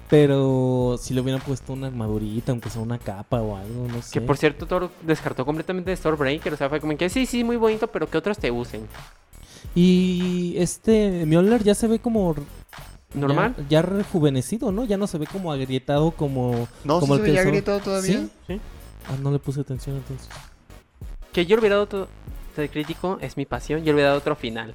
Pero 0.09 0.97
si 0.99 1.13
le 1.13 1.21
hubieran 1.21 1.41
puesto 1.41 1.73
una 1.73 1.87
armadurita, 1.87 2.51
aunque 2.51 2.69
sea 2.69 2.81
una 2.81 2.99
capa 2.99 3.41
o 3.41 3.57
algo, 3.57 3.87
no 3.87 4.01
sé. 4.01 4.11
Que 4.13 4.21
por 4.21 4.37
cierto, 4.37 4.67
Thor 4.67 4.91
descartó 5.01 5.45
completamente 5.45 5.89
de 5.89 5.97
Stormbreaker. 5.97 6.53
O 6.53 6.57
sea, 6.57 6.69
fue 6.69 6.79
como 6.79 6.95
que 6.95 7.09
sí, 7.09 7.25
sí, 7.25 7.43
muy 7.43 7.57
bonito, 7.57 7.87
pero 7.87 8.09
que 8.09 8.17
otros 8.17 8.37
te 8.37 8.51
usen. 8.51 8.87
Y 9.73 10.53
este 10.57 11.25
Mjolnir 11.25 11.63
ya 11.63 11.73
se 11.73 11.87
ve 11.87 11.99
como 11.99 12.35
¿Normal? 13.15 13.55
Ya, 13.57 13.65
ya 13.69 13.81
rejuvenecido, 13.81 14.71
¿no? 14.71 14.83
Ya 14.85 14.97
no 14.97 15.07
se 15.07 15.17
ve 15.17 15.25
como 15.25 15.51
agrietado 15.51 16.11
como. 16.11 16.67
No, 16.83 16.99
como 16.99 17.15
sí 17.15 17.21
se 17.21 17.27
veía 17.27 17.43
Sol. 17.43 17.51
gritado 17.51 17.79
todavía. 17.79 18.19
¿Sí? 18.19 18.29
Sí. 18.47 18.61
Ah, 19.07 19.15
no 19.21 19.31
le 19.31 19.39
puse 19.39 19.61
atención 19.61 19.95
entonces. 19.95 20.27
Que 21.31 21.45
yo 21.45 21.55
le 21.55 21.61
hubiera 21.61 21.75
dado 21.75 21.87
todo. 21.87 22.07
Ser 22.55 22.69
crítico 22.69 23.17
es 23.21 23.37
mi 23.37 23.45
pasión. 23.45 23.79
Yo 23.81 23.87
le 23.87 23.93
hubiera 23.93 24.09
dado 24.09 24.19
otro 24.19 24.35
final. 24.35 24.73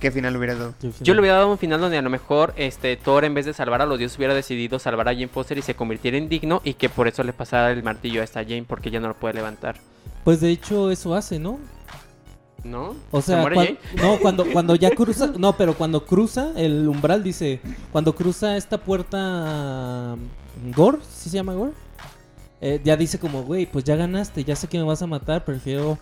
¿Qué 0.00 0.10
final 0.10 0.36
hubiera 0.36 0.54
dado? 0.56 0.74
Yo 1.00 1.14
le 1.14 1.20
hubiera 1.20 1.36
dado 1.36 1.50
un 1.52 1.56
final 1.56 1.80
donde 1.80 1.96
a 1.96 2.02
lo 2.02 2.10
mejor 2.10 2.52
este 2.56 2.96
Thor 2.96 3.24
en 3.24 3.32
vez 3.32 3.46
de 3.46 3.54
salvar 3.54 3.80
a 3.80 3.86
los 3.86 3.96
dioses 3.96 4.18
hubiera 4.18 4.34
decidido 4.34 4.78
salvar 4.80 5.08
a 5.08 5.12
Jane 5.12 5.28
Foster 5.28 5.56
y 5.56 5.62
se 5.62 5.76
convirtiera 5.76 6.16
en 6.18 6.28
digno 6.28 6.60
y 6.64 6.74
que 6.74 6.88
por 6.88 7.06
eso 7.06 7.22
le 7.22 7.32
pasara 7.32 7.70
el 7.70 7.82
martillo 7.84 8.20
a 8.20 8.24
esta 8.24 8.42
Jane 8.42 8.64
porque 8.68 8.90
ya 8.90 8.98
no 8.98 9.06
lo 9.08 9.14
puede 9.14 9.34
levantar. 9.34 9.76
Pues 10.24 10.40
de 10.40 10.50
hecho 10.50 10.90
eso 10.90 11.14
hace, 11.14 11.38
¿no? 11.38 11.60
¿No? 12.64 12.96
O 13.12 13.20
¿Se 13.20 13.28
sea, 13.28 13.40
muere 13.40 13.56
Jane? 13.56 13.78
no, 14.02 14.18
cuando, 14.18 14.44
cuando 14.52 14.74
ya 14.74 14.90
cruza, 14.90 15.32
no, 15.38 15.56
pero 15.56 15.74
cuando 15.74 16.04
cruza 16.04 16.50
el 16.56 16.88
umbral 16.88 17.22
dice, 17.22 17.60
cuando 17.92 18.14
cruza 18.16 18.56
esta 18.56 18.78
puerta 18.78 20.16
mm, 20.16 20.72
Gore, 20.72 20.98
¿sí 21.08 21.30
se 21.30 21.36
llama 21.36 21.54
Gore? 21.54 21.72
Eh, 22.60 22.80
ya 22.82 22.96
dice 22.96 23.18
como, 23.20 23.44
güey, 23.44 23.66
pues 23.66 23.84
ya 23.84 23.94
ganaste, 23.94 24.42
ya 24.42 24.56
sé 24.56 24.66
que 24.66 24.78
me 24.78 24.84
vas 24.84 25.02
a 25.02 25.06
matar, 25.06 25.44
prefiero 25.44 25.98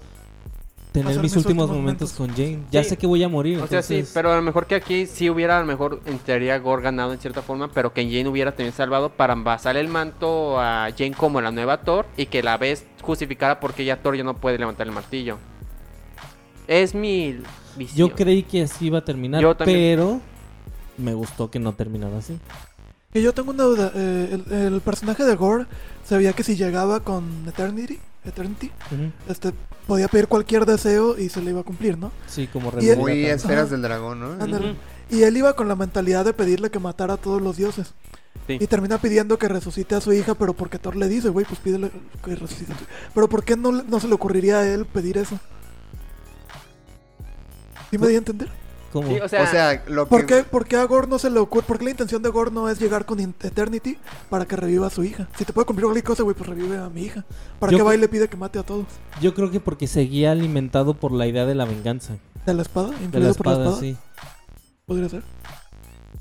tener 0.93 1.09
mis 1.15 1.23
mis 1.23 1.37
últimos 1.37 1.65
últimos 1.65 1.71
momentos 1.71 2.13
con 2.13 2.29
Jane. 2.31 2.61
Ya 2.71 2.83
Sí. 2.83 2.91
sé 2.91 2.97
que 2.99 3.07
voy 3.07 3.23
a 3.23 3.29
morir. 3.29 3.59
O 3.61 3.67
sea, 3.67 3.83
sí, 3.83 4.05
pero 4.15 4.31
a 4.33 4.37
lo 4.37 4.43
mejor 4.43 4.67
que 4.67 4.75
aquí 4.75 5.07
sí 5.07 5.31
hubiera 5.31 5.57
a 5.57 5.61
lo 5.61 5.67
mejor 5.67 6.01
en 6.07 6.19
teoría 6.19 6.59
Gore 6.59 6.83
ganado 6.83 7.13
en 7.13 7.19
cierta 7.19 7.41
forma, 7.43 7.69
pero 7.73 7.93
que 7.93 8.05
Jane 8.05 8.29
hubiera 8.29 8.53
también 8.53 8.73
salvado 8.75 9.09
para 9.11 9.35
basar 9.35 9.77
el 9.77 9.89
manto 9.89 10.61
a 10.61 10.89
Jane 10.97 11.13
como 11.15 11.41
la 11.41 11.51
nueva 11.51 11.79
Thor 11.83 12.07
y 12.17 12.27
que 12.27 12.43
la 12.43 12.59
vez 12.59 12.85
justificara 13.01 13.59
porque 13.59 13.85
ya 13.85 13.97
Thor 14.03 14.17
ya 14.17 14.25
no 14.25 14.35
puede 14.37 14.59
levantar 14.59 14.87
el 14.87 14.93
martillo. 14.93 15.39
Es 16.69 16.95
mi 16.95 17.39
visión. 17.77 18.09
Yo 18.11 18.15
creí 18.15 18.43
que 18.43 18.63
así 18.63 18.87
iba 18.87 18.99
a 18.99 19.05
terminar, 19.05 19.41
Yo 19.43 19.55
también. 19.57 19.79
pero 19.97 20.21
me 20.99 21.15
gustó 21.15 21.51
que 21.51 21.59
no 21.59 21.73
terminara 21.73 22.19
así. 22.19 22.39
Y 23.15 23.21
yo 23.23 23.33
tengo 23.35 23.51
una 23.51 23.65
duda. 23.65 23.93
eh, 23.95 24.39
el, 24.51 24.53
el 24.75 24.81
personaje 24.81 25.25
de 25.25 25.35
Gore 25.37 25.67
sabía 26.05 26.33
que 26.33 26.43
si 26.45 26.55
llegaba 26.57 27.01
con 27.01 27.45
Eternity, 27.49 27.99
Eternity, 28.25 28.71
este, 29.29 29.53
podía 29.87 30.09
pedir 30.09 30.29
cualquier 30.29 30.65
deseo 30.65 31.19
y 31.19 31.29
se 31.29 31.43
le 31.43 31.51
iba 31.51 31.61
a 31.61 31.65
cumplir, 31.65 31.99
¿no? 31.99 32.13
Sí, 32.29 32.47
como 32.47 32.73
Y 32.81 32.89
el- 32.89 32.99
Muy 32.99 33.27
esferas 33.27 33.71
del 33.71 33.83
dragón, 33.83 34.21
¿no? 34.21 34.77
Y 35.11 35.25
él 35.25 35.37
iba 35.37 35.55
con 35.55 35.69
la 35.69 35.77
mentalidad 35.77 36.25
de 36.25 36.33
pedirle 36.33 36.71
que 36.71 36.79
matara 36.79 37.15
a 37.15 37.17
todos 37.17 37.43
los 37.43 37.57
dioses. 37.57 37.95
Sí. 38.47 38.59
Y 38.61 38.67
termina 38.67 38.99
pidiendo 38.99 39.39
que 39.39 39.47
resucite 39.49 39.95
a 39.95 40.01
su 40.01 40.13
hija, 40.13 40.35
pero 40.35 40.55
porque 40.55 40.79
Thor 40.79 40.97
le 40.97 41.09
dice, 41.09 41.29
güey, 41.29 41.45
pues 41.47 41.61
pídele 41.61 41.91
que 42.25 42.35
resucite 42.35 42.73
Pero 43.15 43.29
¿por 43.29 43.45
qué 43.45 43.57
no, 43.57 43.71
no 43.71 44.01
se 44.01 44.09
le 44.09 44.15
ocurriría 44.15 44.61
a 44.61 44.67
él 44.67 44.87
pedir 44.87 45.19
eso? 45.19 45.39
¿Sí 47.91 47.99
me 47.99 48.09
di 48.09 48.15
a 48.15 48.19
entender? 48.19 48.49
¿Cómo? 48.93 49.09
Sí, 49.09 49.19
o 49.21 49.29
sea, 49.29 49.43
O 49.43 49.47
sea, 49.47 49.83
lo 49.87 50.05
que... 50.05 50.11
¿Por 50.11 50.27
qué, 50.27 50.45
por 50.45 50.67
qué 50.67 50.77
a 50.77 50.85
Gore 50.85 51.07
no 51.09 51.19
se 51.19 51.31
le 51.31 51.39
ocurre? 51.39 51.65
¿Por 51.67 51.79
qué 51.79 51.85
la 51.85 51.91
intención 51.93 52.23
de 52.23 52.29
Gore 52.29 52.51
no 52.51 52.69
es 52.69 52.79
llegar 52.79 53.07
con 53.07 53.19
Eternity 53.21 53.97
para 54.29 54.45
que 54.45 54.55
reviva 54.55 54.87
a 54.87 54.91
su 54.91 55.03
hija? 55.03 55.29
Si 55.39 55.45
te 55.47 55.53
puede 55.55 55.65
cumplir 55.67 55.85
cualquier 55.87 56.05
cosa, 56.05 56.23
güey, 56.23 56.37
pues 56.37 56.49
revive 56.49 56.77
a 56.77 56.91
mi 56.91 57.03
hija. 57.05 57.25
¿Para 57.59 57.73
Yo 57.73 57.79
qué 57.79 57.85
va 57.85 57.95
y 57.95 57.99
le 57.99 58.09
pide 58.09 58.29
que 58.29 58.37
mate 58.37 58.59
a 58.59 58.63
todos? 58.63 58.85
Yo 59.21 59.33
creo 59.33 59.51
que 59.51 59.61
porque 59.61 59.87
seguía 59.87 60.31
alimentado 60.33 60.93
por 60.95 61.13
la 61.13 61.27
idea 61.27 61.47
de 61.47 61.55
la 61.55 61.65
venganza. 61.65 62.19
¿De 62.45 62.53
la 62.53 62.63
espada? 62.63 62.89
De 62.89 62.97
la 62.97 63.03
¿Influido 63.05 63.35
por 63.35 63.47
la 63.47 63.53
espada, 63.53 63.65
espada? 63.71 63.81
sí. 63.81 63.97
Podría 64.85 65.09
ser. 65.09 65.23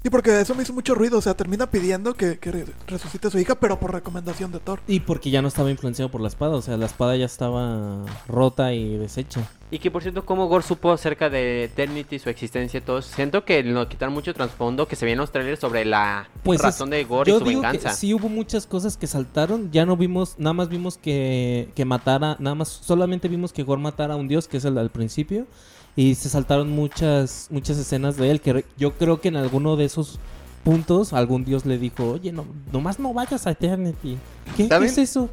Sí, 0.04 0.10
porque 0.10 0.42
eso 0.42 0.56
me 0.56 0.64
hizo 0.64 0.74
mucho 0.74 0.96
ruido. 0.96 1.20
O 1.20 1.22
sea, 1.22 1.36
termina 1.36 1.70
pidiendo 1.70 2.16
que, 2.16 2.40
que 2.40 2.52
re- 2.52 2.66
resucite 2.88 3.28
a 3.28 3.32
su 3.32 3.38
hija, 3.38 3.54
pero 3.56 3.80
por 3.80 3.94
recomendación 3.94 4.52
de 4.52 4.60
Thor. 4.60 4.80
Y 4.88 5.02
porque 5.02 5.30
ya 5.30 5.44
no 5.44 5.48
estaba 5.48 5.70
influenciado 5.70 6.10
por 6.10 6.22
la 6.22 6.28
espada, 6.28 6.56
o 6.56 6.62
sea, 6.64 6.76
la 6.76 6.88
espada 6.88 7.16
ya 7.16 7.26
estaba 7.26 8.04
rota 8.28 8.74
y 8.74 8.98
deshecha. 8.98 9.48
Y 9.70 9.78
que 9.80 9.92
por 9.92 10.02
cierto, 10.02 10.26
como 10.26 10.48
Gore 10.48 10.64
supo 10.64 10.92
acerca 10.92 11.30
de 11.30 11.66
Eternity, 11.66 12.18
su 12.18 12.30
existencia 12.30 12.80
y 12.80 12.82
todo, 12.82 12.98
eso, 12.98 13.14
siento 13.16 13.46
que 13.46 13.64
no 13.64 13.88
quitaron 13.88 14.14
mucho 14.14 14.34
trasfondo 14.34 14.88
que 14.88 14.96
se 14.96 15.06
veía 15.06 15.14
en 15.14 15.20
los 15.20 15.32
trailers 15.32 15.60
sobre 15.60 15.86
la 15.86 16.28
Pues 16.44 16.60
es- 16.60 16.66
razón 16.66 16.90
de 16.90 17.04
Gore 17.06 17.30
Yo 17.30 17.38
y 17.38 17.40
su 17.40 17.46
digo 17.46 17.62
venganza. 17.62 17.90
que 17.92 17.96
sí 17.96 18.14
hubo 18.14 18.28
muchas 18.28 18.66
cosas 18.66 18.98
que 18.98 19.06
saltaron, 19.08 19.72
ya 19.72 19.86
no 19.86 19.96
vimos, 19.98 20.34
nada 20.40 20.54
más 20.54 20.68
vimos 20.68 20.98
que, 20.98 21.70
que 21.76 21.86
matara, 21.86 22.36
nada 22.40 22.56
más, 22.56 22.68
solamente 22.70 23.28
vimos 23.28 23.54
que 23.54 23.62
Gore 23.64 23.82
matara 23.82 24.16
a 24.16 24.18
un 24.18 24.28
dios, 24.28 24.48
que 24.48 24.58
es 24.58 24.66
el 24.66 24.78
al 24.80 24.90
principio, 24.90 25.46
y 25.96 26.16
se 26.16 26.30
saltaron 26.30 26.70
muchas, 26.70 27.48
muchas 27.50 27.78
escenas 27.78 28.18
de 28.18 28.32
él, 28.32 28.42
que 28.42 28.54
re- 28.54 28.66
yo 28.78 28.94
creo 28.94 29.20
que 29.22 29.28
en 29.28 29.36
alguno 29.36 29.76
de 29.76 29.86
esos 29.86 30.20
puntos 30.64 31.12
algún 31.14 31.44
dios 31.44 31.66
le 31.66 31.78
dijo, 31.78 32.12
oye, 32.12 32.32
no, 32.32 32.46
nomás 32.72 33.00
no 33.00 33.14
vayas 33.14 33.48
a 33.48 33.52
Eternity. 33.52 34.18
¿Qué, 34.56 34.64
¿Qué 34.64 34.70
¿Saben? 34.70 34.90
es 34.90 34.98
eso? 34.98 35.30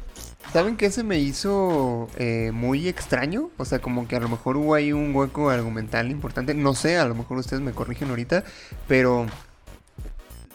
¿Saben 0.51 0.75
qué 0.77 0.89
se 0.89 1.03
me 1.03 1.19
hizo 1.19 2.07
eh, 2.17 2.51
muy 2.53 2.87
extraño? 2.87 3.49
O 3.57 3.65
sea, 3.65 3.79
como 3.79 4.07
que 4.07 4.15
a 4.15 4.19
lo 4.19 4.27
mejor 4.29 4.57
hubo 4.57 4.73
ahí 4.73 4.91
un 4.91 5.13
hueco 5.15 5.49
argumental 5.49 6.09
importante. 6.09 6.53
No 6.55 6.73
sé, 6.73 6.97
a 6.97 7.05
lo 7.05 7.13
mejor 7.13 7.37
ustedes 7.37 7.61
me 7.61 7.73
corrigen 7.73 8.09
ahorita. 8.09 8.43
Pero 8.87 9.27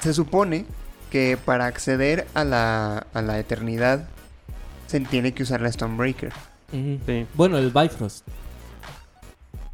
se 0.01 0.13
supone 0.13 0.65
que 1.11 1.39
para 1.43 1.67
acceder 1.67 2.27
a 2.35 2.45
la, 2.45 3.07
a 3.15 3.23
la 3.23 3.39
eternidad 3.39 4.09
se 4.89 4.99
tiene 5.01 5.33
que 5.33 5.45
usar 5.45 5.61
la 5.61 5.71
Stonebreaker. 5.71 6.33
Sí. 6.73 7.27
Bueno, 7.35 7.59
el 7.59 7.71
Bifrost. 7.71 8.27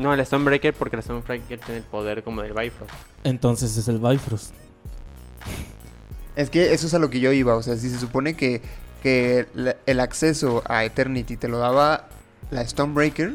No, 0.01 0.15
el 0.15 0.25
Stonebreaker 0.25 0.73
porque 0.75 0.97
el 0.97 1.03
Stonebreaker 1.03 1.59
tiene 1.61 1.77
el 1.79 1.85
poder 1.85 2.23
como 2.25 2.41
del 2.43 2.53
Bifrost. 2.55 2.91
Entonces 3.23 3.77
es 3.77 3.87
el 3.87 3.99
Bifrost. 3.99 4.55
Es 6.37 6.49
que 6.49 6.73
eso 6.73 6.87
es 6.87 6.95
a 6.95 6.99
lo 6.99 7.11
que 7.11 7.21
yo 7.21 7.33
iba. 7.33 7.55
O 7.55 7.63
sea, 7.63 7.77
si 7.77 7.91
se 7.91 7.99
supone 7.99 8.35
que, 8.35 8.63
que 9.03 9.47
el 9.87 10.01
acceso 10.01 10.63
a 10.67 10.85
Eternity 10.85 11.37
te 11.37 11.49
lo 11.49 11.59
daba 11.59 12.09
la 12.51 12.67
Stonebreaker, 12.67 13.35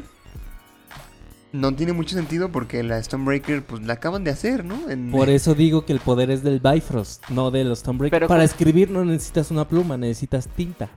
no 1.52 1.72
tiene 1.74 1.92
mucho 1.92 2.16
sentido 2.16 2.50
porque 2.50 2.82
la 2.82 3.00
Stonebreaker, 3.02 3.64
pues 3.64 3.82
la 3.86 3.94
acaban 3.94 4.24
de 4.24 4.32
hacer, 4.32 4.64
¿no? 4.64 4.90
En- 4.90 5.10
Por 5.12 5.28
eso 5.28 5.54
digo 5.54 5.84
que 5.86 5.92
el 5.92 6.00
poder 6.00 6.30
es 6.32 6.42
del 6.42 6.58
Bifrost, 6.60 7.28
no 7.30 7.50
de 7.52 7.62
los 7.64 7.78
Stormbreaker. 7.78 8.10
Pero 8.18 8.28
Para 8.28 8.42
escribir 8.44 8.90
no 8.90 9.04
necesitas 9.04 9.50
una 9.52 9.66
pluma, 9.68 9.96
necesitas 9.96 10.48
tinta. 10.48 10.88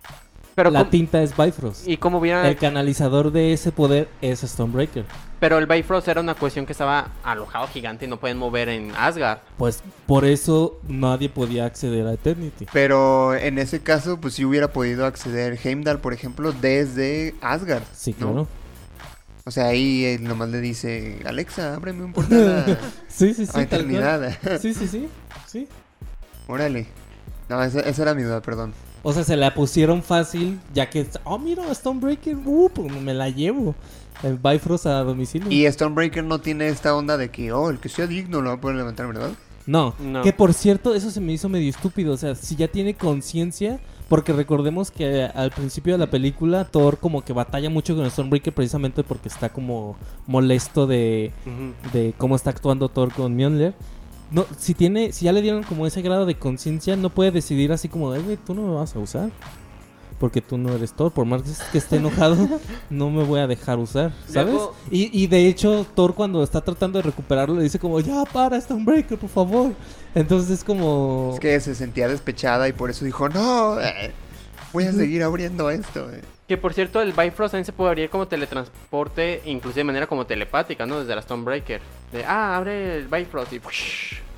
Pero, 0.56 0.72
la 0.72 0.80
¿cómo- 0.80 0.90
tinta 0.92 1.22
es 1.22 1.36
Bifrost. 1.38 1.88
y 1.88 1.98
como 1.98 2.18
hubiera... 2.20 2.48
El 2.48 2.58
canalizador 2.58 3.32
de 3.32 3.54
ese 3.54 3.72
poder 3.72 4.10
es 4.22 4.42
Stormbreaker. 4.42 5.06
Pero 5.40 5.58
el 5.58 5.68
Bifrost 5.68 6.08
era 6.10 6.20
una 6.20 6.36
cuestión 6.36 6.66
que 6.66 6.74
estaba 6.74 7.12
alojado 7.24 7.66
gigante 7.68 8.06
y 8.06 8.08
no 8.10 8.20
pueden 8.20 8.38
mover 8.38 8.68
en 8.68 8.92
Asgard. 8.98 9.40
Pues 9.58 9.82
por 10.06 10.26
eso 10.26 10.78
nadie 10.88 11.30
podía 11.30 11.64
acceder 11.66 12.06
a 12.08 12.14
Eternity. 12.14 12.66
Pero 12.74 13.34
en 13.36 13.58
ese 13.58 13.80
caso, 13.82 14.20
pues 14.20 14.34
sí 14.34 14.44
hubiera 14.44 14.68
podido 14.74 15.06
acceder 15.06 15.58
Heimdall, 15.64 16.00
por 16.00 16.12
ejemplo, 16.14 16.52
desde 16.52 17.36
Asgard. 17.40 17.84
Sí, 17.94 18.14
¿no? 18.20 18.28
claro. 18.32 18.48
O 19.46 19.52
sea, 19.52 19.68
ahí 19.68 20.04
él 20.04 20.26
nomás 20.26 20.50
le 20.50 20.60
dice, 20.60 21.22
Alexa, 21.26 21.74
ábreme 21.74 22.04
un 22.04 22.12
portal 22.14 22.78
Sí, 23.08 23.34
sí, 23.34 23.46
sí. 23.46 23.52
a, 23.56 23.60
a 23.60 23.64
eternidad. 23.64 24.38
Sí, 24.62 24.74
sí, 24.74 24.88
sí. 24.88 25.08
sí. 25.48 25.68
Órale. 26.48 26.88
No, 27.48 27.64
esa, 27.64 27.80
esa 27.80 28.02
era 28.02 28.14
mi 28.14 28.24
duda, 28.24 28.42
perdón. 28.42 28.74
O 29.04 29.14
sea, 29.14 29.24
se 29.24 29.38
la 29.38 29.54
pusieron 29.54 30.04
fácil, 30.04 30.60
ya 30.74 30.90
que, 30.90 31.08
oh, 31.24 31.40
mira, 31.40 31.74
Stormbreaker, 31.74 32.38
uh, 32.46 32.70
pues 32.74 32.92
me 33.02 33.14
la 33.14 33.30
llevo. 33.30 33.76
El 34.24 34.38
Bifrost 34.38 34.86
a 34.86 35.02
domicilio. 35.04 35.50
Y 35.50 35.66
Stormbreaker 35.72 36.24
no 36.24 36.40
tiene 36.42 36.68
esta 36.68 36.94
onda 36.96 37.16
de 37.16 37.30
que, 37.30 37.54
oh, 37.54 37.70
el 37.70 37.80
que 37.80 37.88
sea 37.88 38.06
digno 38.08 38.42
lo 38.42 38.50
va 38.50 38.56
a 38.56 38.62
poder 38.62 38.76
levantar, 38.76 39.08
¿verdad? 39.08 39.32
No, 39.66 39.94
No. 40.00 40.24
que 40.24 40.34
por 40.34 40.54
cierto, 40.54 40.96
eso 40.96 41.12
se 41.12 41.22
me 41.22 41.32
hizo 41.32 41.48
medio 41.48 41.70
estúpido. 41.70 42.14
O 42.14 42.18
sea, 42.18 42.36
si 42.36 42.56
ya 42.56 42.68
tiene 42.68 42.96
conciencia, 42.96 43.80
porque 44.10 44.34
recordemos 44.34 44.90
que 44.92 45.24
al 45.24 45.52
principio 45.52 45.94
de 45.94 46.00
la 46.00 46.10
película 46.10 46.66
Thor 46.66 46.98
como 46.98 47.24
que 47.24 47.32
batalla 47.32 47.70
mucho 47.70 47.96
con 47.96 48.10
Stormbreaker 48.10 48.52
precisamente 48.54 49.04
porque 49.04 49.30
está 49.30 49.50
como 49.50 49.96
molesto 50.26 50.88
de, 50.88 51.32
de 51.94 52.14
cómo 52.18 52.36
está 52.36 52.50
actuando 52.50 52.90
Thor 52.90 53.14
con 53.14 53.36
Mjolnir. 53.36 53.76
No, 54.32 54.46
si 54.58 54.74
tiene, 54.74 55.12
si 55.12 55.26
ya 55.26 55.32
le 55.34 55.42
dieron 55.42 55.64
como 55.64 55.88
ese 55.88 56.02
grado 56.02 56.26
de 56.26 56.36
conciencia, 56.36 56.96
no 56.96 57.10
puede 57.10 57.32
decidir 57.32 57.72
así 57.72 57.88
como, 57.90 58.12
"Ay, 58.12 58.22
güey, 58.22 58.38
tú 58.38 58.54
no 58.54 58.62
me 58.64 58.74
vas 58.76 58.96
a 58.96 59.00
usar. 59.00 59.30
Porque 60.20 60.42
tú 60.42 60.58
no 60.58 60.74
eres 60.76 60.92
Thor, 60.92 61.14
por 61.14 61.26
más 61.26 61.42
que 61.72 61.78
esté 61.78 61.96
enojado, 61.96 62.36
no 62.90 63.10
me 63.10 63.24
voy 63.24 63.40
a 63.40 63.48
dejar 63.48 63.80
usar, 63.80 64.12
¿sabes? 64.28 64.54
Luego- 64.54 64.76
Y, 64.92 65.18
y 65.24 65.28
de 65.28 65.48
hecho, 65.48 65.86
Thor 65.96 66.14
cuando 66.14 66.44
está 66.44 66.60
tratando 66.60 67.00
de 67.00 67.04
recuperarlo 67.04 67.56
le 67.56 67.64
dice 67.64 67.80
como, 67.80 68.00
ya 68.02 68.26
para, 68.26 68.60
Stormbreaker, 68.60 69.18
por 69.18 69.30
favor. 69.30 69.72
Entonces 70.14 70.50
es 70.52 70.64
como... 70.66 71.32
Es 71.36 71.40
que 71.40 71.58
se 71.62 71.74
sentía 71.74 72.10
despechada 72.10 72.68
y 72.68 72.74
por 72.74 72.90
eso 72.90 73.06
dijo, 73.06 73.30
no, 73.30 73.80
eh, 73.80 74.12
voy 74.74 74.84
a 74.84 74.92
seguir 74.92 75.24
abriendo 75.24 75.70
esto. 75.70 76.12
eh". 76.12 76.22
Que 76.50 76.58
por 76.58 76.74
cierto, 76.74 77.00
el 77.00 77.14
Bifrost 77.14 77.52
también 77.52 77.66
se 77.66 77.74
puede 77.74 77.92
abrir 77.92 78.10
como 78.10 78.28
teletransporte, 78.28 79.44
inclusive 79.46 79.82
de 79.82 79.84
manera 79.84 80.08
como 80.08 80.26
telepática, 80.26 80.84
¿no? 80.88 81.00
Desde 81.00 81.16
la 81.16 81.22
Stonebreaker. 81.22 81.80
De, 82.12 82.26
ah, 82.26 82.58
abre 82.58 82.98
el 82.98 83.08
Bifrost 83.08 83.54
y 83.54 83.62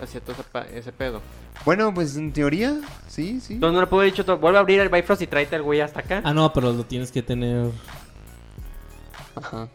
hacia 0.03 0.19
todo 0.19 0.35
ese, 0.73 0.91
pedo. 0.91 1.21
Bueno, 1.63 1.93
pues 1.93 2.17
en 2.17 2.33
teoría, 2.33 2.81
sí, 3.07 3.39
sí. 3.39 3.53
Entonces 3.53 3.75
no 3.75 3.79
le 3.79 3.87
puedo 3.87 4.01
haber 4.01 4.11
dicho, 4.11 4.25
todo, 4.25 4.39
vuelve 4.39 4.57
a 4.57 4.59
abrir 4.59 4.81
el 4.81 4.89
Bifrost 4.89 5.21
y 5.21 5.27
tráete 5.27 5.55
al 5.55 5.61
güey 5.61 5.79
hasta 5.79 6.01
acá. 6.01 6.21
Ah, 6.25 6.33
no, 6.33 6.51
pero 6.51 6.73
lo 6.73 6.83
tienes 6.83 7.13
que 7.13 7.21
tener. 7.21 7.71
Ajá. 9.33 9.69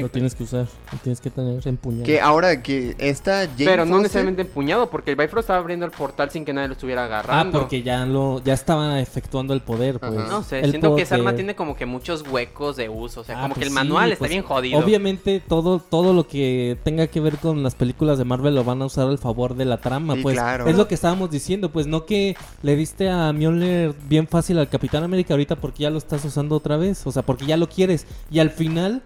Lo 0.00 0.08
tienes 0.08 0.34
que 0.34 0.44
usar. 0.44 0.66
Lo 0.92 0.98
tienes 0.98 1.20
que 1.20 1.30
tener 1.30 1.66
empuñado. 1.68 2.04
Que 2.04 2.20
ahora 2.20 2.62
que 2.62 2.94
esta 2.98 3.40
Jane 3.46 3.52
Pero 3.64 3.84
no 3.84 3.90
Foster- 3.92 4.02
necesariamente 4.02 4.42
empuñado, 4.42 4.88
porque 4.90 5.10
el 5.10 5.16
Bifrost 5.16 5.44
estaba 5.46 5.58
abriendo 5.58 5.84
el 5.84 5.92
portal 5.92 6.30
sin 6.30 6.44
que 6.44 6.52
nadie 6.52 6.68
lo 6.68 6.74
estuviera 6.74 7.02
Ah, 7.02 7.06
agarrando. 7.06 7.58
porque 7.60 7.82
ya 7.82 8.06
lo 8.06 8.42
ya 8.42 8.54
estaba 8.54 9.00
efectuando 9.00 9.54
el 9.54 9.60
poder, 9.60 9.98
pues. 9.98 10.12
Ajá. 10.16 10.28
No 10.28 10.42
sé, 10.42 10.60
El 10.60 10.70
siento 10.70 10.96
que 10.96 11.02
esa 11.02 11.16
arma 11.16 11.34
tiene 11.34 11.54
como 11.54 11.76
que 11.76 11.86
muchos 11.86 12.24
huecos 12.28 12.76
de 12.76 12.88
uso. 12.88 13.20
O 13.20 13.24
sea, 13.24 13.38
Ah, 13.38 13.42
como 13.42 13.54
que 13.54 13.60
pues 13.60 13.66
el 13.68 13.72
sí, 13.72 13.74
manual 13.74 14.12
está 14.12 14.18
pues, 14.20 14.30
bien 14.30 14.42
jodido. 14.42 14.78
Obviamente 14.78 15.40
todo 15.46 15.78
todo 15.78 16.12
lo 16.12 16.26
que 16.26 16.76
tenga 16.84 17.06
que 17.08 17.20
ver 17.20 17.36
con 17.38 17.62
las 17.62 17.74
películas 17.74 18.18
de 18.18 18.24
Marvel 18.24 18.54
lo 18.54 18.64
van 18.64 18.80
a 18.82 18.86
usar 18.86 19.08
al 19.08 19.18
favor 19.18 19.54
de 19.54 19.64
la 19.64 19.78
trama, 19.78 20.14
Sí, 20.14 20.22
pues 20.22 20.34
claro. 20.36 20.66
es 20.66 20.76
lo 20.76 20.88
que 20.88 20.94
estábamos 20.94 21.30
diciendo, 21.30 21.70
pues 21.70 21.86
no 21.86 22.06
que 22.06 22.36
le 22.62 22.76
diste 22.76 23.08
a 23.10 23.32
Mjolnir 23.32 23.94
bien 24.08 24.26
fácil 24.28 24.58
al 24.58 24.68
Capitán 24.68 25.02
América 25.04 25.34
ahorita 25.34 25.56
porque 25.56 25.82
ya 25.84 25.90
lo 25.90 25.98
estás 25.98 26.24
usando 26.24 26.56
otra 26.56 26.76
vez, 26.76 27.06
o 27.06 27.12
sea, 27.12 27.22
porque 27.22 27.46
ya 27.46 27.56
lo 27.56 27.68
quieres 27.68 28.06
y 28.30 28.38
al 28.38 28.50
final 28.50 29.02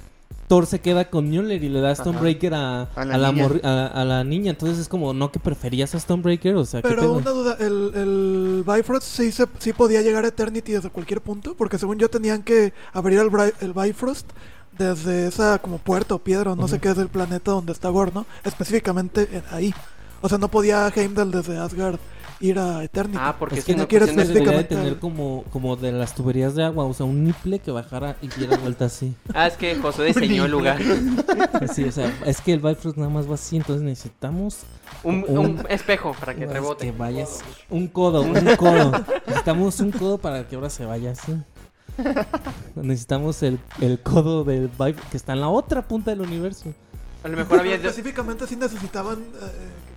Thor 0.48 0.66
se 0.66 0.80
queda 0.80 1.10
con 1.10 1.28
Mjolnir 1.28 1.64
y 1.64 1.68
le 1.68 1.80
da 1.80 1.92
Stonebreaker 1.94 2.54
a, 2.54 2.82
A 2.82 2.88
a 2.94 3.04
la 3.18 3.28
a- 3.64 3.86
a 3.88 4.04
la 4.04 4.22
niña. 4.22 4.50
Entonces 4.52 4.78
es 4.78 4.88
como, 4.88 5.12
¿no 5.12 5.32
que 5.32 5.40
preferías 5.40 5.92
a 5.96 5.98
Stonebreaker? 6.00 6.54
O 6.54 6.64
sea, 6.64 6.82
¿qué 6.82 6.88
Pero 6.88 7.14
una 7.14 7.30
duda, 7.32 7.56
¿el, 7.58 7.90
el 7.94 8.64
Bifrost 8.64 9.06
sí, 9.08 9.32
se, 9.32 9.46
sí 9.58 9.72
podía 9.72 10.02
llegar 10.02 10.24
a 10.24 10.28
Eternity 10.28 10.72
desde 10.72 10.90
cualquier 10.90 11.20
punto? 11.20 11.54
Porque 11.56 11.78
según 11.78 11.98
yo 11.98 12.08
tenían 12.08 12.44
que 12.44 12.72
abrir 12.92 13.18
el, 13.18 13.28
el 13.60 13.72
Bifrost 13.72 14.30
desde 14.78 15.26
esa 15.26 15.58
como 15.58 15.78
puerta 15.78 16.14
o 16.14 16.18
piedra 16.18 16.52
o 16.52 16.56
no 16.56 16.68
sé 16.68 16.78
qué 16.78 16.90
es 16.90 16.96
del 16.96 17.08
planeta 17.08 17.50
donde 17.50 17.72
está 17.72 17.88
Gore, 17.88 18.12
¿no? 18.14 18.24
Específicamente 18.44 19.28
en- 19.32 19.42
ahí. 19.50 19.74
O 20.22 20.28
sea, 20.28 20.38
no 20.38 20.48
podía 20.48 20.86
Heimdall 20.94 21.30
desde 21.30 21.58
Asgard 21.58 21.98
ir 22.40 22.58
a 22.58 22.84
Eternity. 22.84 23.18
Ah, 23.20 23.36
porque 23.38 23.58
Es 23.58 23.64
que 23.64 23.74
no 23.74 23.88
quieres 23.88 24.12
cuestión 24.12 24.44
de- 24.44 24.64
tener 24.64 24.98
como, 24.98 25.44
como 25.52 25.76
de 25.76 25.92
las 25.92 26.14
tuberías 26.14 26.54
de 26.54 26.64
agua, 26.64 26.84
o 26.84 26.92
sea, 26.94 27.06
un 27.06 27.24
niple 27.24 27.58
que 27.60 27.70
bajara 27.70 28.16
y 28.22 28.28
diera 28.28 28.56
vuelta 28.62 28.84
así. 28.86 29.14
Ah, 29.34 29.46
es 29.46 29.56
que 29.56 29.74
Josué 29.76 30.06
diseñó 30.06 30.44
el 30.44 30.50
lugar. 30.50 30.78
Sí, 31.72 31.84
o 31.84 31.92
sea, 31.92 32.12
es 32.26 32.40
que 32.40 32.52
el 32.52 32.60
Bifrost 32.60 32.96
nada 32.98 33.08
más 33.10 33.28
va 33.28 33.34
así, 33.34 33.56
entonces 33.56 33.82
necesitamos 33.82 34.60
Un, 35.02 35.24
Un- 35.28 35.38
un 35.38 35.66
espejo 35.68 36.14
para 36.18 36.34
que 36.34 36.46
rebote. 36.46 36.86
que 36.86 36.92
vayas. 36.92 37.40
Un 37.70 37.88
codo, 37.88 38.22
un 38.22 38.34
codo. 38.56 38.92
Necesitamos 39.26 39.80
un 39.80 39.90
codo 39.92 40.18
para 40.18 40.46
que 40.46 40.54
ahora 40.56 40.70
se 40.70 40.84
vaya 40.84 41.12
así. 41.12 41.32
Necesitamos 42.74 43.42
el, 43.42 43.58
el 43.80 43.98
codo 44.00 44.44
del 44.44 44.68
Bifrost 44.68 45.10
que 45.10 45.16
está 45.16 45.32
en 45.32 45.40
la 45.40 45.48
otra 45.48 45.82
punta 45.82 46.10
del 46.10 46.20
universo. 46.20 46.72
A 47.24 47.28
lo 47.28 47.36
mejor 47.36 47.60
había... 47.60 47.74
Específicamente 47.76 48.46
sí 48.46 48.56
necesitaban 48.56 49.18
eh, 49.20 49.24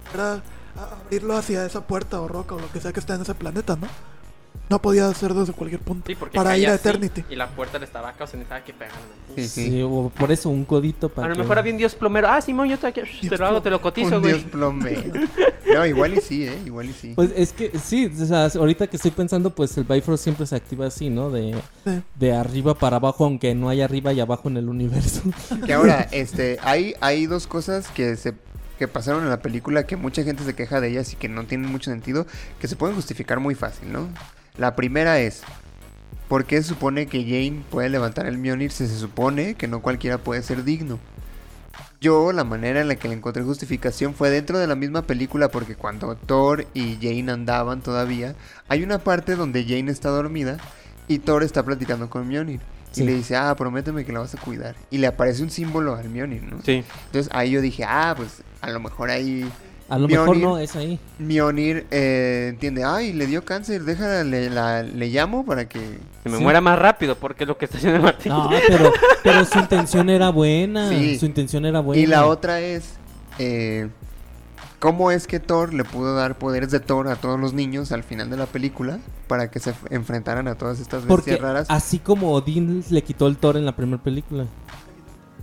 que 0.04 0.10
fuera 0.10 0.34
a 0.36 0.42
abrirlo 0.78 1.36
hacia 1.38 1.66
esa 1.66 1.86
puerta 1.88 2.22
o 2.22 2.28
roca 2.28 2.56
o 2.56 2.60
lo 2.60 2.72
que 2.72 2.80
sea 2.80 2.92
que 2.94 3.00
está 3.00 3.16
en 3.16 3.22
ese 3.22 3.36
planeta, 3.36 3.76
¿no? 3.76 3.88
No 4.70 4.80
podía 4.80 5.12
ser 5.16 5.34
desde 5.34 5.52
cualquier 5.52 5.82
punto. 5.82 6.04
Sí, 6.06 6.14
porque 6.14 6.38
para 6.38 6.56
ir 6.56 6.68
a 6.70 6.74
así, 6.76 6.88
Eternity. 6.88 7.24
Y 7.28 7.36
la 7.36 7.48
puerta 7.48 7.80
le 7.80 7.86
estaba 7.86 8.10
acá, 8.10 8.26
o 8.26 8.28
sea, 8.28 8.38
necesitaba 8.38 8.64
que 8.64 8.74
pegarle. 8.74 9.00
Sí, 9.36 9.48
Sí, 9.48 9.70
sí. 9.72 9.82
o 9.82 10.12
por 10.16 10.32
eso 10.32 10.50
un 10.50 10.64
codito 10.64 11.10
para 11.10 11.26
A 11.26 11.30
lo 11.30 11.36
que- 11.36 11.42
mejor 11.42 11.58
había 11.58 11.72
un 11.72 11.80
dios 11.80 11.96
plomero. 11.96 12.28
Ah, 12.30 12.40
Simón, 12.40 12.70
yo 12.70 12.78
te, 12.78 12.92
te 12.92 13.38
lo 13.38 13.48
hago, 13.48 13.62
te 13.64 13.72
lo 13.72 13.82
cotizo, 13.82 14.18
Un 14.18 14.22
güey. 14.22 14.34
dios 14.34 14.46
plomero. 14.52 15.02
No, 15.74 15.86
igual 15.88 16.14
y 16.14 16.22
sí, 16.22 16.46
¿eh? 16.46 16.56
Igual 16.68 16.88
y 16.90 16.94
sí. 16.94 17.14
Pues 17.16 17.32
es 17.36 17.52
que 17.52 17.72
sí, 17.80 18.12
o 18.22 18.26
sea, 18.28 18.46
ahorita 18.46 18.86
que 18.86 18.98
estoy 18.98 19.10
pensando, 19.12 19.50
pues 19.50 19.76
el 19.76 19.86
Bifrost 19.86 20.24
siempre 20.24 20.46
se 20.46 20.56
activa 20.56 20.86
así, 20.86 21.10
¿no? 21.10 21.32
De, 21.32 21.56
Sí. 21.84 22.02
de 22.16 22.34
arriba 22.36 22.76
para 22.76 22.98
abajo, 22.98 23.26
aunque 23.26 23.56
no 23.56 23.70
hay 23.70 23.82
arriba 23.82 24.14
y 24.14 24.20
abajo 24.20 24.50
en 24.50 24.58
el 24.58 24.70
universo. 24.70 25.22
Que 25.66 25.74
ahora, 25.74 26.02
este, 26.12 26.60
hay, 26.62 26.94
hay 27.02 27.26
dos 27.26 27.48
cosas 27.48 27.88
que 27.88 28.16
se 28.18 28.34
que 28.80 28.88
pasaron 28.88 29.24
en 29.24 29.30
la 29.30 29.42
película 29.42 29.86
que 29.86 29.98
mucha 29.98 30.24
gente 30.24 30.46
se 30.46 30.56
queja 30.56 30.80
de 30.80 30.88
ellas 30.88 31.12
y 31.12 31.18
que 31.18 31.28
no 31.28 31.46
tienen 31.46 31.70
mucho 31.70 31.92
sentido, 31.92 32.26
que 32.60 32.68
se 32.70 32.78
pueden 32.78 32.96
justificar 32.96 33.42
muy 33.42 33.54
fácil, 33.54 33.92
¿no? 33.92 34.08
La 34.58 34.76
primera 34.78 35.20
es, 35.20 35.42
¿por 36.30 36.46
qué 36.46 36.62
se 36.62 36.70
supone 36.70 37.06
que 37.06 37.24
Jane 37.24 37.62
puede 37.70 37.90
levantar 37.90 38.26
el 38.26 38.38
Mjolnir 38.38 38.72
si 38.72 38.88
se 38.88 38.98
supone 38.98 39.56
que 39.56 39.68
no 39.68 39.82
cualquiera 39.82 40.18
puede 40.18 40.42
ser 40.42 40.64
digno? 40.64 40.98
Yo 42.00 42.32
la 42.32 42.46
manera 42.46 42.80
en 42.80 42.88
la 42.88 42.96
que 42.96 43.10
le 43.10 43.16
encontré 43.16 43.44
justificación 43.44 44.14
fue 44.14 44.30
dentro 44.30 44.58
de 44.58 44.68
la 44.68 44.76
misma 44.76 45.02
película 45.02 45.50
porque 45.50 45.76
cuando 45.76 46.16
Thor 46.16 46.66
y 46.74 46.98
Jane 47.02 47.30
andaban 47.30 47.82
todavía, 47.82 48.36
hay 48.70 48.84
una 48.84 49.00
parte 49.00 49.36
donde 49.36 49.66
Jane 49.66 49.92
está 49.92 50.08
dormida 50.08 50.58
y 51.10 51.20
Thor 51.20 51.44
está 51.44 51.64
platicando 51.64 52.10
con 52.10 52.30
Mjolnir. 52.30 52.62
Sí. 52.92 53.04
Y 53.04 53.06
le 53.06 53.14
dice, 53.14 53.36
ah, 53.36 53.56
prométeme 53.56 54.04
que 54.04 54.12
la 54.12 54.20
vas 54.20 54.34
a 54.34 54.40
cuidar. 54.40 54.76
Y 54.90 54.98
le 54.98 55.08
aparece 55.08 55.44
un 55.44 55.50
símbolo 55.52 55.96
al 55.96 56.10
Mjolnir, 56.10 56.44
¿no? 56.44 56.60
Sí. 56.64 56.84
Entonces 57.08 57.30
ahí 57.34 57.52
yo 57.52 57.62
dije, 57.62 57.84
ah, 57.88 58.14
pues 58.18 58.42
a 58.62 58.70
lo 58.72 58.80
mejor 58.80 59.10
ahí 59.12 59.48
A 59.90 59.98
lo 60.00 60.08
mejor 60.08 60.26
Mjolnir. 60.36 60.44
no, 60.46 60.58
es 60.58 60.76
ahí. 60.76 61.00
Mjolnir 61.20 61.86
eh, 61.92 62.48
entiende, 62.50 62.84
ay, 62.84 63.14
le 63.14 63.26
dio 63.28 63.44
cáncer, 63.46 63.84
déjala, 63.84 64.24
le, 64.24 64.50
la- 64.50 64.84
le 64.84 65.08
llamo 65.10 65.46
para 65.46 65.68
que... 65.70 65.80
Que 66.24 66.30
me 66.30 66.38
Sí. 66.38 66.44
muera 66.44 66.62
más 66.62 66.78
rápido, 66.80 67.16
porque 67.16 67.44
es 67.44 67.48
lo 67.48 67.58
que 67.58 67.66
está 67.66 67.78
haciendo 67.78 68.02
martillo. 68.02 68.36
No, 68.36 68.50
pero, 68.68 68.92
pero 69.24 69.46
su 69.46 69.58
intención 69.60 70.10
era 70.10 70.30
buena. 70.30 70.90
Sí. 70.90 71.18
Su 71.20 71.26
intención 71.28 71.66
era 71.66 71.80
buena. 71.80 72.02
Y 72.02 72.06
la 72.08 72.26
otra 72.26 72.60
es, 72.60 72.94
eh, 73.40 73.88
¿cómo 74.80 75.12
es 75.12 75.28
que 75.28 75.40
Thor 75.40 75.74
le 75.74 75.84
pudo 75.84 76.16
dar 76.16 76.38
poderes 76.38 76.72
de 76.72 76.80
Thor 76.80 77.08
a 77.08 77.16
todos 77.16 77.40
los 77.40 77.54
niños 77.54 77.92
al 77.92 78.04
final 78.04 78.30
de 78.30 78.38
la 78.38 78.46
película 78.46 79.00
para 79.28 79.52
que 79.52 79.60
se 79.60 79.74
enfrentaran 79.90 80.48
a 80.48 80.56
todas 80.56 80.80
estas 80.80 81.04
Porque 81.04 81.32
bestias 81.32 81.48
raras? 81.48 81.68
así 81.70 82.00
como 82.00 82.32
Odín 82.34 82.84
le 82.90 83.02
quitó 83.04 83.28
el 83.28 83.38
Thor 83.38 83.58
en 83.58 83.66
la 83.66 83.76
primera 83.76 84.02
película. 84.02 84.46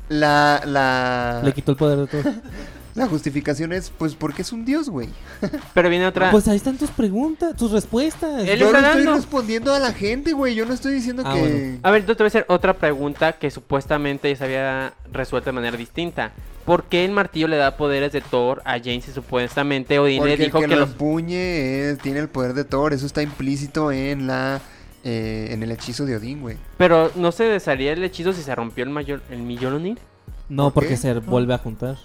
La, 0.09 0.62
la, 0.64 1.41
Le 1.45 1.53
quitó 1.53 1.72
el 1.72 1.76
poder 1.76 1.99
de 1.99 2.07
Thor. 2.07 2.32
la 2.95 3.07
justificación 3.09 3.72
es, 3.72 3.91
pues, 3.91 4.14
porque 4.14 4.43
es 4.43 4.53
un 4.53 4.64
dios, 4.64 4.89
güey. 4.89 5.09
Pero 5.74 5.89
viene 5.91 6.07
otra. 6.07 6.30
Pues 6.30 6.47
ahí 6.49 6.57
están 6.57 6.78
tus 6.78 6.91
preguntas, 6.91 7.57
tus 7.57 7.72
respuestas. 7.72 8.47
Él 8.47 8.61
Yo 8.61 8.66
está 8.66 8.80
le 8.80 9.01
estoy 9.01 9.14
respondiendo 9.14 9.74
a 9.74 9.80
la 9.80 9.93
gente, 9.93 10.32
güey. 10.32 10.55
Yo 10.55 10.64
no 10.64 10.74
estoy 10.74 10.95
diciendo 10.95 11.24
Ah, 11.26 11.34
que... 11.34 11.41
bueno. 11.41 11.78
A 11.82 11.91
ver, 11.91 12.07
yo 12.07 12.16
te 12.16 12.22
voy 12.22 12.26
a 12.26 12.28
hacer 12.28 12.47
otra 12.49 12.74
pregunta 12.74 13.32
que 13.32 13.51
supuestamente 13.51 14.30
ya 14.30 14.37
se 14.37 14.45
había 14.45 14.93
resuelto 15.12 15.51
de 15.51 15.55
manera 15.55 15.76
distinta. 15.76 16.32
¿Por 16.66 16.84
qué 16.84 17.04
el 17.04 17.12
martillo 17.12 17.48
le 17.48 17.56
da 17.56 17.76
poderes 17.76 18.12
de 18.12 18.20
Thor 18.20 18.60
a 18.64 18.72
Jane 18.78 19.00
si 19.00 19.12
supuestamente 19.12 19.98
Odín 19.98 20.18
Porque 20.18 20.36
le 20.36 20.44
dijo 20.44 20.58
el 20.58 20.64
que, 20.64 20.68
que 20.70 20.74
lo 20.74 20.80
los... 20.82 20.90
empuñe 20.90 21.90
es- 21.90 21.98
tiene 22.00 22.18
el 22.18 22.28
poder 22.28 22.52
de 22.54 22.64
Thor. 22.64 22.92
Eso 22.92 23.06
está 23.06 23.22
implícito 23.22 23.92
en 23.92 24.26
la 24.26 24.60
eh, 25.04 25.48
en 25.52 25.62
el 25.62 25.70
hechizo 25.70 26.04
de 26.04 26.16
Odín, 26.16 26.40
güey. 26.42 26.56
Pero 26.76 27.12
no 27.14 27.30
se 27.32 27.44
desharía 27.44 27.92
el 27.92 28.02
hechizo 28.04 28.32
si 28.32 28.42
se 28.42 28.54
rompió 28.54 28.82
el 28.84 28.90
mayor 28.90 29.22
el 29.30 29.38
Mjolnir? 29.42 29.98
No, 30.48 30.64
¿Por 30.64 30.72
porque 30.74 30.88
qué? 30.90 30.96
se 30.96 31.14
vuelve 31.14 31.54
a 31.54 31.58
juntar. 31.58 31.96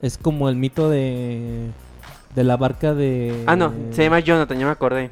Es 0.00 0.16
como 0.18 0.48
el 0.48 0.56
mito 0.56 0.88
de. 0.90 1.70
De 2.34 2.44
la 2.44 2.56
barca 2.56 2.94
de. 2.94 3.44
Ah, 3.46 3.56
no, 3.56 3.74
se 3.90 4.04
llama 4.04 4.20
Jonathan, 4.20 4.58
ya 4.58 4.64
me 4.64 4.72
acordé. 4.72 5.10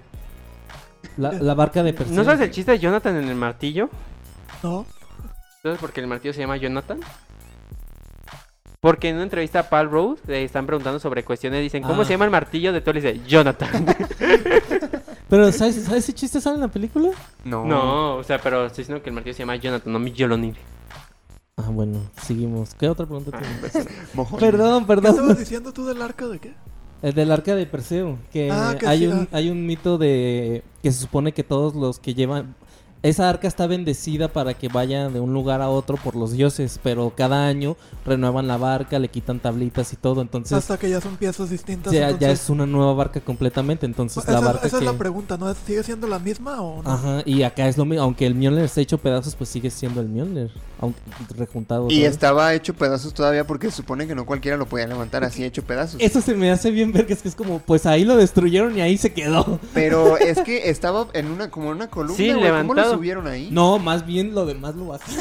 La, 1.16 1.32
la 1.32 1.54
barca 1.54 1.82
de 1.82 1.92
Perseo. 1.92 2.14
¿No 2.16 2.24
sabes 2.24 2.40
el 2.40 2.50
chiste 2.52 2.72
de 2.72 2.78
Jonathan 2.78 3.16
en 3.16 3.28
el 3.28 3.34
martillo? 3.34 3.90
¿No? 4.62 4.86
¿Sabes 5.62 5.78
por 5.78 5.92
qué 5.92 6.00
el 6.00 6.06
martillo 6.06 6.32
se 6.32 6.40
llama 6.40 6.56
Jonathan? 6.56 7.00
Porque 8.80 9.08
en 9.08 9.16
una 9.16 9.24
entrevista 9.24 9.60
a 9.60 9.68
Paul 9.68 9.90
Road 9.90 10.18
le 10.28 10.44
están 10.44 10.64
preguntando 10.66 11.00
sobre 11.00 11.24
cuestiones. 11.24 11.60
Dicen, 11.62 11.82
¿cómo 11.82 12.02
Ah. 12.02 12.04
se 12.04 12.12
llama 12.12 12.26
el 12.26 12.30
martillo 12.30 12.72
de 12.72 12.80
Thor? 12.80 12.96
Y 12.96 13.00
dice, 13.00 13.20
Jonathan. 13.26 13.86
Pero, 15.28 15.52
¿sabes, 15.52 15.76
¿sabes 15.84 16.04
ese 16.04 16.12
chiste 16.14 16.40
sale 16.40 16.54
en 16.56 16.62
la 16.62 16.68
película? 16.68 17.10
No. 17.44 17.64
no, 17.66 18.16
o 18.16 18.22
sea, 18.24 18.40
pero 18.40 18.64
estoy 18.66 18.82
diciendo 18.82 19.02
que 19.02 19.10
el 19.10 19.14
martillo 19.14 19.34
se 19.34 19.40
llama 19.40 19.56
Jonathan, 19.56 19.92
no 19.92 19.98
Mjolnir. 19.98 20.54
Ah, 21.58 21.68
bueno, 21.70 22.00
seguimos. 22.22 22.74
¿Qué 22.74 22.88
otra 22.88 23.04
pregunta 23.04 23.38
tienes? 23.38 23.88
Mojón. 24.14 24.40
Perdón, 24.40 24.84
¿Qué 24.84 24.86
perdón. 24.86 25.10
estabas 25.16 25.38
diciendo 25.38 25.72
tú 25.72 25.84
del 25.84 26.00
arca 26.00 26.26
de 26.28 26.38
qué? 26.38 26.54
El 27.02 27.12
del 27.14 27.30
arca 27.30 27.54
de 27.54 27.66
Perseo. 27.66 28.16
Que, 28.32 28.50
Ah, 28.50 28.74
que 28.78 28.86
hay, 28.86 29.00
sí, 29.00 29.06
un, 29.08 29.28
ah. 29.30 29.36
hay 29.36 29.50
un 29.50 29.66
mito 29.66 29.98
de 29.98 30.62
que 30.82 30.90
se 30.92 31.00
supone 31.00 31.32
que 31.32 31.42
todos 31.44 31.74
los 31.74 31.98
que 31.98 32.14
llevan... 32.14 32.54
Esa 33.01 33.28
arca 33.28 33.46
está 33.46 33.68
bendecida 33.68 34.26
para 34.26 34.55
que 34.55 34.66
vaya 34.68 35.09
de 35.09 35.20
un 35.20 35.32
lugar 35.32 35.62
a 35.62 35.68
otro 35.68 35.96
por 35.96 36.16
los 36.16 36.32
dioses, 36.32 36.80
pero 36.82 37.12
cada 37.16 37.46
año 37.46 37.76
renuevan 38.05 38.49
la 38.49 38.57
barca, 38.57 38.99
le 38.99 39.07
quitan 39.09 39.38
tablitas 39.38 39.92
y 39.92 39.96
todo, 39.96 40.20
entonces 40.20 40.53
Hasta 40.59 40.78
que 40.78 40.90
ya 40.90 41.01
son 41.01 41.16
piezas 41.16 41.49
distintas. 41.49 41.92
ya, 41.92 42.11
ya 42.18 42.30
es 42.32 42.51
una 42.51 42.66
nueva 42.66 42.94
barca 42.94 43.20
completamente, 43.20 43.86
entonces 43.86 44.24
esa 44.24 44.32
la 44.32 44.38
es- 44.40 44.44
barca 44.44 44.66
esa 44.66 44.78
que... 44.80 44.84
es 44.84 44.90
la 44.92 44.99
pregunta, 44.99 45.36
¿no? 45.36 45.55
¿Sigue 45.55 45.84
siendo 45.84 46.09
la 46.09 46.18
misma 46.18 46.61
o 46.61 46.82
no? 46.82 46.90
Ajá, 46.90 47.22
y 47.24 47.44
acá 47.44 47.68
es 47.68 47.78
lo 47.78 47.84
mismo, 47.84 48.03
aunque 48.03 48.26
el 48.26 48.34
Mjolnir 48.34 48.64
está 48.64 48.80
hecho 48.80 48.99
pedazos, 48.99 49.36
pues 49.36 49.49
sigue 49.49 49.70
siendo 49.70 50.01
el 50.01 50.09
Mjolnir, 50.09 50.51
rejuntado. 51.36 51.88
Y 51.90 52.04
estaba 52.04 52.54
hecho 52.54 52.74
pedazos 52.74 53.12
todavía 53.14 53.44
porque 53.46 53.70
se 53.70 53.76
supone 53.76 54.06
que 54.06 54.14
no 54.14 54.24
cualquiera 54.26 54.56
lo 54.56 54.66
podía 54.66 54.86
levantar 54.86 55.24
así 55.24 55.44
hecho 55.44 55.62
pedazos. 55.64 56.00
Eso 56.00 56.20
se 56.20 56.34
me 56.34 56.50
hace 56.50 56.70
bien 56.70 56.92
ver 56.92 57.06
que 57.06 57.12
es 57.14 57.22
que 57.22 57.28
es 57.28 57.34
como, 57.34 57.58
pues 57.58 57.86
ahí 57.86 58.04
lo 58.04 58.16
destruyeron 58.16 58.76
y 58.78 58.80
ahí 58.80 58.96
se 58.96 59.12
quedó. 59.12 59.58
Pero 59.74 60.16
es 60.18 60.38
que 60.40 60.70
estaba 60.70 61.08
en 61.14 61.30
una 61.30 61.50
como 61.50 61.70
en 61.70 61.76
una 61.76 61.88
columna, 61.88 62.16
Sí, 62.16 62.26
güey. 62.32 62.34
¿Cómo 62.36 62.46
lo 62.46 62.60
levantado. 62.60 62.94
subieron 62.94 63.26
ahí? 63.26 63.48
No, 63.50 63.78
más 63.78 64.06
bien 64.06 64.34
lo 64.34 64.46
demás 64.46 64.74
lo 64.76 64.92
hace 64.94 65.04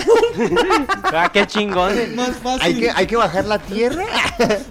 ¡Ah, 1.03 1.29
qué 1.33 1.47
chingón! 1.47 1.93
más 2.15 2.35
fácil. 2.37 2.61
Hay 2.63 2.75
que, 2.79 2.89
hay 2.91 3.07
que 3.07 3.15
bajar 3.15 3.45
la 3.45 3.59
tierra. 3.59 4.05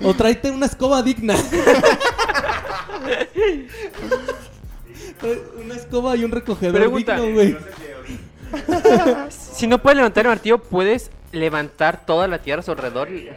O 0.02 0.14
tráete 0.14 0.50
una 0.50 0.66
escoba 0.66 1.02
digna. 1.02 1.34
Una 5.64 5.74
escoba 5.74 6.16
y 6.16 6.24
un 6.24 6.30
recogedor 6.30 6.74
Pregunta. 6.76 7.16
digno, 7.16 7.34
güey. 7.34 7.56
si 9.30 9.66
no 9.66 9.78
puedes 9.82 9.96
levantar 9.96 10.24
el 10.26 10.30
martillo, 10.30 10.58
puedes 10.58 11.10
levantar 11.32 12.04
toda 12.06 12.28
la 12.28 12.38
tierra 12.38 12.60
a 12.60 12.62
su 12.64 12.70
alrededor. 12.72 13.10
y- 13.10 13.28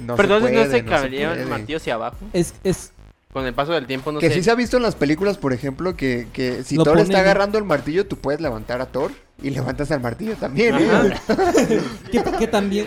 No 0.00 0.16
Pero 0.16 0.36
entonces 0.36 0.56
no 0.56 0.62
se 0.64 0.68
puede, 0.82 0.84
cabería 0.84 1.32
el 1.34 1.46
martillo 1.46 1.78
hacia 1.78 1.94
abajo. 1.94 2.16
Es, 2.32 2.54
es, 2.64 2.92
Con 3.32 3.46
el 3.46 3.54
paso 3.54 3.72
del 3.72 3.86
tiempo, 3.86 4.10
no 4.12 4.20
Que 4.20 4.28
sé. 4.28 4.34
sí 4.36 4.42
se 4.42 4.50
ha 4.50 4.54
visto 4.54 4.76
en 4.76 4.82
las 4.82 4.94
películas, 4.94 5.38
por 5.38 5.52
ejemplo, 5.52 5.96
que, 5.96 6.28
que 6.32 6.62
si 6.64 6.76
Lo 6.76 6.84
Thor 6.84 6.98
está 7.00 7.20
agarrando 7.20 7.58
el 7.58 7.64
martillo, 7.64 8.06
tú 8.06 8.16
puedes 8.16 8.40
levantar 8.40 8.80
a 8.80 8.86
Thor 8.86 9.12
y 9.42 9.50
levantas 9.50 9.90
al 9.90 10.00
martillo 10.00 10.34
también, 10.36 10.76
¿eh? 10.78 11.12
Que, 12.12 12.22
que 12.22 12.46
también... 12.46 12.86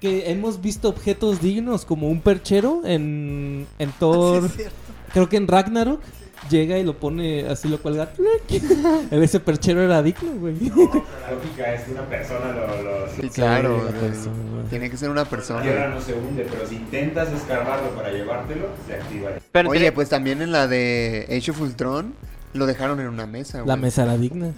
Que 0.00 0.30
hemos 0.30 0.60
visto 0.62 0.88
objetos 0.88 1.40
dignos 1.40 1.84
como 1.84 2.08
un 2.08 2.20
perchero 2.20 2.82
en, 2.84 3.66
en 3.78 3.92
Thor. 3.92 4.42
Sí, 4.42 4.46
es 4.46 4.52
cierto. 4.56 4.76
Creo 5.12 5.28
que 5.28 5.36
en 5.38 5.48
Ragnarok 5.48 6.00
llega 6.50 6.78
y 6.78 6.84
lo 6.84 6.94
pone 6.98 7.46
así, 7.48 7.68
lo 7.68 7.78
cuelga. 7.80 8.08
Ese 9.10 9.40
perchero 9.40 9.82
era 9.82 10.02
digno, 10.02 10.32
güey. 10.38 10.54
La 10.60 10.68
lógica 11.34 11.74
es 11.74 11.82
que 11.82 11.92
una 11.92 12.02
persona 12.06 12.52
lo, 12.52 12.82
lo- 12.82 13.08
Sí, 13.20 13.28
claro. 13.30 13.88
persona. 14.00 14.34
Tiene 14.70 14.90
que 14.90 14.96
ser 14.96 15.10
una 15.10 15.22
la 15.22 15.28
tierra 15.28 15.44
persona. 15.44 15.88
no 15.88 16.00
se 16.00 16.12
hunde, 16.14 16.46
pero 16.50 16.66
si 16.68 16.76
intentas 16.76 17.32
escarbarlo 17.32 17.90
para 17.90 18.10
llevártelo, 18.10 18.66
se 18.86 18.94
activa. 18.94 19.30
Pero 19.52 19.70
Oye, 19.70 19.80
te- 19.86 19.92
pues 19.92 20.08
también 20.08 20.42
en 20.42 20.52
la 20.52 20.66
de 20.66 21.26
Age 21.30 21.50
of 21.50 21.60
Ultron 21.60 22.14
lo 22.54 22.66
dejaron 22.66 23.00
en 23.00 23.08
una 23.08 23.26
mesa, 23.26 23.58
La 23.58 23.64
güey. 23.64 23.78
mesa 23.80 24.02
era 24.04 24.16
digna. 24.16 24.52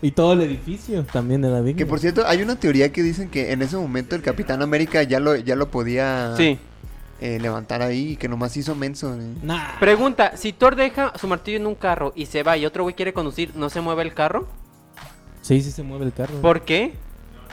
Y 0.00 0.12
todo 0.12 0.34
el 0.34 0.42
edificio 0.42 1.04
también 1.12 1.44
era 1.44 1.60
digno. 1.62 1.76
Que 1.78 1.86
por 1.86 1.98
cierto, 1.98 2.24
hay 2.26 2.40
una 2.42 2.54
teoría 2.56 2.92
que 2.92 3.02
dicen 3.02 3.28
que 3.28 3.50
en 3.52 3.62
ese 3.62 3.76
momento 3.76 4.14
el 4.14 4.22
Capitán 4.22 4.62
América 4.62 5.02
ya 5.02 5.18
lo, 5.18 5.34
ya 5.34 5.56
lo 5.56 5.68
podía 5.70 6.34
Sí. 6.36 6.58
Eh, 7.20 7.38
levantar 7.40 7.82
ahí 7.82 8.10
y 8.12 8.16
que 8.16 8.28
nomás 8.28 8.56
hizo 8.56 8.74
menso. 8.74 9.14
eh. 9.14 9.34
Nah. 9.42 9.78
Pregunta, 9.80 10.36
si 10.36 10.52
Thor 10.52 10.76
deja 10.76 11.12
su 11.18 11.26
martillo 11.28 11.56
en 11.58 11.66
un 11.66 11.74
carro 11.74 12.12
y 12.14 12.26
se 12.26 12.42
va 12.42 12.56
y 12.56 12.64
otro 12.66 12.82
güey 12.84 12.94
quiere 12.94 13.12
conducir, 13.12 13.52
¿no 13.56 13.68
se 13.70 13.80
mueve 13.80 14.02
el 14.02 14.14
carro? 14.14 14.46
Sí, 15.42 15.60
sí 15.62 15.70
se 15.70 15.82
mueve 15.82 16.04
el 16.06 16.12
carro. 16.12 16.40
¿Por 16.40 16.62
qué? 16.62 16.94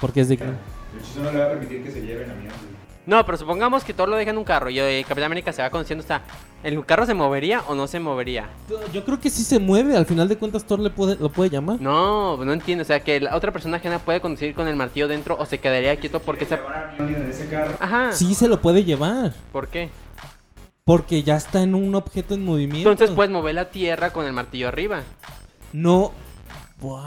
Porque 0.02 0.22
es 0.22 0.30
digno. 0.30 0.48
El 0.94 1.00
hechizo 1.02 1.24
no 1.24 1.32
le 1.32 1.40
va 1.40 1.46
a 1.46 1.50
permitir 1.50 1.84
que 1.84 1.92
se 1.92 2.02
lleven 2.02 2.30
a 2.30 2.34
mí. 2.36 2.48
No, 3.06 3.24
pero 3.26 3.38
supongamos 3.38 3.84
que 3.84 3.94
Thor 3.94 4.10
lo 4.10 4.16
deja 4.16 4.32
en 4.32 4.38
un 4.38 4.44
carro 4.44 4.70
y 4.70 4.80
eh, 4.80 5.06
Capitán 5.08 5.26
América 5.26 5.54
se 5.54 5.62
va 5.62 5.70
conduciendo 5.70 6.02
hasta... 6.02 6.22
¿El 6.64 6.84
carro 6.84 7.06
se 7.06 7.14
movería 7.14 7.62
o 7.68 7.76
no 7.76 7.86
se 7.86 8.00
movería? 8.00 8.50
Yo 8.92 9.06
creo 9.06 9.20
que 9.20 9.30
sí 9.30 9.44
se 9.44 9.60
mueve. 9.60 9.96
Al 9.96 10.08
final 10.08 10.28
de 10.28 10.36
cuentas, 10.36 10.66
Thor 10.66 10.80
le 10.80 10.90
puede, 10.90 11.16
lo 11.18 11.30
puede 11.30 11.52
llamar. 11.52 11.80
No, 11.80 12.44
no 12.44 12.54
entiendo. 12.54 12.82
O 12.82 12.86
sea, 12.86 13.02
que 13.02 13.20
la 13.20 13.36
otra 13.36 13.52
persona 13.52 13.78
ajena 13.78 14.00
puede 14.00 14.20
conducir 14.20 14.56
con 14.56 14.68
el 14.68 14.76
martillo 14.76 15.08
dentro 15.08 15.38
o 15.38 15.46
se 15.46 15.60
quedaría 15.60 15.96
quieto 15.98 16.20
porque 16.20 16.46
se... 16.46 16.58
Ese 17.30 17.48
carro. 17.50 17.76
Ajá. 17.80 18.12
Sí 18.14 18.34
se 18.34 18.48
lo 18.48 18.62
puede 18.62 18.84
llevar. 18.84 19.34
¿Por 19.52 19.68
qué? 19.68 19.92
Porque 20.84 21.22
ya 21.22 21.36
está 21.36 21.62
en 21.62 21.76
un 21.76 21.94
objeto 21.94 22.34
en 22.34 22.44
movimiento. 22.44 22.92
Entonces 22.92 23.16
puedes 23.16 23.32
mover 23.32 23.54
la 23.54 23.70
tierra 23.70 24.12
con 24.12 24.26
el 24.26 24.34
martillo 24.34 24.68
arriba. 24.68 25.04
No. 25.72 26.14
Wow. 26.80 26.96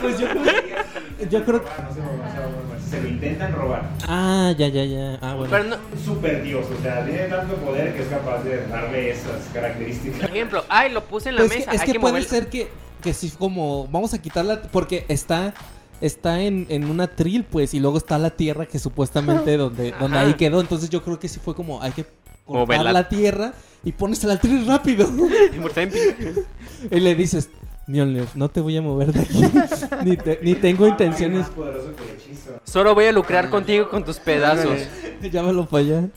pues 0.00 0.18
yo 0.18 0.28
creo, 0.28 1.30
yo 1.30 1.44
creo 1.44 1.64
que... 1.64 1.70
No 1.70 2.55
se 2.88 3.02
lo 3.02 3.08
intentan 3.08 3.52
robar. 3.52 3.88
Ah, 4.06 4.52
ya, 4.56 4.68
ya, 4.68 4.84
ya. 4.84 5.18
Ah, 5.20 5.34
bueno. 5.34 5.50
Pero 5.50 5.64
no... 5.64 5.76
Un 5.92 6.04
super 6.04 6.42
dios, 6.42 6.66
o 6.78 6.82
sea, 6.82 7.04
tiene 7.04 7.24
tanto 7.24 7.54
poder 7.56 7.94
que 7.94 8.02
es 8.02 8.08
capaz 8.08 8.42
de 8.44 8.66
darle 8.68 9.10
esas 9.10 9.42
características. 9.52 10.20
Por 10.20 10.30
ejemplo, 10.30 10.64
ay, 10.68 10.92
lo 10.92 11.04
puse 11.04 11.30
en 11.30 11.36
la 11.36 11.40
Pues 11.42 11.52
es 11.52 11.58
mesa. 11.58 11.70
que, 11.70 11.76
es 11.76 11.82
hay 11.82 11.86
que 11.88 11.92
que 11.94 12.00
puede 12.00 12.22
ser 12.22 12.48
que, 12.48 12.68
que 13.02 13.12
si 13.12 13.30
como 13.30 13.86
vamos 13.88 14.14
a 14.14 14.22
quitarla 14.22 14.62
porque 14.70 15.04
está 15.08 15.54
está 16.00 16.42
en, 16.42 16.66
en 16.68 16.90
una 16.90 17.06
tril 17.08 17.44
pues 17.44 17.72
y 17.72 17.80
luego 17.80 17.96
está 17.96 18.18
la 18.18 18.30
tierra 18.30 18.66
que 18.66 18.78
supuestamente 18.78 19.56
donde 19.56 19.92
donde 19.98 20.18
ahí 20.18 20.34
quedó 20.34 20.60
entonces 20.60 20.90
yo 20.90 21.02
creo 21.02 21.18
que 21.18 21.26
sí 21.28 21.40
fue 21.42 21.54
como 21.54 21.80
hay 21.82 21.92
que 21.92 22.04
cortar 22.44 22.66
Moverla. 22.66 22.92
la 22.92 23.08
tierra 23.08 23.54
y 23.82 23.92
pones 23.92 24.22
la 24.24 24.38
tril 24.38 24.66
rápido 24.66 25.08
y 26.90 27.00
le 27.00 27.14
dices 27.14 27.48
Mjolnir, 27.86 28.26
no 28.34 28.48
te 28.48 28.60
voy 28.60 28.76
a 28.76 28.82
mover 28.82 29.12
de 29.12 29.20
aquí 29.20 29.40
ni, 30.04 30.16
te- 30.16 30.40
ni 30.42 30.54
tengo 30.54 30.86
intenciones 30.88 31.46
que. 31.48 31.60
Solo 32.64 32.94
voy 32.94 33.04
a 33.04 33.12
lucrar 33.12 33.48
contigo 33.48 33.88
con 33.88 34.04
tus 34.04 34.18
pedazos. 34.18 34.78
llámalo 35.30 35.66
para 35.66 35.84
allá 35.84 36.08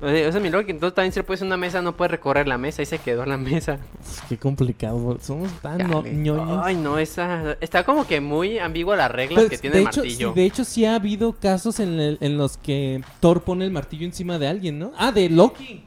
O 0.00 0.08
sea, 0.08 0.28
o 0.28 0.32
sea, 0.32 0.40
mi 0.40 0.50
lógica, 0.50 0.72
entonces 0.72 0.94
también 0.96 1.12
le 1.14 1.22
pones 1.22 1.42
una 1.42 1.56
mesa, 1.56 1.80
no 1.80 1.96
puede 1.96 2.08
recorrer 2.08 2.48
la 2.48 2.58
mesa 2.58 2.82
y 2.82 2.86
se 2.86 2.98
quedó 2.98 3.22
en 3.22 3.28
la 3.28 3.36
mesa. 3.36 3.78
Uf, 4.00 4.22
qué 4.28 4.36
complicado 4.36 5.16
somos 5.22 5.50
tan 5.60 5.78
no- 5.88 6.02
ñoños 6.02 6.60
Ay, 6.64 6.74
no, 6.74 6.98
esa. 6.98 7.52
Está 7.60 7.84
como 7.84 8.04
que 8.04 8.20
muy 8.20 8.58
ambigua 8.58 8.96
las 8.96 9.10
reglas 9.12 9.44
Pues, 9.44 9.50
que 9.50 9.58
tiene 9.58 9.76
de 9.76 9.82
el 9.82 9.88
hecho, 9.88 10.00
martillo. 10.00 10.28
sí, 10.30 10.34
de 10.40 10.44
hecho, 10.46 10.64
sí 10.64 10.84
ha 10.86 10.96
habido 10.96 11.34
casos 11.34 11.78
en, 11.78 12.00
el- 12.00 12.18
en 12.20 12.36
los 12.36 12.56
que 12.56 13.00
Thor 13.20 13.42
pone 13.42 13.64
el 13.64 13.70
martillo 13.70 14.04
encima 14.06 14.40
de 14.40 14.48
alguien, 14.48 14.78
¿no? 14.80 14.90
Ah, 14.98 15.12
de 15.12 15.28
Loki. 15.30 15.84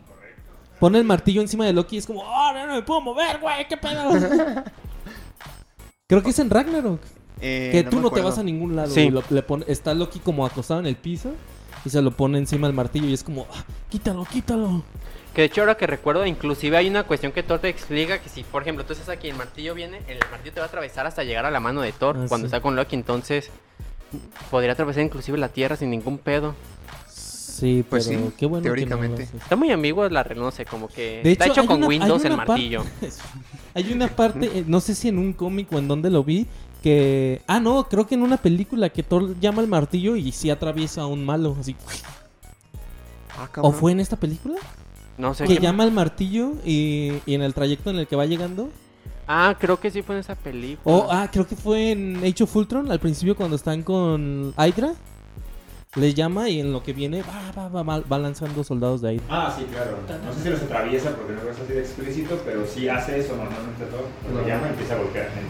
Pone 0.80 0.98
el 0.98 1.04
martillo 1.04 1.42
encima 1.42 1.66
de 1.66 1.74
Loki 1.74 1.96
y 1.98 2.00
es 2.00 2.06
como, 2.08 2.22
¡oh, 2.22 2.54
no, 2.54 2.68
no 2.68 2.74
me 2.74 2.82
puedo 2.84 3.02
mover, 3.02 3.40
güey! 3.40 3.66
¿Qué 3.68 3.76
pedo? 3.78 4.12
Creo 6.08 6.22
que 6.22 6.30
es 6.30 6.38
en 6.40 6.52
Ragnarok. 6.52 7.02
Eh, 7.42 7.70
que 7.72 7.84
no 7.84 7.90
tú 7.90 8.00
no 8.00 8.12
te 8.12 8.22
vas 8.22 8.38
a 8.38 8.44
ningún 8.44 8.76
lado. 8.76 8.92
Sí. 8.94 9.02
y 9.02 9.10
lo- 9.10 9.24
le 9.30 9.42
pone- 9.42 9.66
está 9.68 9.94
Loki 9.96 10.20
como 10.20 10.46
acostado 10.46 10.80
en 10.80 10.86
el 10.86 10.96
piso 10.96 11.32
y 11.84 11.90
se 11.90 12.00
lo 12.02 12.12
pone 12.12 12.38
encima 12.38 12.68
del 12.68 12.76
martillo 12.76 13.08
y 13.08 13.14
es 13.14 13.24
como, 13.24 13.48
"Ah, 13.52 13.64
quítalo, 13.90 14.24
quítalo. 14.26 14.84
Que 15.34 15.42
de 15.42 15.48
hecho, 15.48 15.62
ahora 15.62 15.76
que 15.76 15.88
recuerdo, 15.88 16.26
inclusive 16.28 16.78
hay 16.78 16.88
una 16.88 17.04
cuestión 17.04 17.32
que 17.32 17.42
Thor 17.44 17.60
te 17.60 17.70
explica 17.70 18.20
que 18.20 18.30
si, 18.30 18.44
por 18.44 18.62
ejemplo, 18.62 18.86
tú 18.86 18.94
estás 18.94 19.10
aquí 19.10 19.28
y 19.28 19.32
el 19.32 19.36
martillo 19.36 19.74
viene, 19.74 19.98
el 20.08 20.20
martillo 20.32 20.54
te 20.54 20.60
va 20.60 20.68
a 20.68 20.70
atravesar 20.70 21.08
hasta 21.08 21.24
llegar 21.24 21.46
a 21.46 21.52
la 21.52 21.60
mano 21.60 21.82
de 21.82 21.92
Thor 21.92 22.16
Ah, 22.20 22.26
cuando 22.30 22.46
sí. 22.46 22.50
está 22.50 22.62
con 22.62 22.76
Loki, 22.76 22.96
entonces 22.96 23.50
podría 24.52 24.74
atravesar 24.74 25.04
inclusive 25.04 25.38
la 25.40 25.50
tierra 25.50 25.76
sin 25.76 25.90
ningún 25.90 26.20
pedo. 26.20 26.54
Sí, 27.56 27.86
Pues 27.90 28.08
pero 28.08 28.20
sí, 28.28 28.34
qué 28.38 28.46
bueno. 28.46 28.64
que 28.64 28.70
no 28.70 28.76
lo 28.76 28.82
teóricamente. 28.82 29.24
Está 29.24 29.56
muy 29.56 29.72
ambiguo 29.72 30.10
la 30.10 30.24
regla, 30.24 30.44
no 30.44 30.52
sé, 30.52 30.66
como 30.66 30.90
que 30.90 31.22
De 31.24 31.32
está 31.32 31.46
hecho, 31.46 31.54
hecho 31.54 31.62
hay 31.62 31.68
con 31.68 31.78
una- 31.78 31.88
Windows 31.88 32.26
el 32.26 32.36
martillo. 32.36 32.84
Hay 33.74 33.92
una 33.92 34.08
parte, 34.08 34.60
eh, 34.60 34.64
no 34.68 34.80
sé 34.80 34.96
si 34.96 35.10
en 35.10 35.18
un 35.18 35.34
cómic 35.34 35.72
o 35.74 35.78
en 35.80 35.88
donde 35.90 36.10
lo 36.10 36.24
vi, 36.24 36.48
que... 36.82 37.42
Ah, 37.46 37.60
no, 37.60 37.88
creo 37.90 38.08
que 38.08 38.16
en 38.16 38.22
una 38.22 38.38
película 38.38 38.88
que 38.90 39.04
Thor 39.04 39.38
llama 39.42 39.62
al 39.62 39.68
martillo 39.68 40.16
y 40.16 40.32
sí 40.32 40.50
atraviesa 40.50 41.02
a 41.02 41.08
un 41.08 41.26
malo, 41.26 41.58
así. 41.60 41.76
Ah, 43.38 43.50
¿O 43.62 43.72
fue 43.74 43.92
en 43.92 44.00
esta 44.00 44.16
película? 44.16 44.56
No 45.18 45.34
sé. 45.34 45.44
Que 45.46 45.56
qué- 45.56 45.62
llama 45.62 45.84
al 45.84 45.92
martillo 45.92 46.54
y, 46.66 47.12
y 47.26 47.34
en 47.34 47.42
el 47.42 47.54
trayecto 47.54 47.90
en 47.90 47.98
el 47.98 48.08
que 48.08 48.16
va 48.16 48.26
llegando. 48.26 48.70
Ah, 49.28 49.56
creo 49.60 49.78
que 49.80 49.92
sí 49.92 50.02
fue 50.02 50.16
en 50.16 50.20
esa 50.22 50.36
película. 50.36 50.96
O, 50.96 51.08
ah, 51.12 51.30
creo 51.32 51.46
que 51.48 51.56
fue 51.58 51.92
en 51.92 52.18
Age 52.18 52.44
of 52.44 52.56
Ultron, 52.56 52.90
al 52.92 53.00
principio 53.00 53.36
cuando 53.36 53.56
están 53.58 53.82
con 53.84 54.54
Hydra. 54.58 54.94
Les 55.96 56.14
llama 56.14 56.50
y 56.50 56.60
en 56.60 56.74
lo 56.74 56.84
que 56.84 56.92
viene 56.92 57.24
va, 57.24 57.52
va, 57.58 57.70
va, 57.70 57.84
va, 57.84 58.02
va 58.02 58.18
lanzando 58.20 58.64
soldados 58.64 59.02
de 59.02 59.14
Hydra. 59.14 59.26
Ah, 59.30 59.56
sí, 59.58 59.66
claro. 59.72 59.98
No 60.26 60.34
sé 60.34 60.44
si 60.44 60.50
los 60.50 60.62
atraviesa 60.62 61.12
porque 61.16 61.34
no 61.34 61.50
es 61.50 61.58
así 61.58 61.74
de 61.74 61.80
explícito, 61.80 62.42
pero 62.44 62.66
sí 62.66 62.90
hace 62.90 63.20
eso 63.20 63.38
normalmente 63.38 63.86
todo. 63.86 64.08
Lo 64.34 64.46
llama 64.46 64.68
y 64.68 64.70
empieza 64.72 64.96
a 64.96 64.98
golpear 64.98 65.28
gente. 65.28 65.46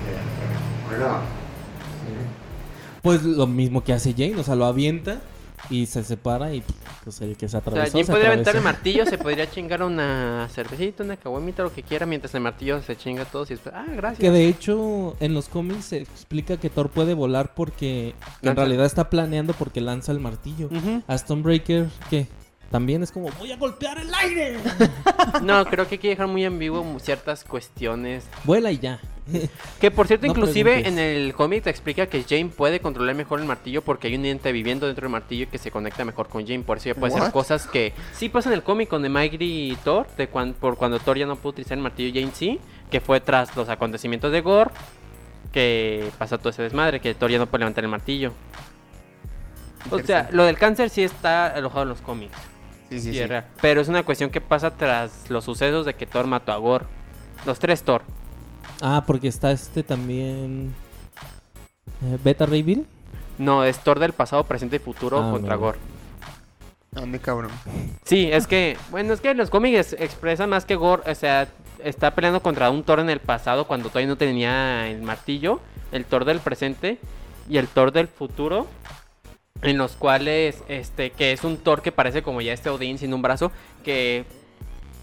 Pues 3.01 3.23
lo 3.23 3.47
mismo 3.47 3.83
que 3.83 3.93
hace 3.93 4.13
Jane, 4.13 4.35
o 4.37 4.43
sea, 4.43 4.55
lo 4.55 4.65
avienta 4.65 5.21
y 5.69 5.85
se 5.85 6.03
separa 6.03 6.53
y 6.53 6.63
pues 7.03 7.21
el 7.21 7.35
que 7.37 7.47
se 7.47 7.57
O 7.57 7.61
sea, 7.61 7.71
atravesó 7.71 7.97
Jim 7.97 8.05
se 8.05 8.11
podría 8.11 8.27
aventar 8.29 8.55
el 8.55 8.59
atravesó. 8.59 8.77
martillo, 8.77 9.05
se 9.05 9.17
podría 9.23 9.49
chingar 9.49 9.83
una 9.83 10.47
cervecita, 10.51 11.03
una 11.03 11.17
caguamita, 11.17 11.63
lo 11.63 11.73
que 11.73 11.83
quiera, 11.83 12.05
mientras 12.05 12.33
el 12.35 12.41
martillo 12.41 12.81
se 12.81 12.95
chinga 12.95 13.23
a 13.23 13.25
todos 13.25 13.49
y 13.51 13.55
después, 13.55 13.73
ah, 13.75 13.85
gracias. 13.95 14.19
Que 14.19 14.31
de 14.31 14.47
hecho 14.47 15.15
en 15.19 15.33
los 15.33 15.47
cómics 15.49 15.85
se 15.85 15.97
explica 15.97 16.57
que 16.57 16.69
Thor 16.69 16.89
puede 16.89 17.13
volar 17.13 17.53
porque 17.55 18.09
en 18.09 18.15
Lanza. 18.41 18.61
realidad 18.61 18.85
está 18.85 19.09
planeando 19.09 19.53
porque 19.53 19.81
lanza 19.81 20.11
el 20.11 20.19
martillo. 20.19 20.67
Ujú. 20.67 21.01
A 21.07 21.17
Stonebreaker, 21.17 21.87
¿qué? 22.09 22.27
También 22.71 23.03
es 23.03 23.11
como, 23.11 23.29
voy 23.39 23.51
a 23.51 23.57
golpear 23.57 23.97
el 23.99 24.13
aire. 24.13 24.57
No, 25.43 25.65
creo 25.65 25.87
que 25.87 25.95
hay 25.95 25.99
que 25.99 26.09
dejar 26.09 26.27
muy 26.27 26.45
ambiguo 26.45 26.83
ciertas 26.99 27.43
cuestiones. 27.43 28.25
Vuela 28.45 28.71
y 28.71 28.79
ya. 28.79 28.99
Que 29.79 29.91
por 29.91 30.07
cierto, 30.07 30.25
No 30.27 30.31
inclusive 30.33 30.81
preguntes. 30.81 30.93
en 30.93 30.99
el 30.99 31.33
cómic 31.33 31.63
te 31.63 31.69
explica 31.69 32.05
que 32.07 32.23
Jane 32.23 32.47
puede 32.55 32.79
controlar 32.79 33.15
mejor 33.15 33.39
el 33.39 33.45
martillo 33.45 33.81
porque 33.81 34.07
hay 34.07 34.15
un 34.15 34.25
ente 34.25 34.51
viviendo 34.51 34.85
dentro 34.85 35.03
del 35.03 35.11
martillo 35.11 35.47
que 35.49 35.57
se 35.57 35.71
conecta 35.71 36.05
mejor 36.05 36.27
con 36.29 36.45
Jane. 36.45 36.61
Por 36.63 36.77
eso 36.77 36.89
ya 36.89 36.95
puede 36.95 37.13
hacer 37.13 37.23
What? 37.23 37.31
cosas 37.31 37.65
que 37.67 37.93
sí 38.13 38.29
pasa 38.29 38.49
en 38.49 38.53
el 38.53 38.63
cómic 38.63 38.87
con 38.89 39.01
The 39.01 39.09
Mighty 39.09 39.71
y 39.71 39.75
Thor, 39.83 40.07
de 40.17 40.29
cuan- 40.29 40.53
por 40.53 40.77
cuando 40.77 40.99
Thor 40.99 41.17
ya 41.17 41.25
no 41.25 41.35
pudo 41.37 41.49
utilizar 41.51 41.77
el 41.77 41.83
martillo, 41.83 42.13
Jane 42.19 42.31
sí, 42.35 42.59
que 42.91 43.01
fue 43.01 43.19
tras 43.19 43.55
los 43.55 43.67
acontecimientos 43.69 44.31
de 44.31 44.41
Gore, 44.41 44.69
que 45.51 46.09
pasa 46.17 46.37
todo 46.37 46.49
ese 46.49 46.61
desmadre, 46.61 46.99
que 46.99 47.13
Thor 47.15 47.31
ya 47.31 47.37
no 47.39 47.47
puede 47.47 47.59
levantar 47.61 47.83
el 47.83 47.89
martillo. 47.89 48.31
O 49.91 49.99
sea, 49.99 50.29
lo 50.31 50.43
del 50.45 50.57
cáncer 50.57 50.89
sí 50.89 51.03
está 51.03 51.47
alojado 51.47 51.83
en 51.83 51.89
los 51.89 52.01
cómics. 52.01 52.35
Sí, 52.89 52.99
sí, 52.99 53.13
Sí. 53.13 53.23
Pero 53.61 53.81
es 53.81 53.87
una 53.87 54.03
cuestión 54.03 54.29
que 54.29 54.41
pasa 54.41 54.71
tras 54.71 55.29
los 55.29 55.43
sucesos 55.43 55.85
de 55.85 55.93
que 55.95 56.05
Thor 56.05 56.27
mató 56.27 56.51
a 56.51 56.57
Gore. 56.57 56.85
Los 57.45 57.59
tres 57.59 57.83
Thor. 57.83 58.03
Ah, 58.81 59.03
porque 59.05 59.27
está 59.27 59.51
este 59.51 59.83
también... 59.83 60.73
eh, 62.03 62.17
Beta 62.23 62.45
Ray 62.45 62.63
Bill. 62.63 62.85
No, 63.37 63.63
es 63.63 63.79
Thor 63.79 63.99
del 63.99 64.13
pasado, 64.13 64.43
presente 64.45 64.77
y 64.77 64.79
futuro 64.79 65.19
Ah, 65.21 65.31
contra 65.31 65.55
no. 65.55 65.59
Gore. 65.61 65.77
Ande, 66.95 67.19
cabrón. 67.19 67.51
Sí, 68.05 68.29
es 68.31 68.47
que, 68.47 68.77
bueno, 68.89 69.13
es 69.13 69.19
que 69.19 69.33
los 69.33 69.49
cómics 69.49 69.93
expresan 69.99 70.49
más 70.49 70.63
que 70.65 70.75
Gore, 70.75 71.09
o 71.11 71.15
sea, 71.15 71.49
está 71.83 72.11
peleando 72.15 72.41
contra 72.41 72.69
un 72.69 72.83
Thor 72.83 72.99
en 73.01 73.09
el 73.09 73.19
pasado 73.19 73.67
cuando 73.67 73.89
todavía 73.89 74.07
no 74.07 74.15
tenía 74.17 74.87
el 74.89 75.01
martillo, 75.01 75.59
el 75.91 76.05
Thor 76.05 76.23
del 76.23 76.39
presente 76.39 76.97
y 77.49 77.57
el 77.57 77.67
Thor 77.67 77.91
del 77.91 78.07
futuro, 78.07 78.65
en 79.61 79.77
los 79.77 79.97
cuales, 79.97 80.63
este, 80.69 81.09
que 81.11 81.33
es 81.33 81.43
un 81.43 81.57
Thor 81.57 81.81
que 81.81 81.91
parece 81.91 82.23
como 82.23 82.39
ya 82.39 82.53
este 82.53 82.69
Odín 82.69 82.97
sin 82.97 83.13
un 83.13 83.21
brazo, 83.21 83.51
que 83.83 84.25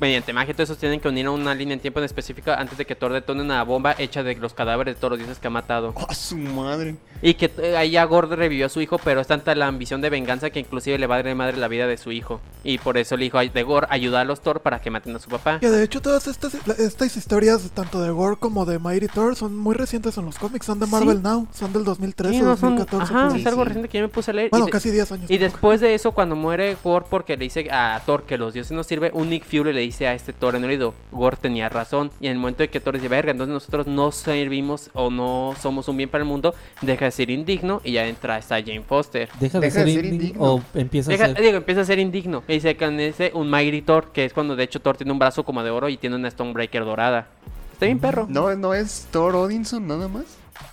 mediante 0.03 0.33
magia, 0.35 0.53
todos 0.53 0.69
esos 0.69 0.79
tienen 0.79 1.01
que 1.01 1.09
unir 1.09 1.27
a 1.27 1.31
una 1.31 1.55
línea 1.55 1.73
en 1.75 1.81
tiempo 1.81 2.01
en 2.01 2.05
específico 2.05 2.51
antes 2.51 2.77
de 2.77 2.85
que 2.85 2.95
Thor 2.95 3.13
detone 3.13 3.41
una 3.43 3.63
bomba 3.63 3.95
hecha 3.97 4.23
de 4.23 4.35
los 4.37 4.53
cadáveres 4.53 4.97
de 4.97 5.01
todos 5.01 5.13
los 5.13 5.19
dioses 5.21 5.39
que 5.39 5.47
ha 5.47 5.51
matado. 5.51 5.95
¡Oh, 5.97 6.13
su 6.13 6.37
madre! 6.37 6.97
Y 7.23 7.35
que 7.35 7.51
eh, 7.59 7.77
ahí 7.77 7.93
ya 7.93 8.05
Gord 8.05 8.33
revivió 8.33 8.67
a 8.67 8.69
su 8.69 8.81
hijo, 8.81 8.99
pero 8.99 9.21
es 9.21 9.29
tanta 9.29 9.55
la 9.55 9.69
ambición 9.69 10.01
de 10.01 10.11
venganza 10.11 10.51
que 10.51 10.59
inclusive 10.59 10.99
le 10.99 11.07
va 11.07 11.17
a 11.17 11.23
dar 11.23 11.35
madre 11.37 11.57
la 11.57 11.69
vida 11.69 11.87
de 11.87 11.97
su 11.97 12.11
hijo. 12.13 12.41
Y 12.65 12.79
por 12.79 12.99
eso 12.99 13.15
el 13.15 13.23
hijo 13.23 13.39
de 13.39 13.63
Gord 13.63 13.87
ayuda 13.91 14.21
a 14.21 14.25
los 14.25 14.41
Thor 14.41 14.61
para 14.61 14.81
que 14.81 14.91
maten 14.91 15.15
a 15.15 15.21
su 15.21 15.31
papá. 15.31 15.61
Que 15.61 15.71
de 15.71 15.85
hecho 15.85 16.03
todas 16.03 16.27
estas, 16.27 16.55
estas 16.79 17.17
historias, 17.17 17.71
tanto 17.73 18.03
de 18.03 18.11
Gore 18.11 18.37
como 18.37 18.67
de 18.67 18.79
Mighty 18.81 19.07
Thor, 19.07 19.37
son 19.37 19.57
muy 19.57 19.77
recientes 19.77 20.19
en 20.19 20.25
los 20.25 20.37
cómics. 20.39 20.67
Son 20.67 20.81
de 20.81 20.87
Marvel 20.87 21.19
Sí. 21.19 21.23
Now, 21.23 21.47
son 21.53 21.73
del 21.73 21.85
2013, 21.85 22.35
Sí, 22.35 22.41
no, 22.43 22.57
son- 22.57 22.77
2014. 22.77 23.15
ajá, 23.15 23.37
es 23.37 23.47
algo 23.47 23.63
sí. 23.63 23.69
reciente 23.69 23.89
que 23.89 23.99
yo 23.99 24.05
me 24.05 24.09
puse 24.09 24.31
a 24.33 24.35
leer. 24.35 24.51
Bueno, 24.51 24.65
y 24.65 24.67
de- 24.67 24.73
casi 24.73 24.91
10 24.91 25.13
años. 25.13 25.31
Y 25.31 25.39
después 25.39 25.81
de 25.81 25.95
eso, 25.95 26.11
cuando 26.13 26.35
muere 26.35 26.77
Gore 26.83 27.07
porque 27.09 27.37
le 27.37 27.45
dice 27.45 27.69
a 27.71 28.03
Thor 28.05 28.25
que 28.25 28.37
los 28.37 28.53
dioses 28.53 28.73
no 28.73 28.83
sirven, 28.83 29.13
un 29.15 29.31
Nick 29.31 29.45
Fury 29.45 29.73
le 29.73 29.81
dice 29.81 29.92
a 30.01 30.15
este 30.15 30.33
Thor 30.33 30.57
en 30.57 30.65
el 30.65 30.71
oído, 30.71 30.95
Gore 31.13 31.37
tenía 31.41 31.69
razón. 31.69 32.11
Y 32.21 32.27
en 32.27 32.33
el 32.33 32.39
momento 32.39 32.63
de 32.63 32.71
que 32.71 32.81
Thor 32.81 32.95
dice, 32.95 33.09
verga, 33.09 33.31
entonces 33.33 33.53
nosotros 33.53 33.87
no 33.87 34.11
servimos 34.13 34.91
o 34.95 35.11
no 35.11 35.55
somos 35.61 35.87
un 35.89 35.97
bien 35.97 36.09
para 36.09 36.23
el 36.23 36.29
mundo, 36.29 36.55
deja 36.81 37.05
de 37.05 37.11
ser 37.11 37.31
indigno 37.31 37.81
y 37.85 37.93
ya 37.93 38.07
entra 38.07 38.39
esta 38.39 38.57
Jane 38.61 38.83
Foster. 38.83 39.29
Deja 39.39 39.61
de 39.61 39.67
Deja 39.67 39.79
ser 39.79 39.87
de 39.87 39.93
ser 39.95 40.05
indigno 40.07 40.25
indigno. 40.25 40.45
o 40.55 40.63
empieza 40.75 41.11
Deja- 41.11 41.25
a 41.27 41.29
ser... 41.35 41.43
digo, 41.43 41.57
empieza 41.59 41.81
a 41.83 41.85
ser 41.85 41.99
indigno. 41.99 42.43
Y 42.49 42.61
se 42.61 42.77
canece 42.77 43.31
un 43.35 43.51
Mighty 43.51 43.83
Thor, 43.83 44.13
que 44.13 44.25
es 44.25 44.33
cuando 44.33 44.57
de 44.57 44.65
hecho 44.65 44.81
Thor 44.81 44.97
tiene 44.97 45.13
un 45.13 45.19
brazo 45.19 45.45
como 45.45 45.63
de 45.63 45.71
oro 45.71 45.89
y 45.89 45.97
tiene 45.97 46.17
una 46.17 46.31
Stonebreaker 46.31 46.85
dorada. 46.85 47.27
Está 47.73 47.87
bien 47.87 47.99
perro. 47.99 48.27
¿No, 48.29 48.55
¿No 48.57 48.75
es 48.75 49.09
Thor 49.11 49.35
Odinson 49.37 49.87
nada 49.87 50.09
más? 50.09 50.25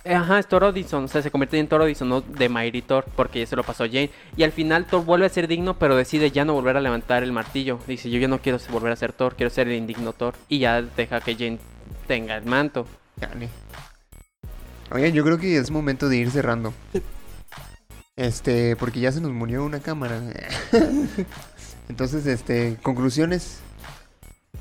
Ajá, 0.04 0.38
es 0.38 0.46
Thor 0.46 0.64
Odinson, 0.64 1.04
o 1.04 1.08
sea, 1.08 1.22
se 1.22 1.30
convierte 1.30 1.58
en 1.58 1.68
Thor 1.68 1.82
Odinson, 1.82 2.08
no 2.08 2.20
de 2.20 2.48
Mighty 2.48 2.82
Thor, 2.82 3.04
porque 3.16 3.40
ya 3.40 3.46
se 3.46 3.56
lo 3.56 3.64
pasó 3.64 3.84
Jane. 3.84 4.10
Y 4.36 4.42
al 4.42 4.52
final 4.52 4.86
Thor 4.86 5.04
vuelve 5.04 5.26
a 5.26 5.28
ser 5.28 5.48
digno, 5.48 5.78
pero 5.78 5.96
decide 5.96 6.30
ya 6.30 6.44
no 6.44 6.54
volver 6.54 6.76
a 6.76 6.80
levantar 6.80 7.22
el 7.22 7.32
martillo. 7.32 7.78
Dice, 7.86 8.10
yo 8.10 8.18
ya 8.18 8.28
no 8.28 8.40
quiero 8.40 8.58
volver 8.70 8.92
a 8.92 8.96
ser 8.96 9.12
Thor, 9.12 9.36
quiero 9.36 9.50
ser 9.50 9.68
el 9.68 9.74
indigno 9.74 10.12
Thor. 10.12 10.34
Y 10.48 10.58
ya 10.58 10.82
deja 10.82 11.20
que 11.20 11.34
Jane 11.34 11.58
tenga 12.06 12.36
el 12.36 12.44
manto. 12.44 12.86
Chale. 13.18 13.48
Oigan, 14.92 15.12
yo 15.12 15.24
creo 15.24 15.38
que 15.38 15.56
es 15.56 15.70
momento 15.70 16.08
de 16.08 16.16
ir 16.16 16.30
cerrando. 16.30 16.74
Este, 18.16 18.76
porque 18.76 19.00
ya 19.00 19.12
se 19.12 19.20
nos 19.20 19.30
murió 19.30 19.64
una 19.64 19.80
cámara. 19.80 20.20
Entonces, 21.88 22.26
este, 22.26 22.76
conclusiones. 22.82 23.60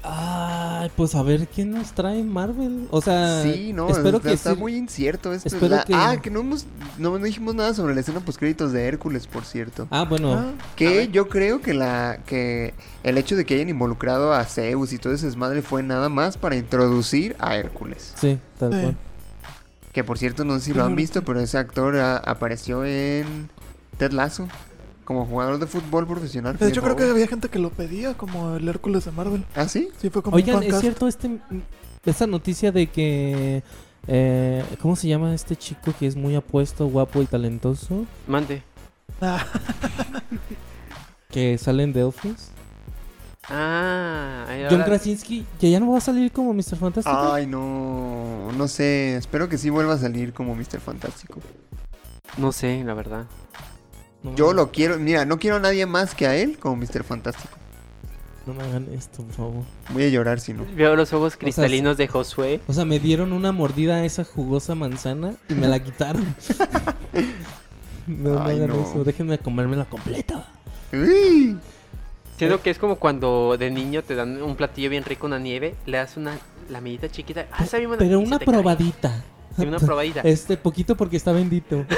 Ay, 0.01 0.89
pues 0.95 1.13
a 1.13 1.23
ver 1.23 1.47
qué 1.47 1.65
nos 1.65 1.91
trae 1.91 2.23
Marvel. 2.23 2.87
O 2.89 3.01
sea, 3.01 3.43
sí, 3.43 3.73
no, 3.73 3.89
espero 3.89 4.17
está, 4.17 4.29
que 4.29 4.35
está 4.35 4.53
sí- 4.53 4.59
muy 4.59 4.75
incierto 4.75 5.33
esto. 5.33 5.47
espero 5.49 5.75
La- 5.75 5.83
que- 5.83 5.93
Ah, 5.93 6.17
que 6.21 6.29
no 6.31 6.39
hemos, 6.39 6.65
no, 6.97 7.17
no 7.17 7.25
dijimos 7.25 7.53
nada 7.55 7.73
sobre 7.73 7.93
la 7.93 7.99
escena 8.01 8.21
post 8.21 8.39
créditos 8.39 8.71
de 8.71 8.85
Hércules, 8.87 9.27
por 9.27 9.43
cierto. 9.43 9.87
Ah, 9.91 10.05
bueno, 10.05 10.33
Ah, 10.33 10.51
Que 10.77 11.09
yo 11.09 11.27
creo 11.27 11.61
que 11.61 11.73
la 11.73 12.19
que 12.25 12.73
el 13.03 13.17
hecho 13.17 13.35
de 13.35 13.45
que 13.45 13.55
hayan 13.55 13.69
involucrado 13.69 14.33
a 14.33 14.43
Zeus 14.45 14.93
y 14.93 14.97
todo 14.99 15.13
ese 15.13 15.25
desmadre 15.25 15.61
fue 15.61 15.83
nada 15.83 16.07
más 16.07 16.37
para 16.37 16.55
introducir 16.55 17.35
a 17.39 17.57
Hércules. 17.57 18.13
sí, 18.15 18.39
tal 18.57 18.69
cual. 18.69 18.97
Que 19.91 20.03
por 20.03 20.17
cierto, 20.17 20.45
no 20.45 20.53
sé 20.59 20.65
si 20.65 20.73
lo 20.73 20.85
han 20.85 20.95
visto, 20.95 21.23
pero 21.23 21.39
ese 21.41 21.57
actor 21.57 21.97
ah, 21.97 22.17
apareció 22.25 22.85
en 22.85 23.49
Ted 23.97 24.11
Lasso 24.13 24.47
como 25.09 25.25
jugador 25.25 25.57
de 25.57 25.65
fútbol 25.65 26.05
profesional. 26.05 26.55
de 26.55 26.67
hecho, 26.67 26.83
creo 26.83 26.95
que 26.95 27.03
había 27.03 27.25
gente 27.25 27.49
que 27.49 27.57
lo 27.57 27.71
pedía, 27.71 28.13
como 28.13 28.57
el 28.57 28.67
Hércules 28.67 29.05
de 29.05 29.11
Marvel. 29.11 29.43
¿Ah, 29.55 29.67
sí? 29.67 29.89
Sí, 29.99 30.11
fue 30.11 30.21
como 30.21 30.35
Oigan, 30.35 30.57
un 30.57 30.63
es 30.65 30.79
cierto 30.79 31.07
este 31.07 31.39
esta 32.05 32.27
noticia 32.27 32.71
de 32.71 32.85
que 32.85 33.63
eh, 34.07 34.63
¿cómo 34.79 34.95
se 34.95 35.07
llama 35.07 35.33
este 35.33 35.55
chico 35.55 35.95
que 35.97 36.05
es 36.05 36.15
muy 36.15 36.35
apuesto, 36.35 36.85
guapo 36.85 37.23
y 37.23 37.25
talentoso? 37.25 38.05
Mande. 38.27 38.61
Ah, 39.19 39.43
Que 41.31 41.57
sale 41.57 41.81
en 41.81 41.93
The 41.93 42.03
Office. 42.03 42.51
Ah, 43.49 44.45
John 44.69 44.83
Krasinski, 44.83 45.43
que 45.59 45.71
ya 45.71 45.79
no 45.79 45.91
va 45.91 45.97
a 45.97 46.01
salir 46.01 46.31
como 46.31 46.53
Mr. 46.53 46.75
Fantástico. 46.75 47.33
Ay, 47.33 47.47
no. 47.47 48.51
No 48.55 48.67
sé. 48.67 49.15
Espero 49.15 49.49
que 49.49 49.57
sí 49.57 49.71
vuelva 49.71 49.95
a 49.95 49.97
salir 49.97 50.33
como 50.33 50.53
Mr. 50.53 50.79
Fantástico. 50.79 51.39
No 52.37 52.51
sé, 52.51 52.83
la 52.83 52.93
verdad. 52.93 53.25
No 54.23 54.31
me 54.31 54.37
Yo 54.37 54.53
lo 54.53 54.71
quiero. 54.71 54.97
Mira, 54.99 55.25
no 55.25 55.39
quiero 55.39 55.57
a 55.57 55.59
nadie 55.59 55.85
más 55.85 56.13
que 56.15 56.27
a 56.27 56.35
él 56.35 56.57
como 56.59 56.75
Mr. 56.75 57.03
Fantástico. 57.03 57.57
No 58.45 58.53
me 58.53 58.63
hagan 58.63 58.87
esto, 58.93 59.23
por 59.23 59.33
favor. 59.33 59.63
Voy 59.91 60.03
a 60.03 60.09
llorar 60.09 60.39
si 60.39 60.53
no. 60.53 60.65
Veo 60.75 60.95
los 60.95 61.13
ojos 61.13 61.37
cristalinos 61.37 61.97
de 61.97 62.07
Josué. 62.07 62.61
O 62.67 62.73
sea, 62.73 62.83
me 62.83 62.99
dieron 62.99 63.31
una 63.31 63.51
mordida 63.51 63.97
a 63.97 64.05
esa 64.05 64.23
jugosa 64.23 64.73
manzana 64.75 65.35
y 65.49 65.53
me 65.53 65.67
la 65.67 65.79
quitaron. 65.83 66.35
no, 68.07 68.41
Ay, 68.43 68.57
hagan 68.57 68.69
no. 68.69 68.81
eso, 68.81 69.03
déjenme 69.03 69.37
comérmela 69.37 69.85
completa. 69.85 70.45
Uy. 70.91 71.57
Siento 72.37 72.61
que 72.61 72.69
es 72.69 72.79
como 72.79 72.95
cuando 72.95 73.57
de 73.57 73.69
niño 73.69 74.01
te 74.03 74.15
dan 74.15 74.41
un 74.41 74.55
platillo 74.55 74.89
bien 74.89 75.03
rico, 75.03 75.27
una 75.27 75.39
nieve, 75.39 75.75
le 75.85 75.97
das 75.97 76.15
una 76.17 76.39
lamidita 76.69 77.09
chiquita. 77.09 77.47
Ah, 77.51 77.65
Pero 77.69 77.69
se 77.69 78.15
una 78.17 78.39
cae. 78.39 78.45
Sí, 79.61 79.67
una 79.67 79.79
probadita. 79.79 80.21
Este, 80.21 80.57
poquito 80.57 80.95
porque 80.95 81.17
está 81.17 81.31
bendito. 81.31 81.85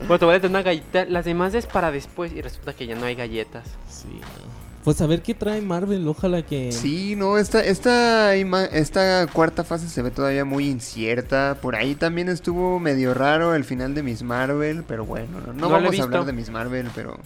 Bueno, 0.00 0.20
te 0.20 0.24
voy 0.24 0.34
a 0.36 0.38
dar 0.38 0.50
una 0.50 0.62
galleta, 0.62 1.04
las 1.06 1.24
demás 1.24 1.52
es 1.54 1.66
para 1.66 1.90
después 1.90 2.32
y 2.32 2.40
resulta 2.40 2.74
que 2.74 2.86
ya 2.86 2.94
no 2.94 3.06
hay 3.06 3.16
galletas. 3.16 3.64
Sí. 3.88 4.20
no. 4.20 4.66
Pues 4.86 5.00
a 5.00 5.06
ver 5.08 5.20
qué 5.20 5.34
trae 5.34 5.60
Marvel, 5.62 6.06
ojalá 6.06 6.42
que... 6.42 6.70
Sí, 6.70 7.16
no, 7.16 7.38
esta, 7.38 7.58
esta, 7.60 8.36
esta 8.36 9.26
cuarta 9.32 9.64
fase 9.64 9.88
se 9.88 10.00
ve 10.00 10.12
todavía 10.12 10.44
muy 10.44 10.68
incierta. 10.68 11.58
Por 11.60 11.74
ahí 11.74 11.96
también 11.96 12.28
estuvo 12.28 12.78
medio 12.78 13.12
raro 13.12 13.56
el 13.56 13.64
final 13.64 13.96
de 13.96 14.04
Miss 14.04 14.22
Marvel, 14.22 14.84
pero 14.86 15.04
bueno, 15.04 15.40
no, 15.56 15.68
vamos 15.68 15.98
a 15.98 16.02
hablar 16.04 16.24
de 16.24 16.32
Miss 16.32 16.50
Marvel, 16.50 16.88
pero... 16.94 17.18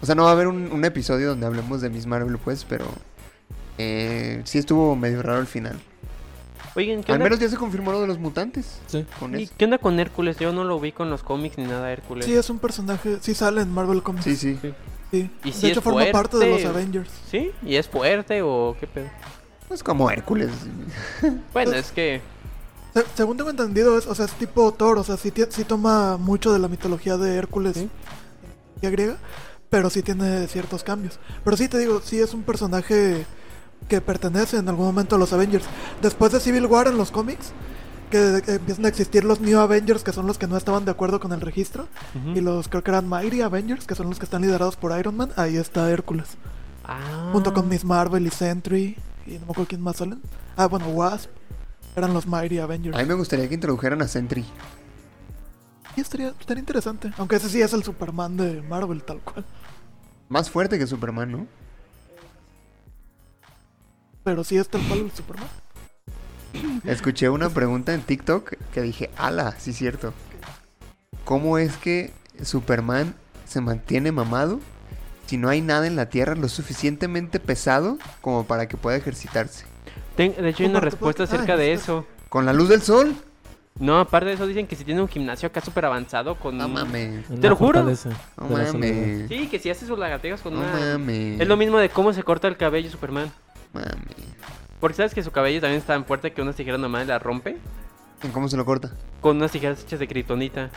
O 0.00 0.06
sea, 0.06 0.14
no 0.14 0.22
va 0.22 0.28
a 0.28 0.32
haber 0.34 0.46
un, 0.46 0.70
un 0.70 0.84
episodio 0.84 1.30
donde 1.30 1.44
hablemos 1.44 1.80
de 1.80 1.90
Miss 1.90 2.06
Marvel, 2.06 2.38
pues, 2.38 2.64
pero... 2.64 2.84
Eh, 3.78 4.40
sí 4.44 4.58
estuvo 4.58 4.94
medio 4.94 5.22
raro 5.22 5.40
el 5.40 5.48
final. 5.48 5.80
Oigan, 6.74 7.02
¿qué 7.04 7.12
Al 7.12 7.16
onda, 7.16 7.24
menos 7.24 7.38
ya 7.38 7.48
se 7.48 7.56
confirmó 7.56 7.92
lo 7.92 8.00
de 8.00 8.06
los 8.06 8.18
mutantes. 8.18 8.80
Sí. 8.86 9.04
Con 9.20 9.38
¿y 9.38 9.44
eso. 9.44 9.54
qué 9.58 9.64
onda 9.66 9.78
con 9.78 10.00
Hércules? 10.00 10.38
Yo 10.38 10.52
no 10.52 10.64
lo 10.64 10.80
vi 10.80 10.92
con 10.92 11.10
los 11.10 11.22
cómics 11.22 11.58
ni 11.58 11.64
nada 11.64 11.92
Hércules. 11.92 12.24
sí, 12.24 12.32
es 12.34 12.48
un 12.50 12.58
personaje. 12.58 13.18
Sí, 13.20 13.34
sale 13.34 13.60
en 13.62 13.70
Marvel 13.72 14.02
Comics. 14.02 14.24
Sí, 14.24 14.36
sí. 14.36 14.58
Sí. 15.10 15.30
¿Y 15.44 15.50
de 15.50 15.52
si 15.52 15.66
hecho, 15.66 15.80
es 15.80 15.84
forma 15.84 16.04
parte 16.10 16.38
de 16.38 16.50
los? 16.50 16.64
Avengers. 16.64 17.10
¿Sí? 17.30 17.50
¿Y 17.62 17.76
es 17.76 17.86
fuerte 17.88 18.40
o 18.42 18.74
qué 18.80 18.86
pedo? 18.86 19.08
Pues 19.68 19.82
como 19.82 20.10
Hércules. 20.10 20.50
Bueno, 21.52 21.72
es 21.72 21.92
que... 21.92 22.20
Se- 22.94 23.04
según 23.14 23.36
tengo 23.36 23.50
entendido, 23.50 23.96
es, 23.98 24.06
o 24.06 24.14
sea, 24.14 24.24
es 24.24 24.32
tipo 24.32 24.72
Thor. 24.72 24.98
O 24.98 25.04
sea, 25.04 25.16
sí, 25.18 25.30
toma 25.64 26.16
mucho 26.16 26.52
de 26.52 26.58
la 26.58 26.68
mitología 26.68 27.16
de 27.18 27.36
Hércules 27.36 27.76
Sí. 27.76 27.88
y 28.80 28.86
griega, 28.88 29.16
pero 29.70 29.90
sí 29.90 30.02
tiene 30.02 30.46
ciertos 30.48 30.82
cambios. 30.84 31.18
Pero 31.44 31.56
sí, 31.56 31.68
te 31.68 31.78
digo, 31.78 32.00
sí 32.02 32.18
es 32.20 32.32
un 32.34 32.42
personaje 32.42 33.24
que 33.88 34.00
pertenece 34.00 34.56
en 34.56 34.68
algún 34.68 34.86
momento 34.86 35.16
a 35.16 35.18
los 35.18 35.32
Avengers. 35.32 35.64
Después 36.00 36.32
de 36.32 36.40
Civil 36.40 36.66
War 36.66 36.88
en 36.88 36.96
los 36.96 37.10
cómics, 37.10 37.52
que, 38.10 38.42
que 38.44 38.52
empiezan 38.54 38.84
a 38.84 38.88
existir 38.88 39.24
los 39.24 39.40
New 39.40 39.58
Avengers, 39.58 40.02
que 40.02 40.12
son 40.12 40.26
los 40.26 40.38
que 40.38 40.46
no 40.46 40.56
estaban 40.56 40.84
de 40.84 40.90
acuerdo 40.90 41.20
con 41.20 41.32
el 41.32 41.40
registro, 41.40 41.88
y 42.34 42.40
los 42.40 42.68
creo 42.68 42.82
que 42.82 42.90
eran 42.90 43.08
Mighty 43.08 43.40
Avengers, 43.42 43.86
que 43.86 43.94
son 43.94 44.08
los 44.08 44.18
que 44.18 44.24
están 44.24 44.42
liderados 44.42 44.76
por 44.76 44.98
Iron 44.98 45.16
Man. 45.16 45.30
Ahí 45.36 45.56
está 45.56 45.90
Hércules. 45.90 46.36
Ah. 46.84 47.30
Junto 47.32 47.54
con 47.54 47.68
Miss 47.68 47.84
Marvel 47.84 48.26
y 48.26 48.30
Sentry. 48.30 48.96
Y 49.26 49.34
no 49.34 49.38
me 49.40 49.44
acuerdo 49.52 49.66
quién 49.68 49.80
más 49.80 49.96
salen. 49.96 50.20
Ah, 50.56 50.66
bueno, 50.66 50.88
Wasp. 50.88 51.30
Eran 51.94 52.12
los 52.12 52.26
Mighty 52.26 52.58
Avengers. 52.58 52.96
A 52.96 53.00
mí 53.00 53.06
me 53.06 53.14
gustaría 53.14 53.48
que 53.48 53.54
introdujeran 53.54 54.02
a 54.02 54.08
Sentry. 54.08 54.44
Y 55.96 56.00
estaría, 56.00 56.28
estaría 56.28 56.60
interesante. 56.60 57.12
Aunque 57.18 57.36
ese 57.36 57.48
sí 57.48 57.60
es 57.60 57.72
el 57.72 57.82
Superman 57.82 58.36
de 58.36 58.62
Marvel, 58.62 59.02
tal 59.04 59.20
cual. 59.20 59.44
Más 60.28 60.50
fuerte 60.50 60.78
que 60.78 60.86
Superman, 60.86 61.30
¿no? 61.30 61.46
Pero 64.24 64.44
sí 64.44 64.56
es 64.56 64.68
tal 64.68 64.82
cual 64.86 65.00
el 65.00 65.10
Superman. 65.12 65.48
Escuché 66.84 67.28
una 67.28 67.48
pregunta 67.50 67.94
en 67.94 68.02
TikTok 68.02 68.54
que 68.72 68.82
dije, 68.82 69.10
ala, 69.16 69.54
sí 69.58 69.70
es 69.70 69.76
cierto. 69.76 70.12
¿Cómo 71.24 71.58
es 71.58 71.76
que 71.76 72.12
Superman 72.42 73.14
se 73.46 73.60
mantiene 73.60 74.12
mamado 74.12 74.60
si 75.26 75.38
no 75.38 75.48
hay 75.48 75.60
nada 75.60 75.86
en 75.86 75.96
la 75.96 76.08
Tierra 76.10 76.34
lo 76.34 76.48
suficientemente 76.48 77.40
pesado 77.40 77.98
como 78.20 78.44
para 78.44 78.68
que 78.68 78.76
pueda 78.76 78.96
ejercitarse? 78.96 79.64
Ten- 80.16 80.34
de 80.36 80.48
hecho, 80.50 80.62
hay 80.62 80.68
una 80.68 80.80
respuesta 80.80 81.24
acerca 81.24 81.54
Ah, 81.54 81.56
de 81.56 81.72
está. 81.72 81.84
eso. 81.84 82.06
¿Con 82.28 82.44
la 82.44 82.52
luz 82.52 82.68
del 82.68 82.82
sol? 82.82 83.14
No, 83.78 83.98
aparte 83.98 84.26
de 84.28 84.34
eso, 84.34 84.46
dicen 84.46 84.66
que 84.66 84.76
si 84.76 84.84
tiene 84.84 85.00
un 85.00 85.08
gimnasio 85.08 85.46
acá 85.46 85.62
súper 85.62 85.86
avanzado 85.86 86.34
con... 86.38 86.58
No 86.58 86.68
mames. 86.68 87.26
Te 87.28 87.48
lo 87.48 87.56
juro. 87.56 87.82
No 87.82 87.88
de 87.90 88.64
mames. 88.72 89.28
Sí, 89.28 89.46
que 89.48 89.58
si 89.58 89.70
hace 89.70 89.86
sus 89.86 89.98
lagartijas 89.98 90.42
con 90.42 90.52
No 90.52 90.60
una... 90.60 90.70
mames. 90.98 91.40
Es 91.40 91.48
lo 91.48 91.56
mismo 91.56 91.78
de 91.78 91.88
cómo 91.88 92.12
se 92.12 92.22
corta 92.22 92.48
el 92.48 92.58
cabello 92.58 92.90
Superman. 92.90 93.32
Mames. 93.72 93.96
Porque 94.80 94.96
sabes 94.96 95.14
que 95.14 95.22
su 95.22 95.30
cabello 95.30 95.60
también 95.60 95.80
es 95.80 95.86
tan 95.86 96.04
fuerte 96.04 96.32
que 96.32 96.42
unas 96.42 96.56
tijeras 96.56 96.80
normales 96.80 97.08
la 97.08 97.18
rompe. 97.18 97.56
¿En 98.22 98.30
¿Cómo 98.32 98.48
se 98.48 98.56
lo 98.56 98.64
corta? 98.64 98.90
Con 99.20 99.36
unas 99.36 99.50
tijeras 99.52 99.82
hechas 99.82 99.98
de 100.00 100.08
kritonita. 100.08 100.70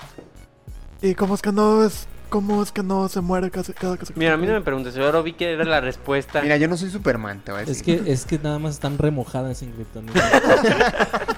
Y 1.01 1.13
cómo 1.15 1.35
es 1.35 1.41
que 1.41 1.51
no 1.51 1.83
es. 1.83 2.07
¿Cómo 2.29 2.63
es 2.63 2.71
que 2.71 2.81
no 2.81 3.07
se 3.07 3.21
muere 3.21 3.51
casi, 3.51 3.71
cada 3.73 3.97
que 3.97 4.05
se 4.07 4.13
Mira, 4.15 4.33
a 4.33 4.37
mí 4.37 4.47
no 4.47 4.53
me 4.53 4.61
preguntes, 4.61 4.95
yo 4.95 5.05
ahora 5.05 5.21
vi 5.21 5.33
que 5.33 5.53
era 5.53 5.63
la 5.63 5.79
respuesta. 5.79 6.41
Mira, 6.41 6.57
yo 6.57 6.67
no 6.67 6.75
soy 6.75 6.89
Superman, 6.89 7.39
te 7.45 7.51
voy 7.51 7.59
a 7.59 7.63
Es 7.63 7.69
decir. 7.69 8.03
que, 8.03 8.11
es 8.11 8.25
que 8.25 8.39
nada 8.39 8.57
más 8.57 8.73
están 8.73 8.97
remojadas 8.97 9.61
en 9.61 9.71
Kryptonita. 9.71 10.21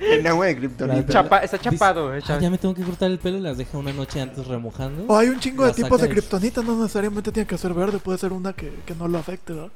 En 0.00 0.26
agua 0.26 0.46
de 0.46 0.56
kriptonita. 0.56 1.12
Chapa- 1.12 1.38
está 1.44 1.56
Dice, 1.58 1.70
chapado, 1.70 2.14
eh, 2.14 2.20
"Ah, 2.28 2.38
ya 2.40 2.50
me 2.50 2.58
tengo 2.58 2.74
que 2.74 2.82
cortar 2.82 3.10
el 3.10 3.18
pelo 3.18 3.38
y 3.38 3.40
las 3.40 3.56
deja 3.56 3.78
una 3.78 3.92
noche 3.92 4.20
antes 4.20 4.46
remojando. 4.46 5.04
O 5.08 5.16
hay 5.16 5.28
un 5.28 5.38
chingo 5.40 5.64
de 5.64 5.72
tipos 5.72 5.90
de 6.00 6.06
saca 6.06 6.12
y- 6.12 6.16
kriptonita, 6.18 6.62
no 6.62 6.80
necesariamente 6.80 7.30
tiene 7.32 7.46
que 7.46 7.56
ser 7.56 7.72
verde, 7.72 7.98
puede 7.98 8.18
ser 8.18 8.32
una 8.32 8.52
que, 8.52 8.72
que 8.84 8.94
no 8.94 9.06
lo 9.08 9.18
afecte, 9.18 9.52
¿verdad? 9.52 9.70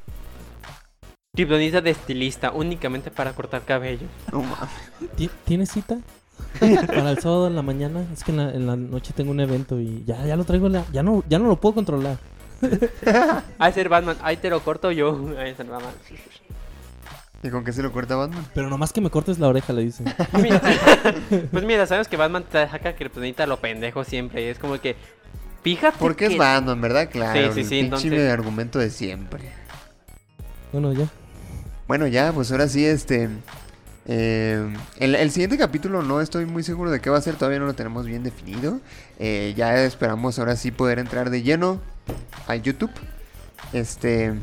Kryptonita 1.47 1.81
de 1.81 1.91
estilista, 1.91 2.51
únicamente 2.51 3.11
para 3.11 3.33
cortar 3.33 3.63
cabello. 3.63 4.07
No 4.33 4.43
mames. 4.43 4.69
¿Ti- 5.17 5.31
¿Tienes 5.45 5.71
cita? 5.71 5.99
Para 6.87 7.11
el 7.13 7.19
sábado 7.21 7.47
en 7.47 7.55
la 7.55 7.63
mañana. 7.63 8.05
Es 8.13 8.25
que 8.25 8.33
en 8.33 8.37
la, 8.39 8.51
en 8.53 8.67
la 8.67 8.75
noche 8.77 9.13
tengo 9.15 9.31
un 9.31 9.39
evento 9.41 9.79
y 9.81 10.03
ya, 10.05 10.25
ya 10.27 10.35
lo 10.37 10.45
traigo. 10.45 10.67
en 10.67 10.73
la- 10.75 10.85
ya, 10.93 11.03
no, 11.03 11.23
ya 11.29 11.39
no 11.39 11.47
lo 11.47 11.57
puedo 11.61 11.77
controlar. 11.77 12.17
Ahí 13.59 13.73
ser 13.73 13.89
Batman, 13.89 14.17
ahí 14.23 14.37
te 14.37 14.51
lo 14.51 14.61
corto 14.65 14.91
yo. 14.91 15.17
Ahí 15.39 15.55
ser 15.55 15.67
Batman. 15.67 15.93
¿Y 17.45 17.51
con 17.51 17.63
qué 17.65 17.73
se 17.73 17.83
lo 17.85 17.93
corta 17.93 18.17
Batman? 18.17 18.45
Pero 18.53 18.69
nomás 18.69 18.93
que 18.93 19.01
me 19.01 19.11
cortes 19.11 19.39
la 19.39 19.47
oreja, 19.47 19.73
le 19.73 19.83
dicen. 19.83 20.13
Mira, 20.43 20.61
pues 21.53 21.65
mira, 21.65 21.87
sabes 21.87 22.09
que 22.09 22.17
Batman 22.17 22.43
te 22.43 22.67
saca 22.69 22.97
Kryptonita 22.97 23.45
a 23.45 23.47
lo 23.47 23.59
pendejo 23.61 24.03
siempre. 24.03 24.43
Y 24.43 24.47
es 24.47 24.59
como 24.59 24.81
que. 24.81 24.97
Fíjate. 25.63 25.99
Porque 26.01 26.27
es 26.27 26.37
Batman, 26.37 26.81
¿verdad? 26.81 27.09
Claro. 27.11 27.53
Sí, 27.53 27.55
sí, 27.55 27.61
el 27.61 27.67
sí, 27.69 27.79
entonces- 27.79 28.29
argumento 28.33 28.81
de 28.81 28.91
siempre. 28.91 29.53
Bueno, 30.73 30.93
ya. 30.93 31.07
Bueno, 31.89 32.07
ya, 32.07 32.33
pues 32.35 32.53
ahora 32.53 32.69
sí, 32.69 32.85
este. 32.85 33.31
eh, 34.07 34.75
el, 34.99 35.31
siguiente 35.31 35.57
capítulo 35.57 36.03
no 36.03 36.21
estoy 36.21 36.45
muy 36.45 36.63
seguro 36.63 36.91
de 36.91 37.01
qué 37.01 37.09
va 37.09 37.17
a 37.17 37.23
ser, 37.23 37.37
todavía 37.37 37.61
no 37.61 37.65
lo 37.65 37.73
tenemos 37.73 38.05
bien 38.05 38.23
definido. 38.23 38.79
Eh, 39.19 39.55
ya 39.57 39.83
esperamos 39.83 40.39
ahora 40.39 40.55
sí 40.55 40.71
poder 40.71 40.99
entrar 40.99 41.31
de 41.31 41.43
lleno 41.43 41.81
a 42.47 42.57
YouTube. 42.57 42.91
Este. 43.73 44.35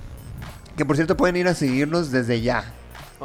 Que 0.75 0.85
por 0.85 0.95
cierto 0.95 1.15
pueden 1.15 1.35
ir 1.35 1.47
a 1.47 1.53
seguirnos 1.53 2.09
desde 2.11 2.41
ya. 2.41 2.65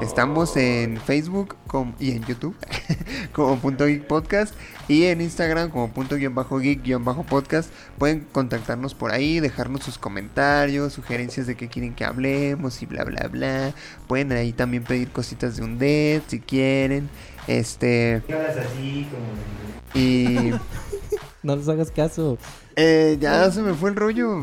Estamos 0.01 0.57
en 0.57 0.99
Facebook 0.99 1.57
y 1.99 2.13
en 2.13 2.25
YouTube 2.25 2.57
como 3.33 3.59
punto 3.59 3.87
geek 3.87 4.07
podcast 4.07 4.55
y 4.89 5.05
en 5.05 5.21
Instagram 5.21 5.71
como 5.71 5.93
punto 5.93 6.17
guion 6.17 6.35
bajo 6.35 6.59
geek 6.59 6.83
guion 6.83 7.05
bajo 7.05 7.25
podcast. 7.25 7.71
Pueden 7.99 8.21
contactarnos 8.33 8.95
por 8.95 9.11
ahí, 9.13 9.41
dejarnos 9.41 9.83
sus 9.83 9.99
comentarios, 9.99 10.93
sugerencias 10.93 11.47
de 11.47 11.57
qué 11.57 11.69
quieren 11.69 11.95
que 11.95 12.05
hablemos 12.05 12.81
y 12.83 12.87
bla 12.87 13.05
bla 13.05 13.29
bla. 13.29 13.75
Pueden 14.07 14.33
ahí 14.33 14.53
también 14.53 14.85
pedir 14.85 15.11
cositas 15.11 15.57
de 15.57 15.65
un 15.65 15.79
dead 15.79 16.23
si 16.29 16.41
quieren. 16.41 17.11
Este 17.47 18.23
así 18.29 19.07
como... 19.11 20.01
y 20.01 20.53
No 21.43 21.57
les 21.57 21.69
hagas 21.69 21.91
caso. 21.91 22.39
eh, 22.77 23.17
ya 23.21 23.51
se 23.51 23.63
me 23.63 23.75
fue 23.75 23.91
el 23.91 23.97
rollo. 23.97 24.37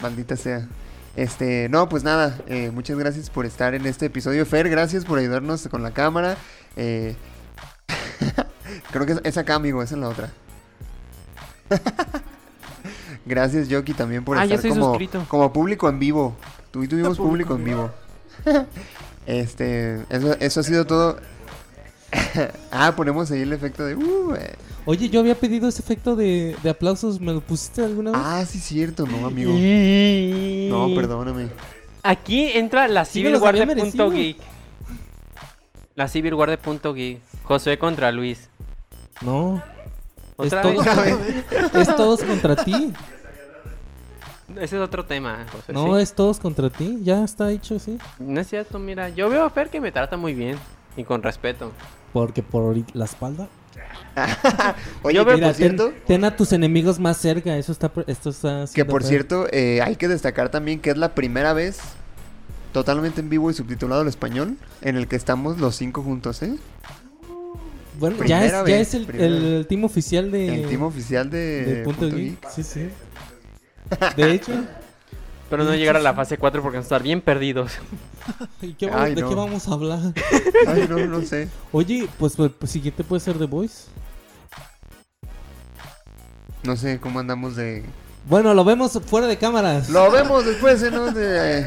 Maldita 0.00 0.36
sea. 0.36 0.66
Este, 1.18 1.68
no, 1.68 1.88
pues 1.88 2.04
nada, 2.04 2.38
eh, 2.46 2.70
muchas 2.72 2.96
gracias 2.96 3.28
por 3.28 3.44
estar 3.44 3.74
en 3.74 3.86
este 3.86 4.06
episodio. 4.06 4.46
Fer, 4.46 4.68
gracias 4.68 5.04
por 5.04 5.18
ayudarnos 5.18 5.66
con 5.66 5.82
la 5.82 5.90
cámara. 5.90 6.36
Eh, 6.76 7.16
creo 8.92 9.04
que 9.04 9.14
es, 9.14 9.20
es 9.24 9.36
acá, 9.36 9.56
amigo, 9.56 9.82
es 9.82 9.90
en 9.90 10.00
la 10.00 10.10
otra. 10.10 10.30
gracias, 13.26 13.66
Yoki, 13.66 13.94
también 13.94 14.24
por 14.24 14.38
Ah, 14.38 14.44
estar 14.44 14.60
como, 14.68 14.90
suscrito. 14.90 15.24
como 15.26 15.52
público 15.52 15.88
en 15.88 15.98
vivo. 15.98 16.36
Tú 16.70 16.84
y 16.84 16.86
tuvimos 16.86 17.16
Público 17.16 17.56
público 17.56 17.56
en 17.56 17.64
vivo. 17.64 17.90
este, 19.26 20.00
eso, 20.10 20.36
eso 20.38 20.60
ha 20.60 20.62
sido 20.62 20.86
todo. 20.86 21.18
ah, 22.70 22.92
ponemos 22.94 23.28
ahí 23.32 23.40
el 23.40 23.52
efecto 23.52 23.84
de... 23.84 23.96
uh, 23.96 24.34
eh. 24.36 24.54
Oye, 24.90 25.10
yo 25.10 25.20
había 25.20 25.34
pedido 25.34 25.68
ese 25.68 25.82
efecto 25.82 26.16
de, 26.16 26.56
de 26.62 26.70
aplausos. 26.70 27.20
¿Me 27.20 27.34
lo 27.34 27.42
pusiste 27.42 27.84
alguna 27.84 28.10
vez? 28.12 28.20
Ah, 28.24 28.42
sí, 28.46 28.58
cierto, 28.58 29.06
no, 29.06 29.26
amigo. 29.26 29.52
Y- 29.54 30.68
No, 30.70 30.88
perdóname. 30.94 31.48
Aquí 32.02 32.46
entra 32.54 32.88
la 32.88 33.04
Sí 33.04 33.18
me 33.18 33.24
Civil 33.24 33.32
los 33.32 33.42
War 33.42 33.50
había 33.50 33.66
de 33.66 33.74
merecido. 33.74 34.06
punto 34.06 34.16
geek. 34.18 34.38
La 35.94 36.08
Civil 36.08 36.32
War 36.32 36.48
de 36.48 36.56
punto 36.56 36.94
geek. 36.94 37.20
Josué 37.42 37.78
contra 37.78 38.10
Luis. 38.12 38.48
No. 39.20 39.62
Es, 40.38 40.46
Otra 40.46 40.62
todo- 40.62 40.82
vez. 40.82 41.44
es 41.74 41.94
todos 41.96 42.22
contra 42.22 42.56
ti. 42.56 42.92
Ese 44.56 44.76
es 44.76 44.82
otro 44.82 45.04
tema, 45.04 45.44
José. 45.52 45.72
No, 45.74 45.96
sí. 45.96 46.02
es 46.02 46.14
todos 46.14 46.38
contra 46.40 46.70
ti. 46.70 46.98
Ya 47.02 47.22
está 47.24 47.50
hecho, 47.52 47.78
sí. 47.78 47.98
No 48.18 48.40
es 48.40 48.48
cierto, 48.48 48.78
mira. 48.78 49.10
Yo 49.10 49.28
veo 49.28 49.44
a 49.44 49.50
Fer 49.50 49.68
que 49.68 49.82
me 49.82 49.92
trata 49.92 50.16
muy 50.16 50.32
bien. 50.32 50.56
Y 50.96 51.04
con 51.04 51.22
respeto. 51.22 51.72
Porque 52.14 52.42
por 52.42 52.74
la 52.94 53.04
espalda. 53.04 53.48
Oye, 55.02 55.14
Yo 55.16 55.22
que 55.24 55.28
veo- 55.30 55.34
Mira, 55.36 55.46
por 55.48 55.56
cierto, 55.56 55.88
ten, 55.90 56.02
ten 56.06 56.24
a 56.24 56.36
tus 56.36 56.52
enemigos 56.52 56.98
más 56.98 57.16
cerca. 57.18 57.56
Eso 57.56 57.72
está. 57.72 57.90
Esto 58.06 58.30
está. 58.30 58.64
que 58.74 58.84
por 58.84 59.02
feo. 59.02 59.08
cierto, 59.10 59.46
eh, 59.52 59.80
hay 59.82 59.96
que 59.96 60.08
destacar 60.08 60.50
también 60.50 60.80
que 60.80 60.90
es 60.90 60.96
la 60.96 61.14
primera 61.14 61.52
vez 61.52 61.78
totalmente 62.72 63.20
en 63.20 63.28
vivo 63.30 63.50
y 63.50 63.54
subtitulado 63.54 64.02
al 64.02 64.08
español 64.08 64.56
en 64.82 64.96
el 64.96 65.08
que 65.08 65.16
estamos 65.16 65.58
los 65.58 65.74
cinco 65.76 66.02
juntos, 66.02 66.42
¿eh? 66.42 66.54
Bueno, 67.98 68.22
ya 68.24 68.44
es, 68.44 68.52
ya 68.52 68.98
el, 68.98 69.20
el, 69.20 69.44
el 69.56 69.66
team 69.66 69.84
oficial 69.84 70.30
de. 70.30 70.62
el 70.62 70.68
team 70.68 70.82
oficial 70.82 71.30
de, 71.30 71.64
de 71.64 71.82
Punto, 71.82 72.00
Punto 72.02 72.16
Geek. 72.16 72.40
Geek. 72.40 72.50
Sí, 72.50 72.62
sí. 72.62 72.88
De 74.16 74.32
hecho. 74.32 74.52
Pero 75.50 75.64
no 75.64 75.74
llegar 75.74 75.96
a 75.96 76.00
la 76.00 76.12
fase 76.12 76.36
4 76.36 76.60
porque 76.62 76.76
vamos 76.76 76.84
a 76.84 76.94
estar 76.94 77.02
bien 77.02 77.22
perdidos. 77.22 77.72
¿y 78.62 78.74
qué 78.74 78.86
Ay, 78.86 78.92
vamos- 78.92 79.08
¿De 79.14 79.22
qué 79.22 79.34
vamos 79.34 79.66
a 79.68 79.72
hablar? 79.72 79.98
Ay, 80.66 80.86
no, 80.90 81.06
no 81.06 81.22
sé. 81.22 81.48
Oye, 81.72 82.06
pues, 82.18 82.36
pues, 82.36 82.50
pues 82.58 82.70
siguiente 82.70 83.02
puede 83.02 83.20
ser 83.20 83.38
The 83.38 83.46
Voice. 83.46 83.84
No 86.68 86.76
sé 86.76 87.00
cómo 87.00 87.18
andamos 87.18 87.56
de... 87.56 87.82
Bueno, 88.28 88.52
lo 88.52 88.62
vemos 88.62 88.92
fuera 89.06 89.26
de 89.26 89.38
cámaras. 89.38 89.88
Lo 89.88 90.10
vemos 90.10 90.44
después, 90.44 90.82
¿eh? 90.82 90.90
¿no? 90.90 91.10
De- 91.10 91.66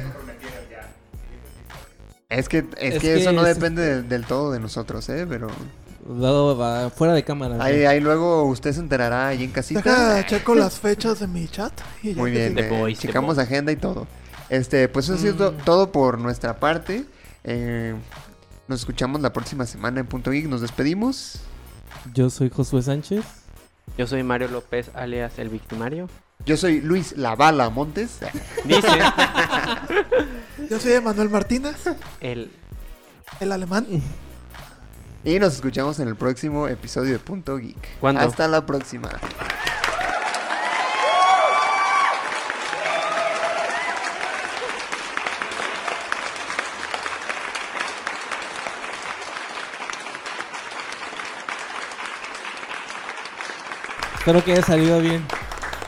Es 2.29 2.47
que, 2.47 2.59
es, 2.77 2.93
Es 2.95 3.01
que 3.01 3.15
eso 3.19 3.31
no 3.31 3.43
es- 3.43 3.55
depende 3.55 3.81
de- 3.81 4.01
del 4.03 4.25
todo 4.25 4.51
de 4.51 4.59
nosotros, 4.59 5.09
¿eh? 5.09 5.25
Pero 5.27 5.47
va 6.07 6.91
fuera 6.91 7.13
de 7.15 7.23
cámaras. 7.23 7.59
ahí, 7.61 7.83
ahí 7.85 7.99
luego 7.99 8.43
usted 8.45 8.73
se 8.73 8.79
enterará 8.79 9.29
ahí 9.29 9.43
en 9.43 9.49
casita. 9.49 9.81
Deja, 9.81 10.23
checo 10.27 10.53
las 10.53 10.77
fechas 10.79 11.19
de 11.19 11.25
mi 11.27 11.47
chat. 11.47 11.73
Y 12.03 12.13
ya 12.13 12.17
Muy 12.21 12.29
bien, 12.29 12.55
eh, 12.59 12.69
Boys, 12.69 12.99
checamos 12.99 13.39
agenda 13.39 13.71
y 13.71 13.77
todo. 13.77 14.05
Este, 14.49 14.87
pues 14.87 15.05
eso 15.05 15.15
ha 15.15 15.17
sido 15.17 15.51
Mm. 15.53 15.57
todo 15.65 15.91
por 15.91 16.19
nuestra 16.19 16.59
parte. 16.59 17.05
Eh, 17.43 17.95
nos 18.67 18.81
escuchamos 18.81 19.19
la 19.21 19.33
próxima 19.33 19.65
semana 19.65 19.99
en 20.01 20.05
Punto 20.05 20.29
Geek. 20.29 20.45
Nos 20.47 20.61
despedimos. 20.61 21.39
Yo 22.13 22.29
soy 22.29 22.51
Josué 22.51 22.83
Sánchez. 22.83 23.25
Yo 23.97 24.07
soy 24.07 24.23
Mario 24.23 24.47
López, 24.47 24.91
alias 24.93 25.37
el 25.37 25.49
victimario. 25.49 26.09
Yo 26.45 26.57
soy 26.57 26.81
Luis 26.81 27.15
Lavala 27.17 27.69
Montes. 27.69 28.19
Dice 28.65 28.87
Yo 30.69 30.79
soy 30.79 30.93
Emanuel 30.93 31.29
Martínez, 31.29 31.75
el. 32.19 32.51
el 33.39 33.51
alemán. 33.51 33.85
Y 35.23 35.37
nos 35.37 35.53
escuchamos 35.53 35.99
en 35.99 36.07
el 36.07 36.15
próximo 36.15 36.67
episodio 36.67 37.13
de 37.13 37.19
Punto 37.19 37.57
Geek. 37.57 37.99
¿Cuándo? 37.99 38.21
Hasta 38.21 38.47
la 38.47 38.65
próxima. 38.65 39.09
Espero 54.21 54.43
que 54.43 54.51
haya 54.51 54.61
salido 54.61 54.99
bien. 55.01 55.23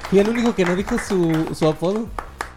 Fui 0.09 0.17
el 0.17 0.27
único 0.27 0.55
que 0.55 0.65
no 0.65 0.75
dijo 0.75 0.97
su, 0.97 1.53
su 1.53 1.67
apodo. 1.67 2.07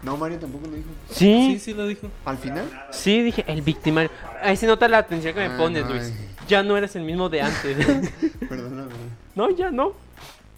No, 0.01 0.17
Mario 0.17 0.39
tampoco 0.39 0.65
lo 0.65 0.73
dijo. 0.73 0.89
Sí, 1.11 1.51
Sí, 1.53 1.59
sí 1.59 1.73
lo 1.75 1.85
dijo. 1.85 2.09
¿Al 2.25 2.39
final? 2.39 2.65
sí, 2.89 3.21
dije 3.21 3.45
el 3.47 3.61
victimario. 3.61 4.09
Ahí 4.41 4.57
se 4.57 4.65
nota 4.65 4.87
la 4.87 4.97
atención 4.97 5.35
que 5.35 5.39
me 5.47 5.53
Ay, 5.53 5.57
pones, 5.59 5.85
no, 5.85 5.91
Luis. 5.91 6.05
ay. 6.17 6.29
Ya 6.47 6.63
no 6.63 6.77
eres 6.77 6.95
el 6.95 7.03
mismo 7.03 7.29
de 7.29 7.41
antes. 7.41 7.77
Perdóname. 8.49 8.89
no, 9.35 9.51
ya 9.51 9.69
no. 9.69 9.93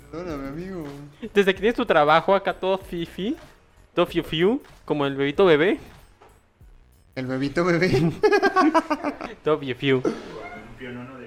Perdóname, 0.09 0.47
amigo. 0.47 0.85
Desde 1.33 1.53
que 1.53 1.59
tienes 1.59 1.75
tu 1.75 1.85
trabajo 1.85 2.33
acá 2.33 2.53
todo 2.53 2.77
fifi, 2.77 3.35
todo 3.93 4.05
fiu 4.05 4.23
fiu, 4.23 4.61
como 4.85 5.05
el 5.05 5.17
bebito 5.17 5.43
bebé, 5.43 5.79
El 7.15 7.25
bebito 7.25 7.65
bebé. 7.65 7.91
todo 9.43 9.59
fiu 9.59 9.75
fiu. 9.75 9.97
Un 9.97 10.75
pionono 10.77 11.17